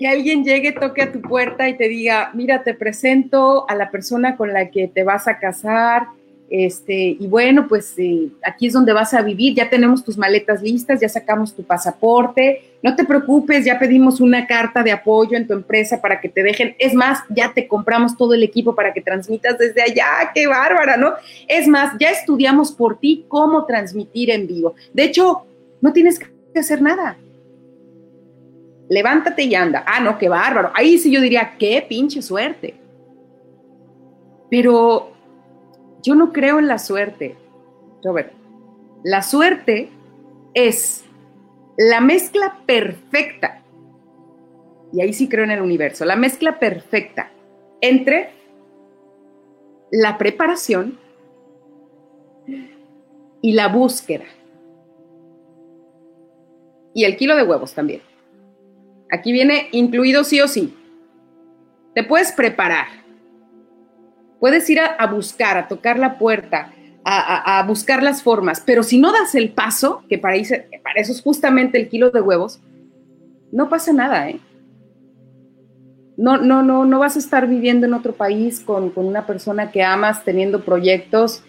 que 0.00 0.08
alguien 0.08 0.42
llegue, 0.42 0.72
toque 0.72 1.02
a 1.02 1.12
tu 1.12 1.20
puerta 1.20 1.68
y 1.68 1.76
te 1.76 1.86
diga, 1.86 2.30
mira, 2.32 2.62
te 2.62 2.72
presento 2.72 3.68
a 3.68 3.74
la 3.74 3.90
persona 3.90 4.34
con 4.34 4.50
la 4.54 4.70
que 4.70 4.88
te 4.88 5.04
vas 5.04 5.28
a 5.28 5.38
casar, 5.38 6.06
este, 6.48 7.16
y 7.20 7.26
bueno, 7.26 7.68
pues 7.68 7.94
eh, 7.98 8.28
aquí 8.42 8.68
es 8.68 8.72
donde 8.72 8.94
vas 8.94 9.12
a 9.12 9.20
vivir, 9.20 9.54
ya 9.54 9.68
tenemos 9.68 10.02
tus 10.02 10.16
maletas 10.16 10.62
listas, 10.62 11.02
ya 11.02 11.08
sacamos 11.10 11.54
tu 11.54 11.64
pasaporte, 11.64 12.62
no 12.82 12.96
te 12.96 13.04
preocupes, 13.04 13.66
ya 13.66 13.78
pedimos 13.78 14.22
una 14.22 14.46
carta 14.46 14.82
de 14.82 14.90
apoyo 14.90 15.36
en 15.36 15.46
tu 15.46 15.52
empresa 15.52 16.00
para 16.00 16.18
que 16.18 16.30
te 16.30 16.42
dejen, 16.42 16.74
es 16.78 16.94
más, 16.94 17.18
ya 17.28 17.52
te 17.52 17.68
compramos 17.68 18.16
todo 18.16 18.32
el 18.32 18.42
equipo 18.42 18.74
para 18.74 18.94
que 18.94 19.02
transmitas 19.02 19.58
desde 19.58 19.82
allá, 19.82 20.32
qué 20.34 20.46
bárbara, 20.46 20.96
¿no? 20.96 21.12
Es 21.46 21.68
más, 21.68 21.92
ya 22.00 22.08
estudiamos 22.08 22.72
por 22.72 22.98
ti 22.98 23.26
cómo 23.28 23.66
transmitir 23.66 24.30
en 24.30 24.46
vivo. 24.46 24.74
De 24.94 25.04
hecho, 25.04 25.42
no 25.82 25.92
tienes 25.92 26.18
que 26.18 26.58
hacer 26.58 26.80
nada. 26.80 27.18
Levántate 28.90 29.44
y 29.44 29.54
anda. 29.54 29.84
Ah, 29.86 30.00
no, 30.00 30.18
qué 30.18 30.28
bárbaro. 30.28 30.72
Ahí 30.74 30.98
sí 30.98 31.10
yo 31.10 31.20
diría, 31.20 31.54
qué 31.58 31.86
pinche 31.88 32.20
suerte. 32.20 32.74
Pero 34.50 35.12
yo 36.02 36.14
no 36.14 36.32
creo 36.32 36.58
en 36.58 36.66
la 36.66 36.78
suerte, 36.78 37.36
Robert. 38.02 38.32
La 39.04 39.22
suerte 39.22 39.88
es 40.52 41.04
la 41.78 42.00
mezcla 42.00 42.58
perfecta, 42.66 43.62
y 44.92 45.00
ahí 45.00 45.12
sí 45.12 45.28
creo 45.28 45.44
en 45.44 45.52
el 45.52 45.62
universo, 45.62 46.04
la 46.04 46.16
mezcla 46.16 46.58
perfecta 46.58 47.30
entre 47.80 48.30
la 49.92 50.18
preparación 50.18 50.98
y 53.40 53.52
la 53.52 53.68
búsqueda. 53.68 54.24
Y 56.92 57.04
el 57.04 57.16
kilo 57.16 57.36
de 57.36 57.44
huevos 57.44 57.72
también. 57.72 58.02
Aquí 59.10 59.32
viene 59.32 59.68
incluido 59.72 60.24
sí 60.24 60.40
o 60.40 60.48
sí. 60.48 60.76
Te 61.94 62.04
puedes 62.04 62.32
preparar, 62.32 62.86
Puedes 64.40 64.68
ir 64.70 64.80
a, 64.80 65.06
buscar, 65.06 65.58
a 65.58 65.68
tocar 65.68 65.98
la 65.98 66.16
puerta, 66.16 66.72
a, 67.04 67.62
buscar 67.68 68.02
las 68.02 68.22
formas, 68.22 68.62
pero 68.64 68.82
si 68.82 68.98
no 68.98 69.12
das 69.12 69.34
el 69.34 69.50
paso, 69.50 70.02
que 70.08 70.16
para, 70.16 70.34
eso 70.34 70.54
es 70.96 71.20
justamente 71.20 71.78
el 71.78 71.90
kilo 71.90 72.10
de 72.10 72.22
huevos, 72.22 72.58
no 73.52 73.68
pasa 73.68 73.92
nada, 73.92 74.30
¿eh? 74.30 74.40
No, 76.16 76.38
no, 76.38 76.62
no, 76.62 76.86
no 76.86 76.98
vas 76.98 77.16
a 77.16 77.18
estar 77.18 77.46
viviendo 77.48 77.86
en 77.86 77.92
otro 77.92 78.14
país 78.14 78.60
con, 78.60 78.92
una 78.96 79.26
persona 79.26 79.70
que 79.70 79.82
amas, 79.82 80.24
teniendo 80.24 80.64
proyectos 80.64 81.42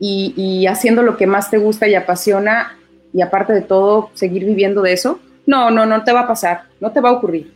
y, 0.00 0.66
haciendo 0.66 1.04
lo 1.04 1.16
que 1.16 1.28
más 1.28 1.48
te 1.48 1.58
gusta 1.58 1.86
y 1.86 1.94
apasiona, 1.94 2.76
y 3.12 3.22
aparte 3.22 3.52
de 3.52 3.62
todo, 3.62 4.10
seguir 4.14 4.44
viviendo 4.44 4.82
de 4.82 4.94
eso. 4.94 5.20
No, 5.46 5.70
no, 5.70 5.86
no 5.86 6.04
te 6.04 6.12
va 6.12 6.20
a 6.20 6.28
pasar, 6.28 6.64
no 6.80 6.92
te 6.92 7.00
va 7.00 7.10
a 7.10 7.12
ocurrir, 7.12 7.52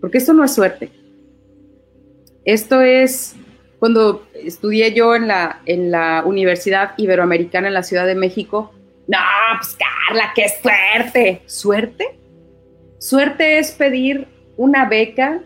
porque 0.00 0.18
esto 0.18 0.32
no 0.32 0.44
es 0.44 0.54
suerte. 0.54 0.90
Esto 2.44 2.80
es 2.80 3.36
cuando 3.78 4.26
estudié 4.34 4.92
yo 4.94 5.14
en 5.14 5.28
la, 5.28 5.60
en 5.66 5.90
la 5.90 6.22
Universidad 6.24 6.92
Iberoamericana 6.96 7.68
en 7.68 7.74
la 7.74 7.82
Ciudad 7.82 8.06
de 8.06 8.14
México, 8.14 8.72
no, 9.10 9.18
pues 9.58 9.76
Carla, 9.76 10.30
qué 10.36 10.46
suerte. 10.48 11.42
¿Suerte? 11.46 12.16
Suerte 12.98 13.58
es 13.58 13.72
pedir 13.72 14.28
una 14.56 14.84
beca, 14.84 15.40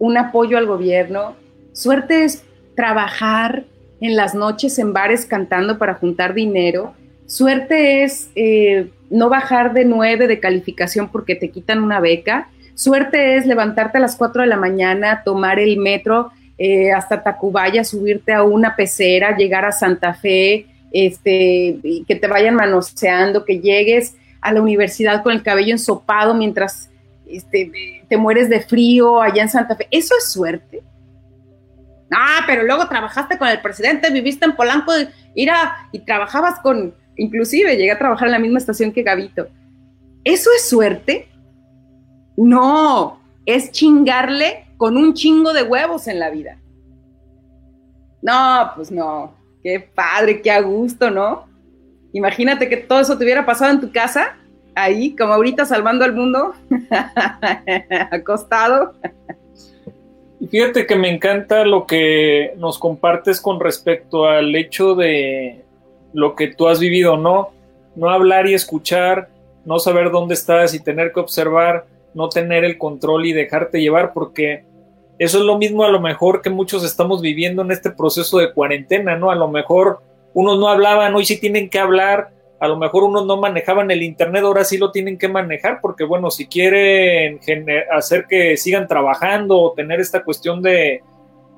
un 0.00 0.18
apoyo 0.18 0.58
al 0.58 0.66
gobierno. 0.66 1.36
Suerte 1.72 2.24
es 2.24 2.44
trabajar 2.74 3.64
en 4.00 4.16
las 4.16 4.34
noches 4.34 4.80
en 4.80 4.92
bares 4.92 5.24
cantando 5.24 5.78
para 5.78 5.94
juntar 5.94 6.34
dinero. 6.34 6.94
Suerte 7.26 8.02
es 8.02 8.30
eh, 8.34 8.90
no 9.10 9.28
bajar 9.28 9.72
de 9.72 9.84
nueve 9.84 10.26
de 10.26 10.40
calificación 10.40 11.08
porque 11.08 11.34
te 11.34 11.50
quitan 11.50 11.82
una 11.82 12.00
beca. 12.00 12.48
Suerte 12.74 13.36
es 13.36 13.46
levantarte 13.46 13.98
a 13.98 14.00
las 14.00 14.16
cuatro 14.16 14.42
de 14.42 14.48
la 14.48 14.56
mañana, 14.56 15.22
tomar 15.24 15.58
el 15.58 15.78
metro 15.78 16.30
eh, 16.58 16.92
hasta 16.92 17.22
Tacubaya, 17.22 17.84
subirte 17.84 18.32
a 18.32 18.42
una 18.42 18.76
pecera, 18.76 19.36
llegar 19.36 19.64
a 19.64 19.72
Santa 19.72 20.14
Fe, 20.14 20.66
este, 20.92 21.78
que 22.06 22.16
te 22.16 22.26
vayan 22.26 22.54
manoseando, 22.54 23.44
que 23.44 23.60
llegues 23.60 24.16
a 24.40 24.52
la 24.52 24.62
universidad 24.62 25.22
con 25.22 25.32
el 25.32 25.42
cabello 25.42 25.72
ensopado 25.72 26.34
mientras 26.34 26.90
este, 27.26 28.04
te 28.08 28.16
mueres 28.16 28.48
de 28.48 28.60
frío 28.60 29.20
allá 29.20 29.42
en 29.42 29.48
Santa 29.48 29.76
Fe. 29.76 29.88
¿Eso 29.90 30.14
es 30.18 30.32
suerte? 30.32 30.82
Ah, 32.10 32.44
pero 32.46 32.62
luego 32.62 32.88
trabajaste 32.88 33.36
con 33.36 33.48
el 33.48 33.60
presidente, 33.60 34.10
viviste 34.10 34.44
en 34.44 34.54
Polanco, 34.54 34.92
ira, 35.34 35.88
y 35.92 36.00
trabajabas 36.00 36.60
con, 36.60 36.94
inclusive 37.16 37.76
llegué 37.76 37.92
a 37.92 37.98
trabajar 37.98 38.28
en 38.28 38.32
la 38.32 38.38
misma 38.38 38.58
estación 38.58 38.92
que 38.92 39.02
Gavito. 39.02 39.48
¿Eso 40.24 40.50
es 40.56 40.68
suerte? 40.68 41.28
No, 42.36 43.20
es 43.44 43.70
chingarle 43.70 44.66
con 44.76 44.96
un 44.96 45.14
chingo 45.14 45.52
de 45.52 45.62
huevos 45.62 46.08
en 46.08 46.18
la 46.18 46.30
vida. 46.30 46.58
No, 48.22 48.72
pues 48.74 48.90
no, 48.90 49.34
qué 49.62 49.80
padre, 49.80 50.42
qué 50.42 50.50
a 50.50 50.60
gusto, 50.60 51.10
¿no? 51.10 51.46
Imagínate 52.12 52.68
que 52.68 52.78
todo 52.78 53.00
eso 53.00 53.16
te 53.16 53.24
hubiera 53.24 53.46
pasado 53.46 53.72
en 53.72 53.80
tu 53.80 53.92
casa, 53.92 54.36
ahí, 54.74 55.14
como 55.14 55.34
ahorita 55.34 55.64
salvando 55.64 56.04
al 56.04 56.14
mundo, 56.14 56.54
acostado. 58.10 58.94
Y 60.40 60.48
fíjate 60.48 60.86
que 60.86 60.96
me 60.96 61.08
encanta 61.08 61.64
lo 61.64 61.86
que 61.86 62.54
nos 62.56 62.78
compartes 62.78 63.40
con 63.40 63.60
respecto 63.60 64.26
al 64.26 64.54
hecho 64.54 64.94
de 64.94 65.65
lo 66.16 66.34
que 66.34 66.48
tú 66.48 66.66
has 66.66 66.80
vivido, 66.80 67.16
¿no? 67.16 67.50
No 67.94 68.10
hablar 68.10 68.48
y 68.48 68.54
escuchar, 68.54 69.28
no 69.64 69.78
saber 69.78 70.10
dónde 70.10 70.34
estás 70.34 70.74
y 70.74 70.82
tener 70.82 71.12
que 71.12 71.20
observar 71.20 71.86
no 72.16 72.30
tener 72.30 72.64
el 72.64 72.78
control 72.78 73.26
y 73.26 73.34
dejarte 73.34 73.80
llevar, 73.80 74.14
porque 74.14 74.64
eso 75.18 75.38
es 75.38 75.44
lo 75.44 75.58
mismo 75.58 75.84
a 75.84 75.90
lo 75.90 76.00
mejor 76.00 76.40
que 76.40 76.48
muchos 76.48 76.82
estamos 76.82 77.20
viviendo 77.20 77.60
en 77.60 77.70
este 77.70 77.90
proceso 77.90 78.38
de 78.38 78.54
cuarentena, 78.54 79.16
¿no? 79.16 79.30
A 79.30 79.34
lo 79.34 79.48
mejor 79.48 80.00
unos 80.32 80.58
no 80.58 80.68
hablaban, 80.68 81.14
hoy 81.14 81.26
sí 81.26 81.38
tienen 81.38 81.68
que 81.68 81.78
hablar, 81.78 82.30
a 82.58 82.68
lo 82.68 82.78
mejor 82.78 83.04
unos 83.04 83.26
no 83.26 83.36
manejaban 83.36 83.90
el 83.90 84.02
Internet, 84.02 84.44
ahora 84.44 84.64
sí 84.64 84.78
lo 84.78 84.92
tienen 84.92 85.18
que 85.18 85.28
manejar, 85.28 85.80
porque 85.82 86.04
bueno, 86.04 86.30
si 86.30 86.46
quieren 86.46 87.38
hacer 87.92 88.24
que 88.26 88.56
sigan 88.56 88.88
trabajando 88.88 89.60
o 89.60 89.72
tener 89.74 90.00
esta 90.00 90.24
cuestión 90.24 90.62
de, 90.62 91.02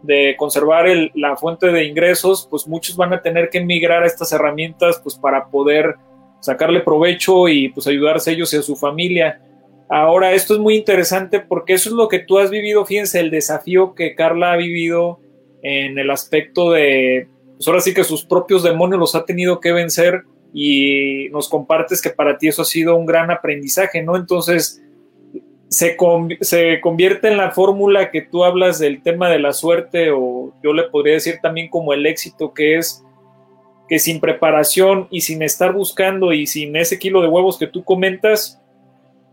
de 0.02 0.36
conservar 0.38 0.86
la 1.14 1.36
fuente 1.36 1.68
de 1.68 1.84
ingresos, 1.84 2.46
pues 2.50 2.66
muchos 2.66 2.96
van 2.96 3.12
a 3.12 3.22
tener 3.22 3.50
que 3.50 3.60
migrar 3.60 4.02
a 4.02 4.06
estas 4.06 4.32
herramientas 4.32 5.00
pues 5.02 5.16
para 5.16 5.46
poder 5.48 5.96
sacarle 6.40 6.80
provecho 6.80 7.48
y 7.48 7.68
pues 7.70 7.86
ayudarse 7.86 8.32
ellos 8.32 8.52
y 8.54 8.58
a 8.58 8.62
su 8.62 8.76
familia. 8.76 9.40
Ahora, 9.88 10.32
esto 10.32 10.54
es 10.54 10.60
muy 10.60 10.76
interesante 10.76 11.40
porque 11.40 11.74
eso 11.74 11.88
es 11.88 11.94
lo 11.94 12.08
que 12.08 12.20
tú 12.20 12.38
has 12.38 12.50
vivido, 12.50 12.84
fíjense, 12.84 13.20
el 13.20 13.30
desafío 13.30 13.94
que 13.94 14.14
Carla 14.14 14.52
ha 14.52 14.56
vivido 14.56 15.20
en 15.62 15.98
el 15.98 16.10
aspecto 16.10 16.72
de, 16.72 17.28
pues 17.56 17.66
ahora 17.66 17.80
sí 17.80 17.94
que 17.94 18.04
sus 18.04 18.24
propios 18.24 18.62
demonios 18.62 19.00
los 19.00 19.14
ha 19.14 19.24
tenido 19.24 19.60
que 19.60 19.72
vencer 19.72 20.22
y 20.52 21.28
nos 21.30 21.48
compartes 21.48 22.00
que 22.00 22.10
para 22.10 22.38
ti 22.38 22.48
eso 22.48 22.62
ha 22.62 22.66
sido 22.66 22.96
un 22.96 23.06
gran 23.06 23.30
aprendizaje, 23.30 24.02
¿no? 24.02 24.16
Entonces, 24.16 24.82
se, 25.68 25.96
se 26.40 26.80
convierte 26.80 27.28
en 27.28 27.36
la 27.36 27.50
fórmula 27.50 28.10
que 28.10 28.22
tú 28.22 28.44
hablas 28.44 28.78
del 28.78 29.02
tema 29.02 29.28
de 29.28 29.38
la 29.38 29.52
suerte 29.52 30.10
o 30.10 30.52
yo 30.62 30.72
le 30.72 30.84
podría 30.84 31.14
decir 31.14 31.38
también 31.42 31.68
como 31.68 31.92
el 31.92 32.06
éxito 32.06 32.54
que 32.54 32.78
es 32.78 33.04
que 33.88 33.98
sin 33.98 34.20
preparación 34.20 35.08
y 35.10 35.22
sin 35.22 35.42
estar 35.42 35.72
buscando 35.72 36.32
y 36.32 36.46
sin 36.46 36.76
ese 36.76 36.98
kilo 36.98 37.22
de 37.22 37.28
huevos 37.28 37.58
que 37.58 37.66
tú 37.66 37.84
comentas, 37.84 38.60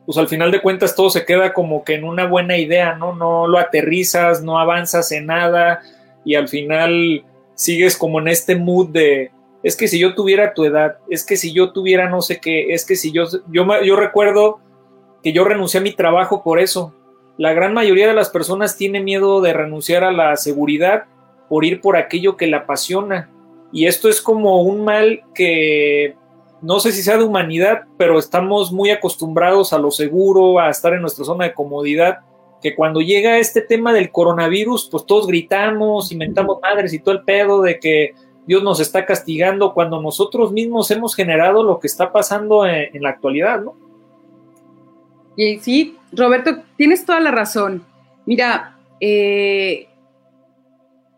pues 0.05 0.17
al 0.17 0.29
final 0.29 0.51
de 0.51 0.61
cuentas 0.61 0.95
todo 0.95 1.09
se 1.09 1.25
queda 1.25 1.51
como 1.51 1.83
que 1.83 1.95
en 1.95 2.05
una 2.05 2.25
buena 2.25 2.57
idea, 2.57 2.95
¿no? 2.95 3.13
No 3.13 3.47
lo 3.47 3.57
aterrizas, 3.57 4.41
no 4.41 4.57
avanzas 4.57 5.11
en 5.11 5.25
nada 5.25 5.81
y 6.23 6.35
al 6.35 6.47
final 6.47 7.25
sigues 7.53 7.97
como 7.97 8.19
en 8.19 8.29
este 8.29 8.55
mood 8.55 8.89
de, 8.89 9.31
es 9.61 9.75
que 9.75 9.87
si 9.87 9.99
yo 9.99 10.15
tuviera 10.15 10.53
tu 10.53 10.63
edad, 10.63 10.97
es 11.09 11.25
que 11.25 11.35
si 11.35 11.53
yo 11.53 11.71
tuviera 11.71 12.09
no 12.09 12.21
sé 12.21 12.39
qué, 12.39 12.73
es 12.73 12.85
que 12.85 12.95
si 12.95 13.11
yo, 13.11 13.25
yo, 13.51 13.65
yo 13.83 13.95
recuerdo 13.97 14.59
que 15.25 15.33
yo 15.33 15.43
renuncié 15.43 15.79
a 15.79 15.83
mi 15.83 15.91
trabajo 15.91 16.43
por 16.43 16.59
eso. 16.59 16.93
La 17.39 17.51
gran 17.51 17.73
mayoría 17.73 18.07
de 18.07 18.13
las 18.13 18.29
personas 18.29 18.77
tiene 18.77 19.01
miedo 19.01 19.41
de 19.41 19.53
renunciar 19.53 20.03
a 20.03 20.11
la 20.11 20.35
seguridad 20.37 21.05
por 21.49 21.65
ir 21.65 21.81
por 21.81 21.97
aquello 21.97 22.37
que 22.37 22.45
la 22.45 22.57
apasiona. 22.57 23.31
Y 23.71 23.87
esto 23.87 24.07
es 24.07 24.21
como 24.21 24.61
un 24.61 24.85
mal 24.85 25.23
que 25.33 26.15
no 26.61 26.79
sé 26.79 26.91
si 26.91 27.01
sea 27.01 27.17
de 27.17 27.23
humanidad, 27.23 27.85
pero 27.97 28.19
estamos 28.19 28.71
muy 28.71 28.91
acostumbrados 28.91 29.73
a 29.73 29.79
lo 29.79 29.89
seguro, 29.89 30.59
a 30.59 30.69
estar 30.69 30.93
en 30.93 31.01
nuestra 31.01 31.25
zona 31.25 31.45
de 31.45 31.55
comodidad, 31.55 32.19
que 32.61 32.75
cuando 32.75 33.01
llega 33.01 33.39
este 33.39 33.61
tema 33.61 33.93
del 33.93 34.11
coronavirus, 34.11 34.89
pues 34.91 35.07
todos 35.07 35.25
gritamos, 35.25 36.11
inventamos 36.11 36.59
madres 36.61 36.93
y 36.93 36.99
todo 36.99 37.15
el 37.15 37.23
pedo 37.23 37.63
de 37.63 37.79
que 37.79 38.13
Dios 38.45 38.61
nos 38.61 38.79
está 38.79 39.07
castigando 39.07 39.73
cuando 39.73 39.99
nosotros 39.99 40.51
mismos 40.51 40.91
hemos 40.91 41.15
generado 41.15 41.63
lo 41.63 41.79
que 41.79 41.87
está 41.87 42.11
pasando 42.11 42.63
en, 42.67 42.95
en 42.95 43.01
la 43.01 43.09
actualidad, 43.09 43.61
¿no? 43.61 43.84
Y 45.35 45.59
sí, 45.59 45.97
Roberto, 46.11 46.63
tienes 46.77 47.05
toda 47.05 47.19
la 47.19 47.31
razón. 47.31 47.83
Mira, 48.25 48.77
eh, 48.99 49.87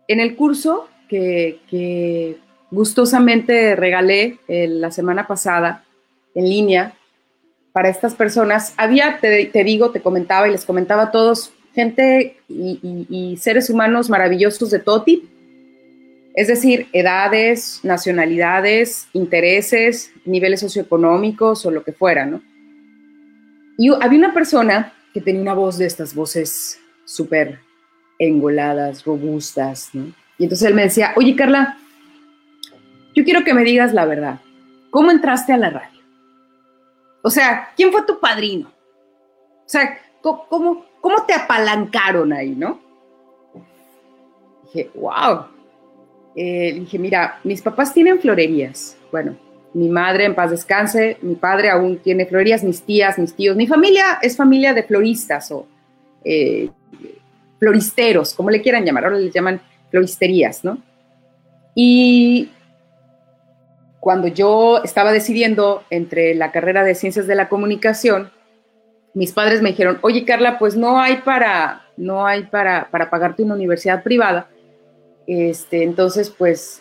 en 0.08 0.20
el 0.20 0.36
curso 0.36 0.88
que, 1.08 2.38
gustosamente 2.70 3.74
regalé 3.76 4.38
eh, 4.46 4.68
la 4.68 4.90
semana 4.90 5.26
pasada 5.26 5.84
en 6.34 6.44
línea 6.44 6.92
para 7.72 7.88
estas 7.88 8.14
personas, 8.14 8.74
había, 8.76 9.18
te, 9.20 9.64
digo, 9.64 9.90
te 9.90 10.02
comentaba 10.02 10.48
y 10.48 10.52
les 10.52 10.66
comentaba 10.66 11.04
a 11.04 11.10
todos, 11.10 11.52
gente 11.74 12.36
y, 12.48 13.06
y 13.08 13.36
seres 13.38 13.70
humanos 13.70 14.10
maravillosos 14.10 14.70
de 14.70 14.80
todo 14.80 15.02
tipo. 15.02 15.26
Es 16.34 16.48
decir, 16.48 16.88
edades, 16.92 17.80
nacionalidades, 17.82 19.08
intereses, 19.12 20.12
niveles 20.24 20.60
socioeconómicos 20.60 21.64
o 21.64 21.70
lo 21.70 21.82
que 21.82 21.92
fuera, 21.92 22.26
¿no? 22.26 22.42
Y 23.78 23.88
había 23.94 24.18
una 24.18 24.34
persona 24.34 24.92
que 25.14 25.20
tenía 25.20 25.40
una 25.40 25.54
voz 25.54 25.78
de 25.78 25.86
estas 25.86 26.14
voces 26.14 26.80
súper 27.04 27.60
engoladas, 28.18 29.04
robustas, 29.04 29.90
¿no? 29.94 30.12
Y 30.36 30.44
entonces 30.44 30.68
él 30.68 30.74
me 30.74 30.82
decía, 30.82 31.14
oye 31.16 31.34
Carla, 31.34 31.78
yo 33.14 33.24
quiero 33.24 33.44
que 33.44 33.54
me 33.54 33.64
digas 33.64 33.94
la 33.94 34.04
verdad. 34.04 34.40
¿Cómo 34.90 35.10
entraste 35.10 35.52
a 35.52 35.58
la 35.58 35.70
radio? 35.70 36.00
O 37.22 37.30
sea, 37.30 37.70
¿quién 37.76 37.92
fue 37.92 38.02
tu 38.02 38.18
padrino? 38.18 38.68
O 38.68 39.68
sea, 39.68 39.98
¿cómo, 40.20 40.84
cómo 41.00 41.24
te 41.24 41.34
apalancaron 41.34 42.32
ahí, 42.32 42.50
no? 42.50 42.80
Dije, 44.64 44.90
wow. 44.94 45.46
Eh, 46.34 46.74
dije, 46.80 46.98
mira, 46.98 47.38
mis 47.44 47.62
papás 47.62 47.92
tienen 47.92 48.20
florerías. 48.20 48.96
Bueno, 49.10 49.36
mi 49.74 49.88
madre 49.88 50.24
en 50.24 50.34
paz 50.34 50.50
descanse, 50.50 51.18
mi 51.22 51.34
padre 51.34 51.70
aún 51.70 51.98
tiene 51.98 52.26
florerías, 52.26 52.64
mis 52.64 52.82
tías, 52.82 53.18
mis 53.18 53.34
tíos, 53.34 53.56
mi 53.56 53.66
familia 53.66 54.18
es 54.22 54.36
familia 54.36 54.72
de 54.72 54.82
floristas 54.82 55.50
o 55.50 55.66
eh, 56.24 56.70
floristeros, 57.58 58.34
como 58.34 58.50
le 58.50 58.62
quieran 58.62 58.84
llamar, 58.84 59.04
ahora 59.04 59.18
les 59.18 59.32
llaman 59.32 59.60
floristerías, 59.90 60.64
¿no? 60.64 60.78
Y 61.74 62.50
cuando 64.00 64.28
yo 64.28 64.82
estaba 64.82 65.12
decidiendo 65.12 65.84
entre 65.90 66.34
la 66.34 66.50
carrera 66.50 66.84
de 66.84 66.94
ciencias 66.94 67.26
de 67.26 67.34
la 67.34 67.48
comunicación, 67.48 68.30
mis 69.14 69.32
padres 69.32 69.62
me 69.62 69.70
dijeron, 69.70 69.98
oye 70.02 70.24
Carla, 70.24 70.58
pues 70.58 70.76
no 70.76 71.00
hay 71.00 71.18
para, 71.18 71.82
no 71.96 72.26
hay 72.26 72.44
para, 72.44 72.88
para 72.90 73.10
pagarte 73.10 73.42
una 73.42 73.54
universidad 73.54 74.02
privada. 74.02 74.48
Este, 75.26 75.82
entonces, 75.82 76.30
pues 76.30 76.80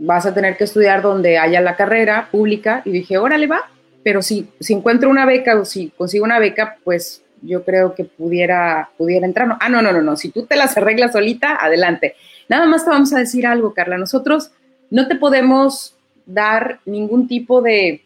vas 0.00 0.26
a 0.26 0.34
tener 0.34 0.56
que 0.56 0.64
estudiar 0.64 1.02
donde 1.02 1.38
haya 1.38 1.60
la 1.60 1.76
carrera 1.76 2.28
pública. 2.30 2.82
Y 2.84 2.90
dije, 2.90 3.18
órale, 3.18 3.46
va. 3.46 3.70
Pero 4.02 4.22
si, 4.22 4.48
si 4.58 4.72
encuentro 4.72 5.10
una 5.10 5.26
beca 5.26 5.58
o 5.58 5.64
si 5.64 5.90
consigo 5.90 6.24
una 6.24 6.38
beca, 6.38 6.76
pues 6.84 7.22
yo 7.42 7.64
creo 7.64 7.94
que 7.94 8.04
pudiera, 8.04 8.90
pudiera 8.96 9.26
entrar. 9.26 9.46
No, 9.46 9.58
ah, 9.60 9.68
no, 9.68 9.82
no, 9.82 9.92
no, 9.92 10.00
no. 10.00 10.16
Si 10.16 10.30
tú 10.30 10.46
te 10.46 10.56
las 10.56 10.76
arreglas 10.76 11.12
solita, 11.12 11.56
adelante. 11.60 12.14
Nada 12.48 12.66
más 12.66 12.84
te 12.84 12.90
vamos 12.90 13.12
a 13.12 13.18
decir 13.18 13.46
algo, 13.46 13.74
Carla. 13.74 13.98
Nosotros 13.98 14.50
no 14.90 15.06
te 15.06 15.16
podemos 15.16 15.94
dar 16.26 16.80
ningún 16.84 17.28
tipo 17.28 17.60
de 17.60 18.02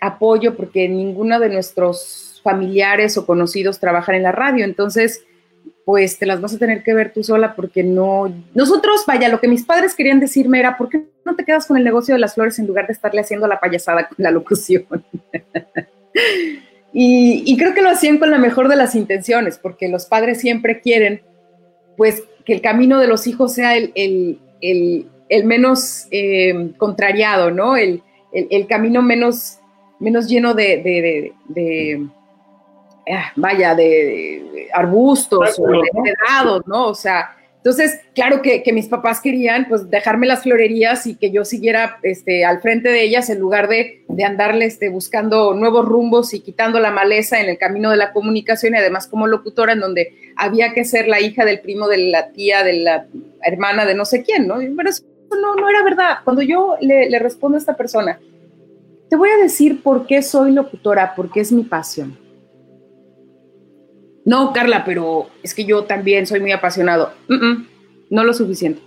apoyo 0.00 0.56
porque 0.56 0.88
ninguno 0.88 1.38
de 1.38 1.48
nuestros 1.48 2.40
familiares 2.42 3.16
o 3.16 3.26
conocidos 3.26 3.78
trabajan 3.78 4.14
en 4.14 4.24
la 4.24 4.32
radio. 4.32 4.64
Entonces, 4.64 5.24
pues 5.84 6.18
te 6.18 6.26
las 6.26 6.40
vas 6.40 6.54
a 6.54 6.58
tener 6.58 6.82
que 6.82 6.94
ver 6.94 7.12
tú 7.12 7.24
sola 7.24 7.54
porque 7.54 7.82
no... 7.82 8.32
Nosotros, 8.54 9.04
vaya, 9.06 9.28
lo 9.28 9.40
que 9.40 9.48
mis 9.48 9.64
padres 9.64 9.94
querían 9.94 10.20
decirme 10.20 10.60
era, 10.60 10.76
¿por 10.76 10.88
qué 10.88 11.04
no 11.24 11.34
te 11.34 11.44
quedas 11.44 11.66
con 11.66 11.76
el 11.76 11.84
negocio 11.84 12.14
de 12.14 12.20
las 12.20 12.34
flores 12.34 12.58
en 12.58 12.66
lugar 12.66 12.86
de 12.86 12.92
estarle 12.92 13.20
haciendo 13.20 13.46
la 13.48 13.58
payasada 13.58 14.08
con 14.08 14.16
la 14.18 14.30
locución? 14.30 14.86
y, 16.92 17.56
creo 17.56 17.74
que 17.74 17.82
lo 17.82 17.90
hacían 17.90 18.18
con 18.18 18.30
la 18.30 18.38
mejor 18.38 18.68
de 18.68 18.76
las 18.76 18.94
intenciones, 18.94 19.58
porque 19.58 19.88
los 19.88 20.06
padres 20.06 20.40
siempre 20.40 20.80
quieren, 20.80 21.22
pues, 21.96 22.22
que 22.44 22.52
el 22.52 22.60
camino 22.60 23.00
de 23.00 23.08
los 23.08 23.26
hijos 23.26 23.54
sea 23.54 23.76
el, 23.76 24.38
menos 25.44 26.06
eh, 26.10 26.72
contrariado, 26.76 27.50
¿no? 27.50 27.76
El, 27.76 28.02
camino 28.68 29.02
menos, 29.02 29.58
menos 29.98 30.28
lleno 30.28 30.54
de 30.54 31.34
vaya, 33.36 33.74
de, 33.74 34.68
arbustos 34.72 35.58
o 35.58 35.66
de 35.66 35.80
¿no? 36.44 36.60
¿no? 36.66 36.86
O 36.88 36.94
sea, 36.94 37.36
entonces, 37.56 38.00
claro 38.12 38.42
que, 38.42 38.64
mis 38.72 38.88
papás 38.88 39.20
querían 39.20 39.68
pues 39.68 39.88
dejarme 39.88 40.26
las 40.26 40.42
florerías 40.42 41.06
y 41.06 41.14
que 41.14 41.30
yo 41.30 41.44
siguiera 41.44 41.98
este, 42.02 42.44
al 42.44 42.60
frente 42.60 42.88
de 42.88 43.04
ellas 43.04 43.30
en 43.30 43.38
lugar 43.38 43.68
de, 43.68 44.04
de 44.08 44.24
andarle 44.24 44.64
este, 44.64 44.88
buscando 44.88 45.54
nuevos 45.54 45.86
rumbos 45.86 46.34
y 46.34 46.40
quitando 46.40 46.80
la 46.80 46.90
maleza 46.90 47.40
en 47.40 47.48
el 47.48 47.58
camino 47.58 47.90
de 47.90 47.98
la 47.98 48.12
comunicación 48.12 48.74
y 48.74 48.78
además 48.78 49.06
como 49.06 49.28
locutora 49.28 49.74
en 49.74 49.80
donde 49.80 50.12
había 50.34 50.72
que 50.72 50.84
ser 50.84 51.06
la 51.06 51.20
hija 51.20 51.44
del 51.44 51.60
primo, 51.60 51.86
de 51.86 51.98
la 51.98 52.30
tía, 52.30 52.64
de 52.64 52.80
la 52.80 53.06
hermana, 53.42 53.84
de 53.84 53.94
no 53.94 54.06
sé 54.06 54.24
quién, 54.24 54.48
¿no? 54.48 54.56
Pero 54.76 54.90
eso 54.90 55.04
no, 55.40 55.54
no 55.54 55.68
era 55.68 55.84
verdad. 55.84 56.18
Cuando 56.24 56.42
yo 56.42 56.76
le, 56.80 57.08
le 57.08 57.18
respondo 57.20 57.56
a 57.56 57.60
esta 57.60 57.76
persona, 57.76 58.18
te 59.08 59.14
voy 59.14 59.30
a 59.30 59.36
decir 59.36 59.84
por 59.84 60.08
qué 60.08 60.22
soy 60.22 60.50
locutora, 60.50 61.14
porque 61.14 61.38
es 61.38 61.52
mi 61.52 61.62
pasión 61.62 62.18
no, 64.24 64.52
Carla, 64.52 64.84
pero 64.84 65.30
es 65.42 65.54
que 65.54 65.64
yo 65.64 65.84
también 65.84 66.26
soy 66.26 66.40
muy 66.40 66.52
apasionado. 66.52 67.12
no 67.28 68.24
lo 68.24 68.34
suficiente. 68.34 68.82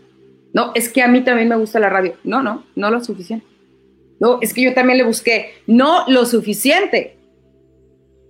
No, 0.54 0.72
es 0.74 0.90
que 0.90 1.02
a 1.02 1.08
mí 1.08 1.22
también 1.22 1.50
me 1.50 1.58
gusta 1.58 1.80
la 1.80 1.90
radio. 1.90 2.16
No, 2.24 2.42
no, 2.42 2.64
no 2.76 2.90
lo 2.90 3.04
suficiente. 3.04 3.46
No, 4.20 4.40
es 4.42 4.54
que 4.54 4.62
yo 4.62 4.74
también 4.74 4.98
le 4.98 5.04
busqué. 5.04 5.56
No 5.68 6.06
lo 6.08 6.26
suficiente. 6.26 7.18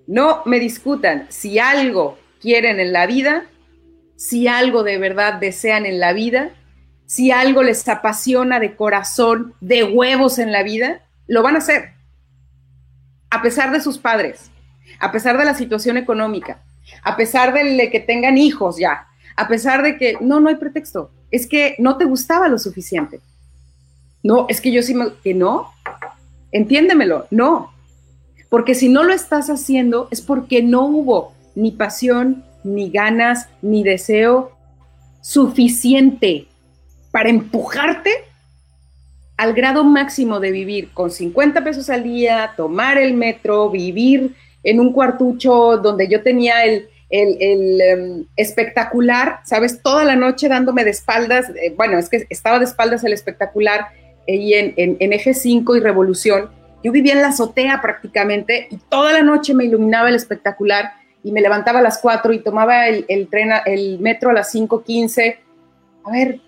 No 0.08 0.42
me 0.46 0.60
discutan. 0.60 1.28
Si 1.30 1.60
algo 1.60 2.18
quieren 2.42 2.80
en 2.80 2.94
la 2.94 3.06
vida, 3.06 3.46
si 4.16 4.48
algo 4.48 4.84
de 4.84 4.98
verdad 4.98 5.36
desean 5.36 5.86
en 5.86 6.00
la 6.00 6.14
vida, 6.14 6.52
si 7.06 7.30
algo 7.30 7.62
les 7.62 7.88
apasiona 7.88 8.60
de 8.60 8.76
corazón, 8.76 9.54
de 9.62 9.84
huevos 9.84 10.40
en 10.40 10.52
la 10.52 10.64
vida, 10.64 11.02
lo 11.28 11.44
van 11.44 11.56
a 11.56 11.60
hacer. 11.60 11.92
A 13.30 13.44
pesar 13.44 13.72
de 13.72 13.82
sus 13.82 14.00
padres, 14.00 14.50
a 15.00 15.12
pesar 15.12 15.38
de 15.38 15.46
la 15.46 15.54
situación 15.54 15.98
económica, 15.98 16.65
a 17.04 17.16
pesar 17.16 17.54
de 17.54 17.90
que 17.92 18.00
tengan 18.00 18.38
hijos 18.38 18.78
ya, 18.78 19.08
a 19.36 19.48
pesar 19.48 19.84
de 19.84 19.98
que 19.98 20.18
no, 20.22 20.40
no 20.40 20.50
hay 20.50 20.56
pretexto, 20.56 21.12
es 21.32 21.48
que 21.48 21.76
no 21.80 21.98
te 21.98 22.06
gustaba 22.06 22.48
lo 22.48 22.58
suficiente. 22.58 23.20
No, 24.24 24.48
es 24.50 24.62
que 24.62 24.72
yo 24.72 24.82
sí 24.82 24.94
me, 24.94 25.14
que 25.24 25.34
no, 25.34 25.72
entiéndemelo, 26.52 27.28
no, 27.32 27.74
porque 28.50 28.76
si 28.76 28.90
no 28.90 29.04
lo 29.04 29.14
estás 29.14 29.50
haciendo 29.50 30.08
es 30.12 30.22
porque 30.22 30.64
no 30.64 30.86
hubo 30.86 31.34
ni 31.56 31.72
pasión, 31.72 32.44
ni 32.64 32.90
ganas, 32.90 33.50
ni 33.62 33.84
deseo 33.84 34.52
suficiente 35.22 36.48
para 37.12 37.30
empujarte 37.30 38.12
al 39.38 39.54
grado 39.54 39.84
máximo 39.84 40.40
de 40.40 40.52
vivir 40.52 40.92
con 40.94 41.12
50 41.12 41.64
pesos 41.64 41.90
al 41.90 42.04
día, 42.04 42.54
tomar 42.56 42.98
el 42.98 43.14
metro, 43.14 43.70
vivir 43.70 44.36
en 44.66 44.80
un 44.80 44.92
cuartucho 44.92 45.78
donde 45.78 46.08
yo 46.10 46.22
tenía 46.22 46.66
el, 46.66 46.90
em, 47.10 48.26
espectacular, 48.36 49.40
¿sabes? 49.46 49.82
Toda 49.82 50.04
la 50.04 50.16
noche 50.16 50.50
dándome 50.50 50.84
de 50.84 50.90
espaldas, 50.90 51.50
eh, 51.52 51.74
bueno, 51.78 51.98
es 51.98 52.10
que 52.10 52.26
estaba 52.30 52.60
de 52.60 52.66
espaldas 52.66 53.04
el 53.04 53.14
espectacular 53.14 53.88
y 54.28 54.56
en, 54.56 54.74
en, 54.76 55.14
Eje 55.14 55.36
5 55.36 55.76
y 55.76 55.80
Revolución. 55.80 56.50
Yo 56.84 56.92
vivía 56.92 57.14
en 57.14 57.22
la 57.22 57.30
azotea 57.30 57.80
prácticamente 57.82 58.68
y 58.72 58.78
toda 58.90 59.14
la 59.14 59.22
noche 59.22 59.54
me 59.54 59.66
iluminaba 59.66 60.10
el 60.10 60.16
espectacular 60.16 60.94
y 61.24 61.32
me 61.32 61.42
levantaba 61.42 61.80
a 61.80 61.84
las 61.84 62.00
4 62.00 62.34
y 62.34 62.40
tomaba 62.40 62.88
el, 62.88 63.06
el 63.08 63.28
tren, 63.28 63.52
el 63.66 64.00
metro 64.00 64.32
a 64.32 64.34
las 64.34 64.54
5.15. 64.54 65.38
A 66.04 66.12
ver, 66.12 66.40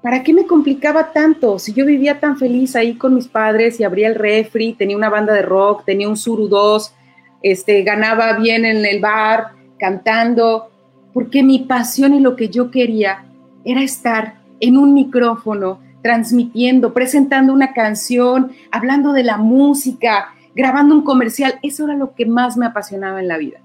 ¿para 0.00 0.22
qué 0.22 0.32
me 0.32 0.46
complicaba 0.46 1.12
tanto? 1.12 1.58
Si 1.58 1.72
yo 1.72 1.84
vivía 1.84 2.20
tan 2.20 2.36
feliz 2.38 2.76
ahí 2.76 2.94
con 2.94 3.14
mis 3.14 3.26
padres 3.26 3.80
y 3.80 3.84
abría 3.84 4.06
el 4.06 4.14
refri, 4.14 4.74
tenía 4.74 4.96
una 4.96 5.10
banda 5.10 5.32
de 5.32 5.42
rock, 5.42 5.84
tenía 5.84 6.08
un 6.08 6.16
Suru 6.16 6.46
2, 6.48 6.94
este, 7.42 7.82
ganaba 7.82 8.34
bien 8.34 8.64
en 8.64 8.84
el 8.84 9.00
bar, 9.00 9.52
cantando, 9.78 10.70
porque 11.12 11.42
mi 11.42 11.60
pasión 11.60 12.14
y 12.14 12.20
lo 12.20 12.36
que 12.36 12.48
yo 12.48 12.70
quería 12.70 13.24
era 13.64 13.82
estar 13.82 14.40
en 14.60 14.76
un 14.76 14.94
micrófono, 14.94 15.80
transmitiendo, 16.02 16.92
presentando 16.94 17.52
una 17.52 17.72
canción, 17.72 18.52
hablando 18.70 19.12
de 19.12 19.24
la 19.24 19.36
música, 19.36 20.34
grabando 20.54 20.94
un 20.94 21.02
comercial. 21.02 21.58
Eso 21.62 21.84
era 21.84 21.94
lo 21.94 22.14
que 22.14 22.26
más 22.26 22.56
me 22.56 22.66
apasionaba 22.66 23.20
en 23.20 23.28
la 23.28 23.38
vida. 23.38 23.60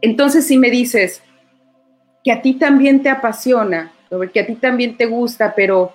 Entonces, 0.00 0.46
si 0.46 0.58
me 0.58 0.70
dices 0.70 1.22
que 2.24 2.32
a 2.32 2.42
ti 2.42 2.54
también 2.54 3.02
te 3.02 3.08
apasiona, 3.08 3.92
que 4.32 4.40
a 4.40 4.46
ti 4.46 4.54
también 4.54 4.96
te 4.96 5.06
gusta, 5.06 5.54
pero 5.54 5.92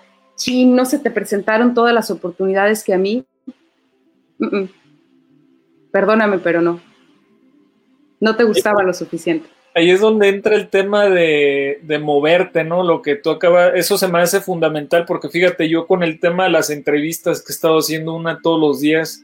no 0.65 0.85
se 0.85 0.99
te 0.99 1.11
presentaron 1.11 1.73
todas 1.73 1.93
las 1.93 2.11
oportunidades 2.11 2.83
que 2.83 2.93
a 2.93 2.97
mí, 2.97 3.25
perdóname, 5.91 6.39
pero 6.39 6.61
no. 6.61 6.79
No 8.19 8.35
te 8.35 8.43
gustaba 8.43 8.83
lo 8.83 8.93
suficiente. 8.93 9.47
Ahí 9.75 9.91
es 9.91 10.01
donde 10.01 10.29
entra 10.29 10.55
el 10.55 10.69
tema 10.69 11.07
de, 11.07 11.79
de, 11.83 11.99
moverte, 11.99 12.63
¿no? 12.63 12.83
Lo 12.83 13.03
que 13.03 13.15
tú 13.15 13.29
acabas, 13.29 13.73
eso 13.75 13.95
se 13.97 14.07
me 14.07 14.19
hace 14.19 14.41
fundamental 14.41 15.05
porque 15.05 15.29
fíjate, 15.29 15.69
yo 15.69 15.85
con 15.85 16.01
el 16.01 16.19
tema 16.19 16.45
de 16.45 16.49
las 16.49 16.71
entrevistas 16.71 17.43
que 17.43 17.51
he 17.51 17.55
estado 17.55 17.77
haciendo 17.77 18.15
una 18.15 18.41
todos 18.41 18.59
los 18.59 18.79
días, 18.79 19.23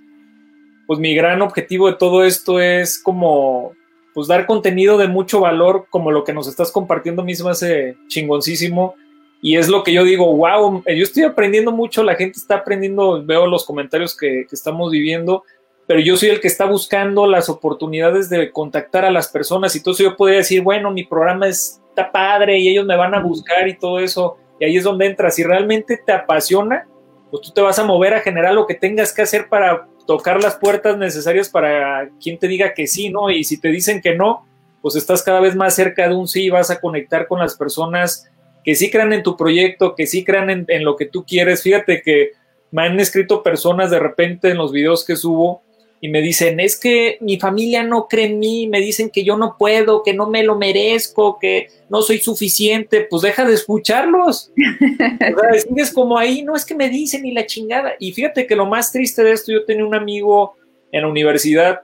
pues 0.85 0.99
mi 0.99 1.15
gran 1.15 1.41
objetivo 1.41 1.87
de 1.87 1.97
todo 1.97 2.23
esto 2.23 2.59
es 2.59 3.01
como, 3.01 3.73
pues 4.13 4.27
dar 4.27 4.45
contenido 4.45 4.99
de 4.99 5.07
mucho 5.07 5.39
valor, 5.39 5.87
como 5.89 6.11
lo 6.11 6.23
que 6.23 6.33
nos 6.33 6.47
estás 6.47 6.71
compartiendo 6.71 7.23
mismo 7.23 7.49
hace 7.49 7.97
chingoncísimo. 8.07 8.93
Y 9.41 9.57
es 9.57 9.67
lo 9.69 9.83
que 9.83 9.91
yo 9.91 10.03
digo, 10.03 10.35
wow, 10.35 10.83
yo 10.85 11.03
estoy 11.03 11.23
aprendiendo 11.23 11.71
mucho, 11.71 12.03
la 12.03 12.15
gente 12.15 12.37
está 12.37 12.57
aprendiendo, 12.57 13.25
veo 13.25 13.47
los 13.47 13.65
comentarios 13.65 14.15
que, 14.15 14.45
que 14.47 14.55
estamos 14.55 14.91
viviendo 14.91 15.43
pero 15.87 15.99
yo 15.99 16.15
soy 16.15 16.29
el 16.29 16.39
que 16.39 16.47
está 16.47 16.65
buscando 16.65 17.27
las 17.27 17.49
oportunidades 17.49 18.29
de 18.29 18.51
contactar 18.51 19.05
a 19.05 19.11
las 19.11 19.27
personas 19.27 19.75
y 19.75 19.81
todo 19.81 19.93
eso 19.93 20.03
yo 20.03 20.15
podría 20.15 20.37
decir, 20.37 20.61
bueno, 20.61 20.91
mi 20.91 21.03
programa 21.03 21.47
está 21.47 22.11
padre 22.11 22.57
y 22.57 22.69
ellos 22.69 22.85
me 22.85 22.95
van 22.95 23.13
a 23.13 23.19
buscar 23.19 23.67
y 23.67 23.77
todo 23.77 23.99
eso, 23.99 24.37
y 24.59 24.65
ahí 24.65 24.77
es 24.77 24.83
donde 24.83 25.07
entras. 25.07 25.35
Si 25.35 25.43
realmente 25.43 25.99
te 26.03 26.13
apasiona, 26.13 26.87
pues 27.29 27.41
tú 27.41 27.51
te 27.51 27.61
vas 27.61 27.79
a 27.79 27.83
mover 27.83 28.13
a 28.13 28.21
generar 28.21 28.53
lo 28.53 28.65
que 28.65 28.75
tengas 28.75 29.13
que 29.13 29.23
hacer 29.23 29.49
para 29.49 29.87
tocar 30.05 30.41
las 30.41 30.55
puertas 30.55 30.97
necesarias 30.97 31.49
para 31.49 32.09
quien 32.21 32.37
te 32.37 32.47
diga 32.47 32.73
que 32.73 32.87
sí, 32.87 33.09
¿no? 33.09 33.29
Y 33.29 33.43
si 33.43 33.59
te 33.59 33.69
dicen 33.69 34.01
que 34.01 34.15
no, 34.15 34.45
pues 34.81 34.95
estás 34.95 35.23
cada 35.23 35.39
vez 35.39 35.55
más 35.55 35.75
cerca 35.75 36.07
de 36.07 36.15
un 36.15 36.27
sí 36.27 36.43
y 36.43 36.49
vas 36.49 36.69
a 36.69 36.79
conectar 36.79 37.27
con 37.27 37.39
las 37.39 37.55
personas 37.55 38.29
que 38.63 38.75
sí 38.75 38.89
crean 38.89 39.13
en 39.13 39.23
tu 39.23 39.35
proyecto, 39.35 39.95
que 39.95 40.07
sí 40.07 40.23
crean 40.23 40.49
en, 40.49 40.65
en 40.69 40.85
lo 40.85 40.95
que 40.95 41.05
tú 41.05 41.25
quieres. 41.25 41.63
Fíjate 41.63 42.01
que 42.01 42.31
me 42.71 42.83
han 42.83 42.99
escrito 42.99 43.43
personas 43.43 43.91
de 43.91 43.99
repente 43.99 44.49
en 44.49 44.57
los 44.57 44.71
videos 44.71 45.05
que 45.05 45.15
subo 45.15 45.61
y 46.03 46.09
me 46.09 46.19
dicen, 46.19 46.59
es 46.59 46.77
que 46.77 47.17
mi 47.21 47.39
familia 47.39 47.81
no 47.81 48.09
cree 48.09 48.25
en 48.25 48.37
mí, 48.37 48.67
me 48.67 48.81
dicen 48.81 49.09
que 49.09 49.23
yo 49.23 49.37
no 49.37 49.55
puedo, 49.57 50.03
que 50.03 50.13
no 50.13 50.29
me 50.29 50.43
lo 50.43 50.57
merezco, 50.57 51.39
que 51.39 51.69
no 51.89 52.01
soy 52.01 52.17
suficiente, 52.17 53.07
pues 53.09 53.21
deja 53.21 53.45
de 53.45 53.53
escucharlos. 53.53 54.51
o 54.57 55.59
sigues 55.59 55.93
como 55.93 56.17
ahí, 56.17 56.41
no 56.41 56.57
es 56.57 56.65
que 56.65 56.75
me 56.75 56.89
dicen 56.89 57.21
ni 57.21 57.31
la 57.31 57.45
chingada. 57.45 57.93
Y 57.99 58.11
fíjate 58.11 58.45
que 58.47 58.57
lo 58.57 58.65
más 58.65 58.91
triste 58.91 59.23
de 59.23 59.31
esto, 59.31 59.53
yo 59.53 59.63
tenía 59.63 59.85
un 59.85 59.95
amigo 59.95 60.57
en 60.91 61.03
la 61.03 61.07
universidad 61.07 61.83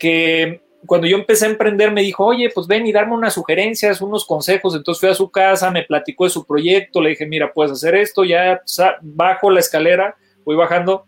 que 0.00 0.62
cuando 0.84 1.06
yo 1.06 1.16
empecé 1.16 1.46
a 1.46 1.50
emprender 1.50 1.92
me 1.92 2.02
dijo, 2.02 2.24
oye, 2.24 2.50
pues 2.52 2.66
ven 2.66 2.88
y 2.88 2.92
darme 2.92 3.14
unas 3.14 3.34
sugerencias, 3.34 4.00
unos 4.00 4.26
consejos. 4.26 4.74
Entonces 4.74 4.98
fui 4.98 5.10
a 5.10 5.14
su 5.14 5.30
casa, 5.30 5.70
me 5.70 5.84
platicó 5.84 6.24
de 6.24 6.30
su 6.30 6.44
proyecto, 6.44 7.00
le 7.00 7.10
dije, 7.10 7.24
mira, 7.24 7.52
puedes 7.52 7.70
hacer 7.70 7.94
esto, 7.94 8.24
ya 8.24 8.62
bajo 9.00 9.48
la 9.48 9.60
escalera, 9.60 10.16
voy 10.44 10.56
bajando 10.56 11.06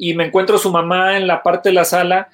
y 0.00 0.14
me 0.14 0.24
encuentro 0.24 0.58
su 0.58 0.70
mamá 0.70 1.16
en 1.18 1.26
la 1.26 1.42
parte 1.42 1.68
de 1.68 1.74
la 1.74 1.84
sala 1.84 2.28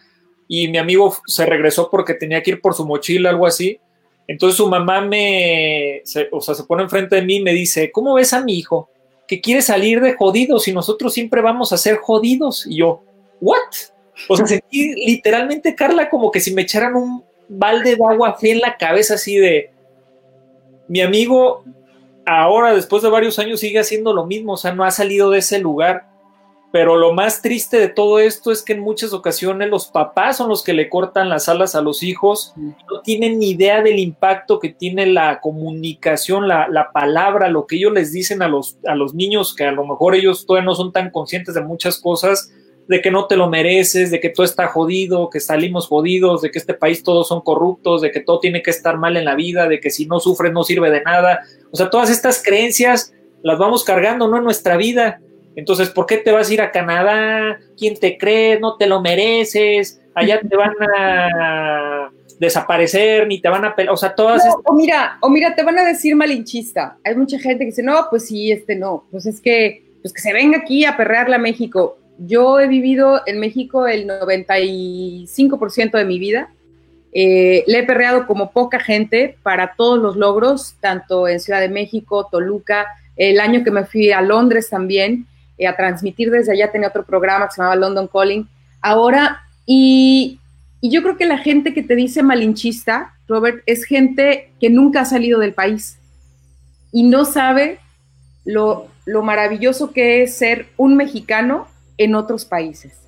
y 0.48 0.68
mi 0.68 0.78
amigo 0.78 1.16
se 1.26 1.44
regresó 1.44 1.90
porque 1.90 2.14
tenía 2.14 2.42
que 2.42 2.52
ir 2.52 2.60
por 2.60 2.74
su 2.74 2.86
mochila, 2.86 3.30
algo 3.30 3.46
así. 3.46 3.80
Entonces 4.28 4.56
su 4.56 4.68
mamá 4.68 5.00
me, 5.00 6.02
o 6.30 6.40
sea, 6.40 6.54
se 6.54 6.64
pone 6.64 6.84
enfrente 6.84 7.16
de 7.16 7.22
mí 7.22 7.36
y 7.36 7.42
me 7.42 7.52
dice, 7.52 7.90
¿cómo 7.90 8.14
ves 8.14 8.32
a 8.32 8.40
mi 8.40 8.56
hijo? 8.56 8.88
Que 9.26 9.40
quiere 9.40 9.62
salir 9.62 10.00
de 10.00 10.14
jodidos 10.14 10.68
y 10.68 10.72
nosotros 10.72 11.12
siempre 11.12 11.42
vamos 11.42 11.72
a 11.72 11.76
ser 11.76 11.96
jodidos. 11.96 12.66
Y 12.66 12.76
yo, 12.76 13.02
¿what? 13.40 13.58
O 14.28 14.36
sea, 14.36 14.46
sentí 14.46 14.94
literalmente, 14.94 15.74
Carla, 15.74 16.08
como 16.08 16.30
que 16.30 16.40
si 16.40 16.54
me 16.54 16.62
echaran 16.62 16.94
un 16.94 17.24
balde 17.48 17.96
de 17.96 18.04
agua 18.04 18.34
fría 18.34 18.54
en 18.54 18.60
la 18.60 18.76
cabeza 18.76 19.14
así 19.14 19.36
de, 19.36 19.70
mi 20.88 21.00
amigo 21.00 21.64
ahora, 22.24 22.74
después 22.74 23.02
de 23.02 23.08
varios 23.08 23.38
años, 23.38 23.60
sigue 23.60 23.78
haciendo 23.78 24.12
lo 24.12 24.26
mismo, 24.26 24.52
o 24.54 24.56
sea, 24.56 24.72
no 24.72 24.84
ha 24.84 24.90
salido 24.90 25.30
de 25.30 25.38
ese 25.38 25.58
lugar. 25.58 26.15
Pero 26.72 26.96
lo 26.96 27.12
más 27.12 27.42
triste 27.42 27.78
de 27.78 27.88
todo 27.88 28.18
esto 28.18 28.50
es 28.52 28.62
que 28.62 28.74
en 28.74 28.80
muchas 28.80 29.12
ocasiones 29.12 29.70
los 29.70 29.86
papás 29.86 30.36
son 30.36 30.48
los 30.48 30.62
que 30.62 30.72
le 30.72 30.88
cortan 30.88 31.28
las 31.28 31.48
alas 31.48 31.74
a 31.74 31.80
los 31.80 32.02
hijos, 32.02 32.52
no 32.56 33.00
tienen 33.02 33.38
ni 33.38 33.50
idea 33.50 33.82
del 33.82 33.98
impacto 33.98 34.58
que 34.58 34.70
tiene 34.70 35.06
la 35.06 35.40
comunicación, 35.40 36.48
la, 36.48 36.68
la, 36.68 36.90
palabra, 36.92 37.48
lo 37.48 37.66
que 37.66 37.76
ellos 37.76 37.92
les 37.92 38.12
dicen 38.12 38.42
a 38.42 38.48
los, 38.48 38.78
a 38.86 38.94
los 38.94 39.14
niños, 39.14 39.54
que 39.54 39.64
a 39.64 39.72
lo 39.72 39.86
mejor 39.86 40.14
ellos 40.14 40.44
todavía 40.44 40.66
no 40.66 40.74
son 40.74 40.92
tan 40.92 41.10
conscientes 41.10 41.54
de 41.54 41.62
muchas 41.62 41.98
cosas, 41.98 42.52
de 42.88 43.00
que 43.00 43.10
no 43.10 43.26
te 43.26 43.36
lo 43.36 43.48
mereces, 43.48 44.10
de 44.10 44.20
que 44.20 44.28
todo 44.28 44.44
está 44.44 44.68
jodido, 44.68 45.30
que 45.30 45.40
salimos 45.40 45.88
jodidos, 45.88 46.42
de 46.42 46.50
que 46.50 46.58
este 46.58 46.74
país 46.74 47.02
todos 47.02 47.28
son 47.28 47.40
corruptos, 47.40 48.02
de 48.02 48.10
que 48.10 48.20
todo 48.20 48.38
tiene 48.38 48.62
que 48.62 48.70
estar 48.70 48.96
mal 48.96 49.16
en 49.16 49.24
la 49.24 49.34
vida, 49.34 49.68
de 49.68 49.80
que 49.80 49.90
si 49.90 50.06
no 50.06 50.20
sufres 50.20 50.52
no 50.52 50.62
sirve 50.62 50.90
de 50.90 51.02
nada. 51.02 51.40
O 51.72 51.76
sea, 51.76 51.90
todas 51.90 52.10
estas 52.10 52.42
creencias 52.42 53.12
las 53.42 53.58
vamos 53.58 53.82
cargando, 53.82 54.28
¿no? 54.28 54.36
En 54.36 54.44
nuestra 54.44 54.76
vida 54.76 55.20
entonces, 55.56 55.88
¿por 55.88 56.04
qué 56.04 56.18
te 56.18 56.30
vas 56.30 56.50
a 56.50 56.54
ir 56.54 56.60
a 56.60 56.70
Canadá? 56.70 57.58
¿Quién 57.78 57.98
te 57.98 58.18
cree? 58.18 58.60
No 58.60 58.76
te 58.76 58.86
lo 58.86 59.00
mereces. 59.00 60.00
Allá 60.14 60.38
te 60.40 60.54
van 60.54 60.74
a 60.98 62.10
desaparecer, 62.38 63.26
ni 63.26 63.40
te 63.40 63.48
van 63.48 63.64
a 63.64 63.74
o 63.90 63.96
sea, 63.96 64.14
todas 64.14 64.42
O 64.64 64.74
mira, 64.74 65.16
o 65.22 65.30
mira, 65.30 65.54
te 65.54 65.62
van 65.62 65.78
a 65.78 65.84
decir 65.84 66.14
malinchista. 66.14 66.98
Hay 67.02 67.14
mucha 67.16 67.38
gente 67.38 67.60
que 67.60 67.70
dice, 67.70 67.82
no, 67.82 68.06
pues 68.10 68.26
sí, 68.26 68.52
este 68.52 68.76
no, 68.76 69.06
pues 69.10 69.24
es 69.24 69.40
que, 69.40 69.82
pues 70.02 70.12
que 70.12 70.20
se 70.20 70.34
venga 70.34 70.58
aquí 70.58 70.84
a 70.84 70.96
perrearla 70.96 71.36
a 71.36 71.40
México. 71.40 71.96
Yo 72.18 72.60
he 72.60 72.68
vivido 72.68 73.22
en 73.24 73.40
México 73.40 73.86
el 73.86 74.06
95% 74.06 75.92
de 75.92 76.04
mi 76.04 76.18
vida. 76.18 76.50
Eh, 77.12 77.64
le 77.66 77.78
he 77.78 77.82
perreado 77.84 78.26
como 78.26 78.50
poca 78.50 78.78
gente 78.78 79.38
para 79.42 79.74
todos 79.74 79.98
los 79.98 80.16
logros, 80.16 80.76
tanto 80.80 81.28
en 81.28 81.40
Ciudad 81.40 81.60
de 81.60 81.70
México, 81.70 82.28
Toluca, 82.30 82.86
el 83.16 83.40
año 83.40 83.64
que 83.64 83.70
me 83.70 83.86
fui 83.86 84.12
a 84.12 84.20
Londres 84.20 84.68
también. 84.68 85.26
Eh, 85.58 85.66
a 85.66 85.76
transmitir 85.76 86.30
desde 86.30 86.52
allá, 86.52 86.70
tenía 86.70 86.88
otro 86.88 87.04
programa 87.04 87.46
que 87.46 87.54
se 87.54 87.62
llamaba 87.62 87.76
London 87.76 88.08
Calling. 88.08 88.48
Ahora, 88.80 89.42
y, 89.64 90.38
yo 90.82 91.02
creo 91.02 91.16
que 91.16 91.26
la 91.26 91.38
gente 91.38 91.74
que 91.74 91.82
te 91.82 91.96
dice 91.96 92.22
malinchista, 92.22 93.14
Robert, 93.26 93.62
es 93.66 93.84
gente 93.84 94.52
que 94.60 94.70
nunca 94.70 95.00
ha 95.00 95.04
salido 95.04 95.40
del 95.40 95.54
país 95.54 95.98
y 96.92 97.02
no 97.02 97.24
sabe 97.24 97.80
lo, 98.44 98.86
lo 99.04 99.22
maravilloso 99.22 99.92
que 99.92 100.22
es 100.22 100.36
ser 100.36 100.66
un 100.76 100.96
mexicano 100.96 101.66
en 101.98 102.14
otros 102.14 102.44
países. 102.44 103.00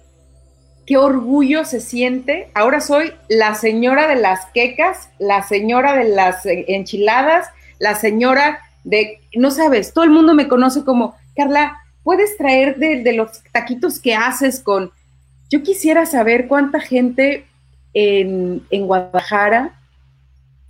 Qué 0.86 0.96
orgullo 0.96 1.64
se 1.64 1.80
siente. 1.80 2.50
Ahora 2.54 2.80
soy 2.80 3.12
la 3.28 3.54
señora 3.54 4.08
de 4.08 4.16
las 4.16 4.46
quecas, 4.46 5.10
la 5.18 5.42
señora 5.42 5.94
de 5.94 6.08
las 6.08 6.44
enchiladas, 6.46 7.46
la 7.78 7.94
señora 7.94 8.60
de, 8.84 9.20
no 9.34 9.50
sabes, 9.50 9.92
todo 9.92 10.04
el 10.04 10.10
mundo 10.10 10.34
me 10.34 10.48
conoce 10.48 10.84
como, 10.84 11.14
Carla, 11.36 11.76
puedes 12.08 12.38
traer 12.38 12.78
de, 12.78 13.12
los 13.12 13.42
taquitos 13.52 14.00
que 14.00 14.14
haces 14.14 14.60
con... 14.60 14.90
Yo 15.50 15.62
quisiera 15.62 16.06
saber 16.06 16.48
cuánta 16.48 16.80
gente 16.80 17.46
en, 17.92 18.62
Guadalajara, 18.70 19.78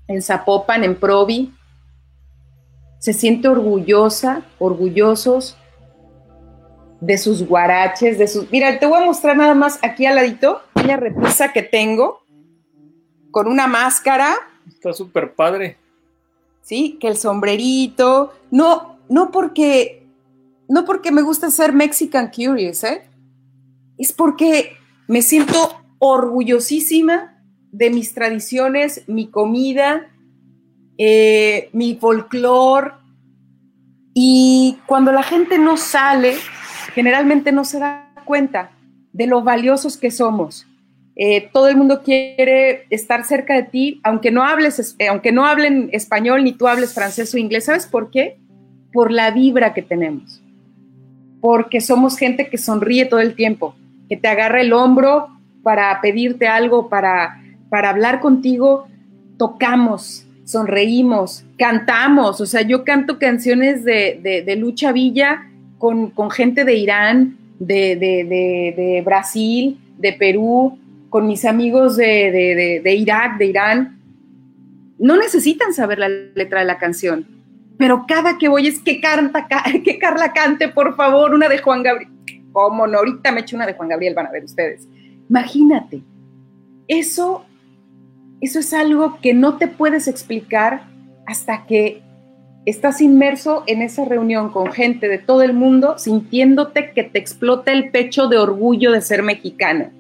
en 0.09 0.21
Zapopan, 0.21 0.83
en 0.83 0.97
Provi, 0.97 1.55
se 2.99 3.13
siente 3.13 3.47
orgullosa, 3.47 4.43
orgullosos 4.59 5.57
de 7.01 7.17
sus 7.17 7.47
guaraches, 7.47 8.19
de 8.19 8.27
sus... 8.27 8.51
Mira, 8.51 8.77
te 8.81 8.87
voy 8.87 9.01
a 9.01 9.07
mostrar 9.07 9.37
nada 9.37 9.55
más 9.55 9.79
aquí 9.83 10.07
al 10.07 10.17
ladito 10.17 10.63
una 10.75 10.97
repisa 10.97 11.53
que 11.53 11.63
tengo 11.63 12.21
con 13.31 13.47
una 13.47 13.69
máscara. 13.69 14.35
Está 14.67 14.93
súper 14.93 15.37
padre. 15.37 15.77
Sí, 16.63 16.99
que 17.01 17.07
el 17.07 17.17
sombrerito. 17.17 18.35
No, 18.51 18.99
no 19.09 19.31
porque 19.31 20.08
no 20.69 20.85
porque 20.85 21.11
me 21.11 21.23
gusta 21.23 21.51
ser 21.51 21.73
Mexican 21.73 22.31
Curious, 22.31 22.85
¿eh? 22.85 23.03
es 23.97 24.13
porque 24.13 24.77
me 25.09 25.23
siento 25.23 25.83
orgullosísima 25.99 27.43
de 27.73 27.91
mis 27.91 28.15
tradiciones, 28.15 29.03
mi 29.07 29.29
comida, 29.29 30.09
eh, 30.99 31.71
mi 31.73 31.97
folclore. 31.97 32.93
Y 34.15 34.79
cuando 34.87 35.11
la 35.13 35.23
gente 35.23 35.59
no 35.59 35.77
sale, 35.77 36.35
generalmente 36.95 37.51
no 37.51 37.65
se 37.65 37.79
da 37.79 38.13
cuenta 38.25 38.71
de 39.13 39.27
lo 39.27 39.43
valiosos 39.43 39.97
que 39.97 40.11
somos. 40.11 40.67
Eh, 41.17 41.49
todo 41.53 41.69
el 41.69 41.77
mundo 41.77 42.03
quiere 42.03 42.87
estar 42.91 43.25
cerca 43.25 43.55
de 43.55 43.65
ti, 43.65 44.01
aunque 44.05 44.31
no 44.31 44.45
hables, 44.45 44.97
aunque 45.09 45.33
no 45.33 45.47
hablen 45.47 45.89
español 45.93 46.45
ni 46.45 46.53
tú 46.53 46.69
hables 46.69 46.95
francés 46.95 47.35
o 47.35 47.39
inglés. 47.39 47.65
¿Sabes 47.65 47.87
por 47.87 48.11
qué? 48.11 48.39
Por 48.93 49.11
la 49.11 49.31
vibra 49.31 49.75
que 49.75 49.83
tenemos 49.83 50.43
porque 51.41 51.81
somos 51.81 52.19
gente 52.19 52.49
que 52.49 52.59
sonríe 52.59 53.05
todo 53.07 53.21
el 53.21 53.35
tiempo, 53.35 53.75
que 54.09 54.17
te 54.17 54.29
agarra 54.29 54.61
el 54.61 54.73
hombro 54.73 55.29
para 55.63 56.01
pedirte 56.01 56.47
algo, 56.47 56.89
para, 56.89 57.43
para 57.69 57.91
hablar 57.91 58.21
contigo, 58.21 58.87
tocamos, 59.37 60.27
sonreímos, 60.45 61.45
cantamos, 61.59 62.41
o 62.41 62.47
sea, 62.47 62.63
yo 62.63 62.85
canto 62.85 63.19
canciones 63.19 63.85
de, 63.85 64.57
Lucha 64.59 64.93
Villa 64.93 65.47
con, 65.79 66.13
gente 66.31 66.65
de 66.65 66.75
Irán, 66.75 67.37
de, 67.59 67.97
de, 67.97 69.03
Brasil, 69.05 69.79
de 69.99 70.15
Perú, 70.15 70.79
con 71.11 71.27
mis 71.27 71.45
amigos 71.45 71.97
de, 71.97 72.97
Irak, 72.99 73.39
de 73.39 73.47
Irán, 73.47 73.99
no 74.99 75.17
necesitan 75.17 75.73
saber 75.73 75.99
la 75.99 76.09
letra 76.09 76.61
de 76.61 76.67
la 76.67 76.79
canción, 76.79 77.27
pero 77.79 78.05
cada 78.07 78.37
que 78.37 78.49
voy 78.49 78.67
es 78.67 78.81
que, 78.81 79.01
canta, 79.01 79.47
que 79.85 79.99
Carla 79.99 80.33
cante, 80.33 80.69
por 80.69 80.97
favor, 80.97 81.33
una 81.33 81.49
de 81.49 81.59
Juan 81.59 81.83
Gabriel. 81.83 82.13
¿Cómo 82.53 82.87
no? 82.87 82.99
Ahorita 82.99 83.31
me 83.31 83.41
echo 83.41 83.57
una 83.57 83.67
de 83.67 83.75
Juan 83.75 83.89
Gabriel, 83.89 84.15
van 84.15 84.27
a 84.27 84.31
ver 84.33 84.45
ustedes. 84.45 84.89
Imagínate, 85.31 86.03
eso, 86.89 87.45
eso 88.41 88.59
es 88.59 88.75
algo 88.75 89.21
que 89.21 89.33
no 89.33 89.59
te 89.59 89.69
puedes 89.69 90.09
explicar 90.09 90.83
hasta 91.27 91.67
que 91.67 92.03
estás 92.67 93.01
inmerso 93.01 93.63
en 93.67 93.83
esa 93.83 94.05
reunión 94.05 94.51
con 94.51 94.73
gente 94.73 95.09
de 95.09 95.19
todo 95.19 95.43
el 95.43 95.53
mundo, 95.53 95.99
sintiéndote 95.99 96.91
que 96.93 97.05
te 97.05 97.19
explota 97.19 97.73
el 97.73 97.91
pecho 97.91 98.27
de 98.27 98.39
orgullo 98.39 98.91
de 98.91 99.03
ser 99.03 99.23
mexicano. 99.23 99.91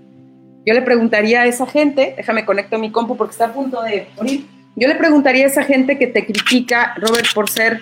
Yo 0.67 0.75
le 0.75 0.83
preguntaría 0.83 1.43
a 1.43 1.47
esa 1.47 1.67
gente, 1.67 2.15
déjame 2.17 2.45
conecto 2.45 2.79
mi 2.79 2.91
compu 2.91 3.17
porque 3.17 3.33
está 3.33 3.47
a 3.47 3.53
punto 3.53 3.83
de 3.83 4.09
morir. 4.17 4.47
Yo 4.79 4.87
le 4.87 4.95
preguntaría 4.95 5.45
a 5.45 5.49
esa 5.49 5.65
gente 5.65 5.99
que 5.99 6.07
te 6.07 6.25
critica, 6.25 6.95
Robert, 6.99 7.27
por 7.35 7.51
ser 7.51 7.81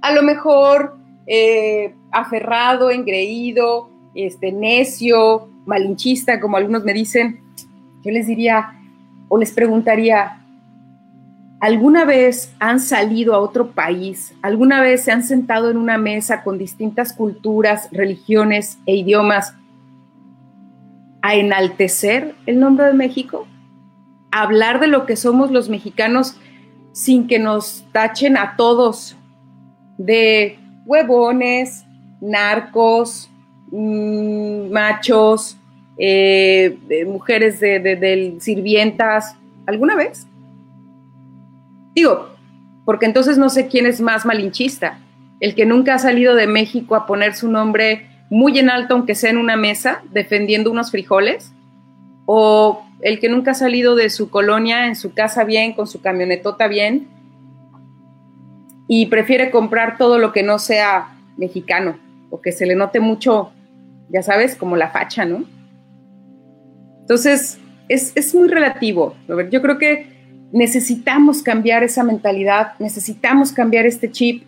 a 0.00 0.12
lo 0.12 0.24
mejor 0.24 0.96
eh, 1.28 1.94
aferrado, 2.10 2.90
engreído, 2.90 3.88
este, 4.16 4.50
necio, 4.50 5.48
malinchista, 5.64 6.40
como 6.40 6.56
algunos 6.56 6.82
me 6.82 6.92
dicen, 6.92 7.40
yo 8.04 8.10
les 8.10 8.26
diría 8.26 8.74
o 9.28 9.38
les 9.38 9.52
preguntaría, 9.52 10.42
¿alguna 11.60 12.04
vez 12.06 12.52
han 12.58 12.80
salido 12.80 13.32
a 13.32 13.38
otro 13.38 13.70
país? 13.70 14.34
¿Alguna 14.42 14.80
vez 14.80 15.04
se 15.04 15.12
han 15.12 15.22
sentado 15.22 15.70
en 15.70 15.76
una 15.76 15.96
mesa 15.96 16.42
con 16.42 16.58
distintas 16.58 17.12
culturas, 17.12 17.88
religiones 17.92 18.78
e 18.84 18.96
idiomas 18.96 19.54
a 21.22 21.36
enaltecer 21.36 22.34
el 22.46 22.58
nombre 22.58 22.86
de 22.86 22.94
México? 22.94 23.46
¿A 24.32 24.42
hablar 24.42 24.80
de 24.80 24.88
lo 24.88 25.06
que 25.06 25.16
somos 25.16 25.50
los 25.50 25.68
mexicanos 25.68 26.36
sin 26.92 27.26
que 27.26 27.38
nos 27.38 27.84
tachen 27.92 28.36
a 28.36 28.56
todos 28.56 29.16
de 29.98 30.58
huevones, 30.84 31.84
narcos, 32.20 33.30
mm, 33.70 34.70
machos, 34.70 35.56
eh, 35.98 36.78
mujeres 37.06 37.60
de, 37.60 38.36
sirvientas, 38.40 39.36
¿alguna 39.66 39.96
vez? 39.96 40.26
Digo, 41.94 42.30
porque 42.84 43.06
entonces 43.06 43.38
no 43.38 43.50
sé 43.50 43.68
quién 43.68 43.86
es 43.86 44.00
más 44.00 44.24
malinchista, 44.24 44.98
el 45.40 45.54
que 45.54 45.66
nunca 45.66 45.94
ha 45.94 45.98
salido 45.98 46.34
de 46.34 46.46
México 46.46 46.94
a 46.94 47.06
poner 47.06 47.34
su 47.34 47.50
nombre 47.50 48.08
muy 48.30 48.58
en 48.58 48.70
alto, 48.70 48.94
aunque 48.94 49.14
sea 49.14 49.30
en 49.30 49.36
una 49.36 49.56
mesa, 49.56 50.02
defendiendo 50.10 50.70
unos 50.70 50.90
frijoles, 50.90 51.52
o 52.24 52.82
el 53.02 53.18
que 53.18 53.28
nunca 53.28 53.50
ha 53.50 53.54
salido 53.54 53.94
de 53.96 54.08
su 54.08 54.30
colonia, 54.30 54.86
en 54.86 54.96
su 54.96 55.12
casa 55.12 55.44
bien, 55.44 55.74
con 55.74 55.86
su 55.86 56.00
camionetota 56.00 56.68
bien, 56.68 57.08
y 58.88 59.06
prefiere 59.06 59.50
comprar 59.50 59.98
todo 59.98 60.18
lo 60.18 60.32
que 60.32 60.42
no 60.42 60.58
sea 60.58 61.14
mexicano, 61.36 61.98
o 62.30 62.40
que 62.40 62.52
se 62.52 62.64
le 62.64 62.76
note 62.76 63.00
mucho, 63.00 63.52
ya 64.08 64.22
sabes, 64.22 64.54
como 64.54 64.76
la 64.76 64.90
facha, 64.90 65.24
¿no? 65.24 65.44
Entonces, 67.00 67.58
es, 67.88 68.34
muy 68.34 68.48
relativo. 68.48 69.14
Yo 69.50 69.60
creo 69.60 69.78
que 69.78 70.06
necesitamos 70.52 71.42
cambiar 71.42 71.82
esa 71.82 72.04
mentalidad, 72.04 72.78
necesitamos 72.78 73.52
cambiar 73.52 73.86
este 73.86 74.10
chip, 74.10 74.44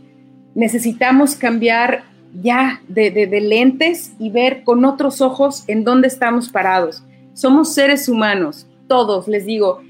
necesitamos 0.55 1.35
cambiar 1.35 2.05
ya 2.41 2.81
de, 2.89 3.11
de, 3.11 3.41
lentes 3.41 4.13
y 4.19 4.31
ver 4.31 4.65
con 4.65 4.85
otros 4.85 5.21
ojos 5.21 5.65
en 5.69 5.85
dónde 5.85 6.09
estamos 6.09 6.49
parados. 6.49 7.03
Somos 7.35 7.75
seres 7.75 8.09
humanos, 8.09 8.67
todos, 8.89 9.29
les 9.29 9.45
digo, 9.45 9.83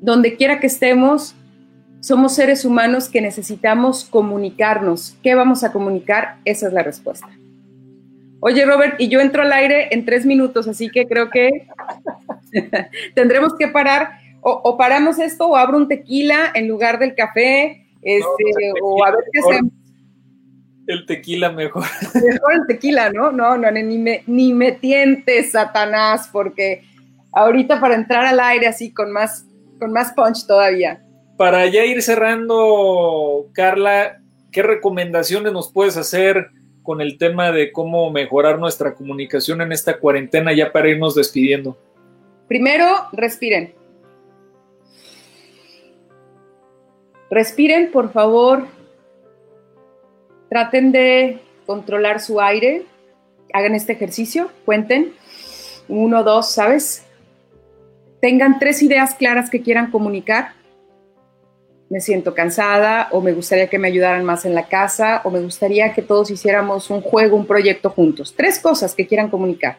donde 0.00 0.36
quiera 0.36 0.60
que 0.60 0.66
estemos, 0.66 1.34
somos 2.00 2.34
seres 2.34 2.64
humanos 2.64 3.08
que 3.08 3.20
necesitamos 3.20 4.04
comunicarnos. 4.04 5.16
¿Qué 5.22 5.34
vamos 5.34 5.64
a 5.64 5.72
comunicar? 5.72 6.36
Esa 6.44 6.66
es 6.66 6.72
la 6.72 6.82
respuesta. 6.82 7.28
Oye, 8.40 8.66
Robert, 8.66 9.00
y 9.00 9.08
yo 9.08 9.20
entro 9.20 9.42
al 9.42 9.52
aire 9.52 9.88
en 9.92 10.04
tres 10.04 10.26
minutos, 10.26 10.66
así 10.68 10.90
que 10.90 11.06
creo 11.06 11.30
que 11.30 11.68
tendremos 13.14 13.54
que 13.56 13.68
parar. 13.68 14.18
O, 14.44 14.76
paramos 14.76 15.20
esto 15.20 15.46
o 15.46 15.56
abro 15.56 15.76
un 15.76 15.86
tequila 15.86 16.50
en 16.52 16.66
lugar 16.66 16.98
del 16.98 17.14
café, 17.14 17.86
este, 18.02 18.72
o 18.82 19.04
a 19.04 19.12
ver 19.12 19.24
qué 19.32 19.38
hacemos. 19.38 19.72
El 20.86 21.06
tequila 21.06 21.50
mejor. 21.50 21.84
Mejor 22.14 22.52
el 22.54 22.66
tequila, 22.66 23.10
¿no? 23.10 23.30
No, 23.30 23.56
no, 23.56 23.70
ni 23.70 23.98
me, 23.98 24.22
ni 24.26 24.52
me 24.52 24.72
tientes, 24.72 25.52
Satanás, 25.52 26.28
porque 26.32 26.82
ahorita 27.32 27.80
para 27.80 27.94
entrar 27.94 28.24
al 28.24 28.40
aire 28.40 28.66
así 28.66 28.92
con 28.92 29.12
más, 29.12 29.46
con 29.78 29.92
más 29.92 30.12
punch 30.12 30.46
todavía. 30.46 31.02
Para 31.36 31.66
ya 31.66 31.84
ir 31.84 32.02
cerrando, 32.02 33.48
Carla, 33.52 34.20
¿qué 34.50 34.62
recomendaciones 34.62 35.52
nos 35.52 35.72
puedes 35.72 35.96
hacer? 35.96 36.50
con 36.82 37.00
el 37.00 37.18
tema 37.18 37.52
de 37.52 37.72
cómo 37.72 38.10
mejorar 38.10 38.58
nuestra 38.58 38.94
comunicación 38.94 39.60
en 39.60 39.72
esta 39.72 39.98
cuarentena 39.98 40.52
ya 40.52 40.72
para 40.72 40.88
irnos 40.88 41.14
despidiendo? 41.14 41.76
Primero, 42.48 42.86
respiren. 43.12 43.74
Respiren, 47.30 47.90
por 47.90 48.12
favor. 48.12 48.66
Traten 50.52 50.92
de 50.92 51.40
controlar 51.64 52.20
su 52.20 52.38
aire. 52.38 52.84
Hagan 53.54 53.74
este 53.74 53.94
ejercicio. 53.94 54.50
Cuenten. 54.66 55.14
Uno, 55.88 56.22
dos, 56.24 56.52
¿sabes? 56.52 57.06
Tengan 58.20 58.58
tres 58.58 58.82
ideas 58.82 59.14
claras 59.14 59.48
que 59.48 59.62
quieran 59.62 59.90
comunicar 59.90 60.52
me 61.92 62.00
siento 62.00 62.32
cansada 62.32 63.08
o 63.10 63.20
me 63.20 63.34
gustaría 63.34 63.68
que 63.68 63.78
me 63.78 63.88
ayudaran 63.88 64.24
más 64.24 64.46
en 64.46 64.54
la 64.54 64.66
casa 64.66 65.20
o 65.24 65.30
me 65.30 65.40
gustaría 65.40 65.92
que 65.92 66.00
todos 66.00 66.30
hiciéramos 66.30 66.88
un 66.88 67.02
juego, 67.02 67.36
un 67.36 67.46
proyecto 67.46 67.90
juntos. 67.90 68.32
Tres 68.34 68.58
cosas 68.58 68.94
que 68.94 69.06
quieran 69.06 69.28
comunicar. 69.28 69.76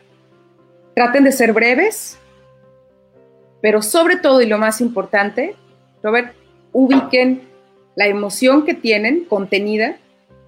Traten 0.94 1.24
de 1.24 1.32
ser 1.32 1.54
breves, 1.54 2.20
pero 3.64 3.82
sobre 3.82 4.18
todo 4.18 4.44
y 4.44 4.46
lo 4.46 4.60
más 4.60 4.80
importante, 4.80 5.56
Robert, 6.04 6.36
ubiquen 6.72 7.50
la 7.96 8.06
emoción 8.06 8.64
que 8.64 8.76
tienen 8.76 9.26
contenida 9.26 9.98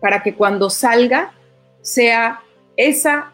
para 0.06 0.22
que 0.22 0.36
cuando 0.36 0.70
salga 0.70 1.34
sea 1.82 2.44
esa 2.78 3.34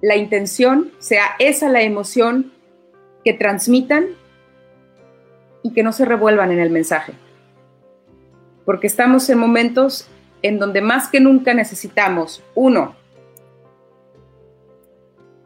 la 0.00 0.16
intención, 0.16 0.92
sea 0.98 1.36
esa 1.38 1.68
la 1.68 1.82
emoción 1.82 2.54
que 3.22 3.34
transmitan 3.34 4.06
y 5.62 5.74
que 5.74 5.82
no 5.82 5.92
se 5.92 6.06
revuelvan 6.06 6.52
en 6.52 6.60
el 6.60 6.70
mensaje 6.70 7.12
porque 8.66 8.88
estamos 8.88 9.30
en 9.30 9.38
momentos 9.38 10.08
en 10.42 10.58
donde 10.58 10.82
más 10.82 11.08
que 11.08 11.20
nunca 11.20 11.54
necesitamos, 11.54 12.42
uno, 12.54 12.94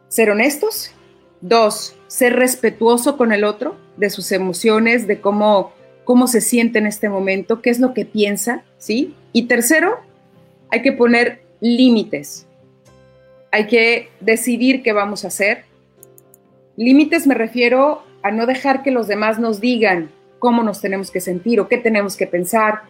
ser 0.09 0.31
honestos, 0.31 0.91
dos, 1.39 1.95
ser 2.07 2.35
respetuoso 2.35 3.15
con 3.15 3.31
el 3.31 3.45
otro, 3.45 3.77
de 3.95 4.09
sus 4.09 4.31
emociones, 4.31 5.05
de 5.05 5.21
cómo, 5.21 5.71
cómo 6.03 6.27
se 6.27 6.41
siente 6.41 6.79
en 6.79 6.87
este 6.87 7.07
momento, 7.07 7.61
qué 7.61 7.69
es 7.69 7.79
lo 7.79 7.93
que 7.93 8.05
piensa, 8.05 8.63
¿sí? 8.79 9.15
Y 9.31 9.43
tercero, 9.43 9.99
hay 10.71 10.81
que 10.81 10.91
poner 10.91 11.41
límites. 11.59 12.47
Hay 13.51 13.67
que 13.67 14.09
decidir 14.19 14.81
qué 14.81 14.93
vamos 14.93 15.25
a 15.25 15.27
hacer. 15.27 15.65
Límites 16.77 17.27
me 17.27 17.35
refiero 17.35 18.03
a 18.23 18.31
no 18.31 18.45
dejar 18.45 18.81
que 18.81 18.91
los 18.91 19.07
demás 19.07 19.39
nos 19.39 19.59
digan 19.59 20.09
cómo 20.39 20.63
nos 20.63 20.81
tenemos 20.81 21.11
que 21.11 21.21
sentir 21.21 21.59
o 21.59 21.67
qué 21.67 21.77
tenemos 21.77 22.17
que 22.17 22.25
pensar, 22.25 22.81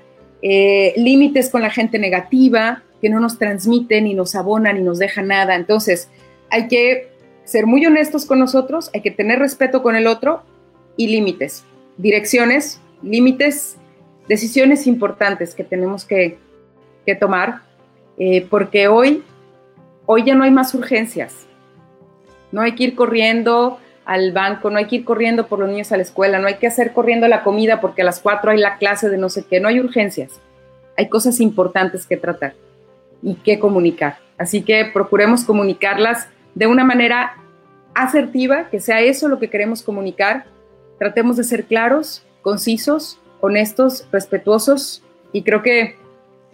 eh, 0.42 0.94
límites 0.96 1.50
con 1.50 1.62
la 1.62 1.70
gente 1.70 2.00
negativa, 2.00 2.84
que 3.02 3.10
no 3.10 3.20
nos 3.20 3.38
transmiten 3.38 4.06
ni 4.06 4.14
nos 4.14 4.36
abonan 4.36 4.78
ni 4.78 4.84
nos 4.84 5.00
dejan 5.00 5.28
nada. 5.28 5.56
Entonces, 5.56 6.10
hay 6.50 6.68
que 6.68 7.10
ser 7.44 7.66
muy 7.66 7.86
honestos 7.86 8.26
con 8.26 8.40
nosotros, 8.40 8.90
hay 8.94 9.02
que 9.02 9.12
tener 9.12 9.40
respeto 9.40 9.82
con 9.84 9.96
el 9.96 10.08
otro 10.08 10.44
y 10.96 11.08
límites, 11.08 11.66
direcciones, 11.98 12.80
límites, 13.02 13.78
decisiones 14.28 14.88
importantes 14.88 15.56
que 15.56 15.64
tenemos 15.64 16.06
que, 16.06 16.38
tomar, 17.20 17.64
eh, 18.18 18.46
porque 18.50 18.88
hoy, 18.88 19.24
hoy 20.06 20.24
ya 20.24 20.36
no 20.36 20.44
hay 20.44 20.52
más 20.52 20.74
urgencias. 20.74 21.48
No 22.52 22.62
hay 22.62 22.76
que 22.76 22.84
ir 22.84 22.96
corriendo 22.96 23.80
al 24.06 24.32
banco, 24.32 24.70
no 24.70 24.78
hay 24.78 24.86
que 24.86 24.98
ir 24.98 25.06
corriendo 25.06 25.48
por 25.48 25.60
los 25.60 25.70
niños 25.70 25.92
a 25.92 25.98
la 25.98 26.04
escuela, 26.04 26.40
no 26.40 26.48
hay 26.48 26.56
que 26.56 26.68
hacer 26.68 26.92
corriendo 26.92 27.28
la 27.28 27.44
comida 27.44 27.80
porque 27.80 28.02
a 28.02 28.06
las 28.06 28.20
cuatro 28.20 28.52
hay 28.52 28.58
la 28.58 28.78
clase 28.78 29.10
de 29.10 29.18
no 29.18 29.30
sé 29.30 29.46
qué, 29.46 29.60
no 29.60 29.68
hay 29.68 29.80
urgencias, 29.80 30.42
hay 30.98 31.08
cosas 31.08 31.40
importantes 31.40 32.06
que 32.06 32.18
tratar 32.18 32.56
y 33.22 33.36
que 33.36 33.60
comunicar. 33.60 34.18
Así 34.38 34.64
que 34.64 34.86
procuremos 34.86 35.44
comunicarlas 35.44 36.28
de 36.56 36.68
una 36.68 36.84
manera 36.84 37.38
asertiva, 37.94 38.70
que 38.70 38.80
sea 38.80 39.02
eso 39.02 39.28
lo 39.28 39.40
que 39.40 39.50
queremos 39.50 39.84
comunicar. 39.84 40.46
Tratemos 40.98 41.38
de 41.38 41.44
ser 41.44 41.66
claros, 41.66 42.24
concisos, 42.42 43.20
honestos, 43.40 44.08
respetuosos 44.12 45.04
y 45.32 45.44
creo 45.44 45.62
que 45.62 45.96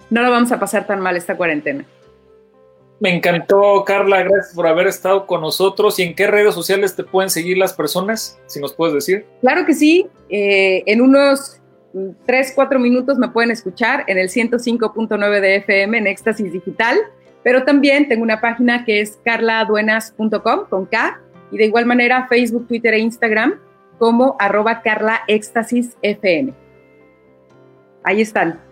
no 0.09 0.21
lo 0.21 0.31
vamos 0.31 0.51
a 0.51 0.59
pasar 0.59 0.87
tan 0.87 0.99
mal 1.01 1.17
esta 1.17 1.35
cuarentena. 1.35 1.85
Me 2.99 3.15
encantó, 3.15 3.83
Carla. 3.85 4.23
Gracias 4.23 4.55
por 4.55 4.65
haber 4.65 4.87
estado 4.87 5.27
con 5.27 5.41
nosotros. 5.41 5.99
¿Y 5.99 6.03
en 6.03 6.15
qué 6.15 6.27
redes 6.27 6.55
sociales 6.55 6.95
te 6.95 7.03
pueden 7.03 7.29
seguir 7.29 7.57
las 7.57 7.73
personas? 7.73 8.39
Si 8.47 8.59
nos 8.59 8.73
puedes 8.73 8.95
decir. 8.95 9.25
Claro 9.41 9.65
que 9.65 9.73
sí. 9.73 10.07
Eh, 10.29 10.83
en 10.87 11.01
unos 11.01 11.61
3, 12.25 12.53
4 12.55 12.79
minutos 12.79 13.17
me 13.17 13.29
pueden 13.29 13.51
escuchar 13.51 14.03
en 14.07 14.17
el 14.17 14.29
105.9 14.29 15.39
de 15.41 15.57
FM 15.57 15.97
en 15.97 16.07
Éxtasis 16.07 16.51
Digital. 16.51 16.97
Pero 17.43 17.63
también 17.63 18.07
tengo 18.07 18.23
una 18.23 18.41
página 18.41 18.83
que 18.83 19.01
es 19.01 19.19
carlaaduenas.com 19.23 20.65
con 20.67 20.85
K. 20.87 21.21
Y 21.51 21.57
de 21.57 21.65
igual 21.65 21.85
manera 21.85 22.27
Facebook, 22.27 22.67
Twitter 22.67 22.95
e 22.95 22.99
Instagram 22.99 23.59
como 23.99 24.35
arroba 24.39 24.81
Carla 24.81 25.21
FM. 25.27 26.53
Ahí 28.03 28.21
están. 28.21 28.66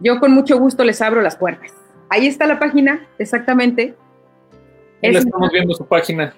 Yo 0.00 0.20
con 0.20 0.32
mucho 0.32 0.58
gusto 0.58 0.84
les 0.84 1.00
abro 1.00 1.20
las 1.22 1.36
puertas. 1.36 1.72
Ahí 2.08 2.26
está 2.26 2.46
la 2.46 2.58
página, 2.58 3.06
exactamente. 3.18 3.94
estamos 5.00 5.50
viendo 5.50 5.74
su 5.74 5.86
página. 5.86 6.34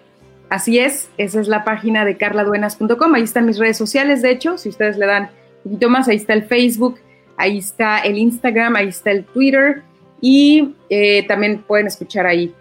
Así 0.49 0.79
es, 0.79 1.11
esa 1.19 1.41
es 1.41 1.49
la 1.49 1.65
página 1.65 2.05
de 2.05 2.17
carladuenas.com. 2.17 3.15
Ahí 3.15 3.23
están 3.23 3.47
mis 3.47 3.59
redes 3.59 3.77
sociales, 3.77 4.23
de 4.23 4.31
hecho, 4.31 4.59
si 4.59 4.69
ustedes 4.69 4.97
le 4.97 5.07
dan 5.07 5.31
un 5.65 5.73
poquito 5.73 5.91
más, 5.91 6.09
ahí 6.09 6.17
está 6.17 6.35
el 6.35 6.45
Facebook, 6.45 7.01
ahí 7.37 7.59
está 7.59 7.99
el 7.99 8.17
Instagram, 8.17 8.77
ahí 8.77 8.89
está 8.89 9.11
el 9.11 9.25
Twitter 9.25 9.83
y 10.21 10.75
eh, 10.89 11.27
también 11.27 11.63
pueden 11.63 11.89
escuchar 11.89 12.27
ahí. 12.27 12.55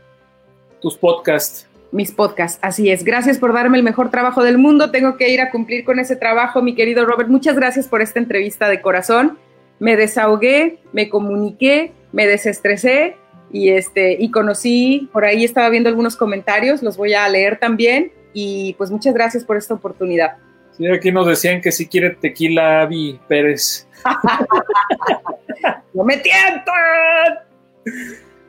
Tus 0.81 0.97
podcasts. 0.97 1.67
Mis 1.91 2.11
podcasts, 2.11 2.59
así 2.61 2.89
es. 2.89 3.03
Gracias 3.03 3.37
por 3.37 3.53
darme 3.53 3.77
el 3.77 3.83
mejor 3.83 4.09
trabajo 4.09 4.43
del 4.43 4.57
mundo. 4.57 4.91
Tengo 4.91 5.15
que 5.15 5.29
ir 5.29 5.39
a 5.39 5.51
cumplir 5.51 5.85
con 5.85 5.99
ese 5.99 6.15
trabajo, 6.15 6.61
mi 6.61 6.75
querido 6.75 7.05
Robert. 7.05 7.29
Muchas 7.29 7.55
gracias 7.55 7.87
por 7.87 8.01
esta 8.01 8.19
entrevista 8.19 8.67
de 8.67 8.81
corazón. 8.81 9.37
Me 9.79 9.95
desahogué, 9.95 10.79
me 10.93 11.09
comuniqué 11.09 11.93
me 12.15 12.25
desestresé 12.25 13.17
y, 13.51 13.69
este, 13.69 14.15
y 14.17 14.31
conocí, 14.31 15.09
por 15.11 15.25
ahí 15.25 15.43
estaba 15.43 15.67
viendo 15.67 15.89
algunos 15.89 16.15
comentarios, 16.15 16.81
los 16.81 16.95
voy 16.95 17.13
a 17.13 17.27
leer 17.27 17.59
también 17.59 18.13
y 18.33 18.73
pues 18.75 18.89
muchas 18.89 19.13
gracias 19.13 19.43
por 19.43 19.57
esta 19.57 19.73
oportunidad. 19.73 20.37
Sí, 20.71 20.87
aquí 20.87 21.11
nos 21.11 21.27
decían 21.27 21.59
que 21.59 21.73
si 21.73 21.87
quiere 21.87 22.11
tequila 22.11 22.81
Avi 22.83 23.19
Pérez. 23.27 23.85
¡No 25.93 26.05
me 26.05 26.17
tientan! 26.17 27.39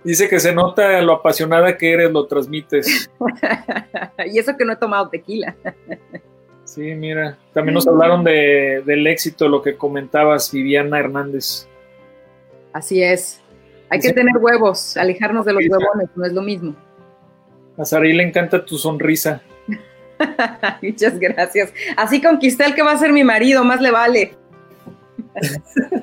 Dice 0.05 0.29
que 0.29 0.39
se 0.39 0.53
nota 0.53 1.03
lo 1.03 1.15
apasionada 1.15 1.77
que 1.77 1.93
eres, 1.93 2.13
lo 2.13 2.27
transmites. 2.27 3.11
y 4.33 4.39
eso 4.39 4.57
que 4.57 4.65
no 4.65 4.75
he 4.75 4.77
tomado 4.77 5.09
tequila. 5.09 5.57
Sí, 6.67 6.95
mira, 6.95 7.39
también 7.55 7.75
nos 7.75 7.89
hablaron 7.89 8.23
de, 8.23 8.83
del 8.85 9.07
éxito, 9.07 9.49
lo 9.49 9.63
que 9.63 9.77
comentabas, 9.77 10.53
Viviana 10.53 10.99
Hernández. 10.99 11.67
Así 12.73 13.03
es. 13.03 13.41
Hay 13.89 14.01
que 14.01 14.13
tener 14.13 14.37
huevos, 14.39 14.97
alejarnos 14.97 15.47
de 15.47 15.55
los 15.55 15.63
huevones, 15.69 16.09
no 16.15 16.27
es 16.27 16.33
lo 16.33 16.43
mismo. 16.43 16.75
A 17.79 17.85
Sari 17.85 18.13
le 18.13 18.23
encanta 18.23 18.65
tu 18.65 18.77
sonrisa. 18.77 19.43
Muchas 20.83 21.19
gracias. 21.19 21.73
Así 21.97 22.21
conquisté 22.21 22.65
el 22.65 22.75
que 22.75 22.83
va 22.83 22.93
a 22.93 22.99
ser 22.99 23.13
mi 23.13 23.25
marido, 23.25 23.65
más 23.65 23.81
le 23.81 23.91
vale. 23.91 24.35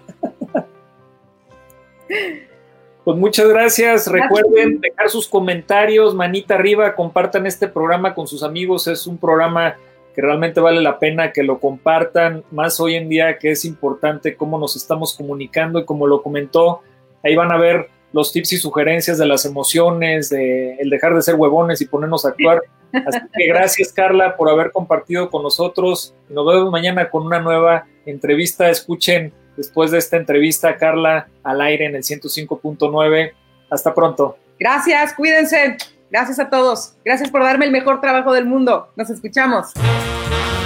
Pues 3.04 3.18
muchas 3.18 3.50
gracias. 3.50 4.08
Recuerden 4.08 4.80
dejar 4.80 5.10
sus 5.10 5.28
comentarios, 5.28 6.16
manita 6.16 6.56
arriba, 6.56 6.96
compartan 6.96 7.46
este 7.46 7.68
programa 7.68 8.16
con 8.16 8.28
sus 8.28 8.44
amigos. 8.44 8.88
Es 8.88 9.06
un 9.08 9.18
programa 9.18 9.76
que 10.14 10.22
realmente 10.22 10.60
vale 10.60 10.82
la 10.82 11.00
pena 11.00 11.32
que 11.32 11.44
lo 11.44 11.60
compartan, 11.60 12.44
más 12.52 12.80
hoy 12.80 12.96
en 12.96 13.10
día 13.10 13.38
que 13.38 13.52
es 13.52 13.66
importante 13.66 14.36
cómo 14.36 14.60
nos 14.60 14.76
estamos 14.76 15.16
comunicando 15.16 15.80
y 15.80 15.86
como 15.86 16.08
lo 16.08 16.22
comentó 16.22 16.82
Ahí 17.24 17.36
van 17.36 17.52
a 17.52 17.58
ver 17.58 17.88
los 18.12 18.32
tips 18.32 18.54
y 18.54 18.58
sugerencias 18.58 19.18
de 19.18 19.26
las 19.26 19.46
emociones, 19.46 20.30
de 20.30 20.76
el 20.76 20.90
dejar 20.90 21.16
de 21.16 21.22
ser 21.22 21.36
huevones 21.36 21.82
y 21.82 21.88
ponernos 21.88 22.26
a 22.26 22.30
actuar. 22.30 22.62
Así 22.94 23.20
que 23.34 23.48
gracias 23.48 23.92
Carla 23.92 24.36
por 24.36 24.50
haber 24.50 24.72
compartido 24.72 25.32
con 25.32 25.42
nosotros. 25.42 26.14
Nos 26.30 26.46
vemos 26.46 26.70
mañana 26.70 27.10
con 27.10 27.26
una 27.26 27.40
nueva 27.40 27.88
entrevista. 28.06 28.70
Escuchen 28.70 29.34
después 29.58 29.90
de 29.92 29.98
esta 29.98 30.18
entrevista 30.18 30.78
Carla 30.78 31.28
al 31.44 31.62
aire 31.62 31.86
en 31.86 31.96
el 31.96 32.04
105.9. 32.04 33.32
Hasta 33.72 33.96
pronto. 33.96 34.38
Gracias, 34.60 35.14
cuídense. 35.14 35.78
Gracias 36.14 36.38
a 36.38 36.52
todos. 36.52 36.94
Gracias 37.04 37.32
por 37.32 37.42
darme 37.42 37.66
el 37.66 37.72
mejor 37.72 38.00
trabajo 38.00 38.34
del 38.34 38.46
mundo. 38.46 38.94
Nos 38.96 39.10
escuchamos. 39.10 39.70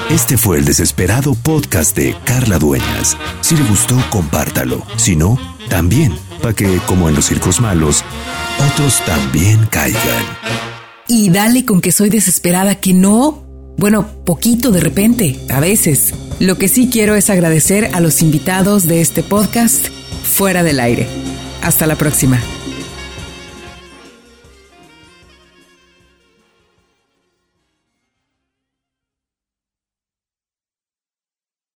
Este 0.10 0.36
fue 0.36 0.58
el 0.58 0.66
desesperado 0.66 1.36
podcast 1.36 1.96
de 1.96 2.18
Carla 2.26 2.60
Dueñas. 2.60 3.16
Si 3.40 3.56
le 3.56 3.64
gustó, 3.64 3.96
compártalo. 4.10 4.84
Si 4.98 5.16
no, 5.16 5.40
también, 5.70 6.14
para 6.42 6.54
que, 6.54 6.80
como 6.86 7.08
en 7.08 7.16
los 7.16 7.28
circos 7.28 7.62
malos, 7.62 8.04
otros 8.74 9.00
también 9.06 9.66
caigan. 9.72 10.26
Y 11.08 11.30
dale 11.30 11.64
con 11.64 11.80
que 11.80 11.94
soy 11.94 12.10
desesperada, 12.10 12.76
que 12.76 12.94
no. 12.94 13.46
Bueno, 13.78 14.06
poquito 14.26 14.72
de 14.72 14.82
repente, 14.82 15.40
a 15.50 15.62
veces. 15.62 16.14
Lo 16.42 16.58
que 16.58 16.68
sí 16.68 16.90
quiero 16.92 17.16
es 17.16 17.30
agradecer 17.30 17.92
a 17.94 18.02
los 18.02 18.22
invitados 18.22 18.86
de 18.86 19.00
este 19.00 19.24
podcast 19.24 19.88
fuera 20.24 20.64
del 20.64 20.82
aire. 20.82 21.08
Hasta 21.62 21.88
la 21.88 21.96
próxima. 21.96 22.38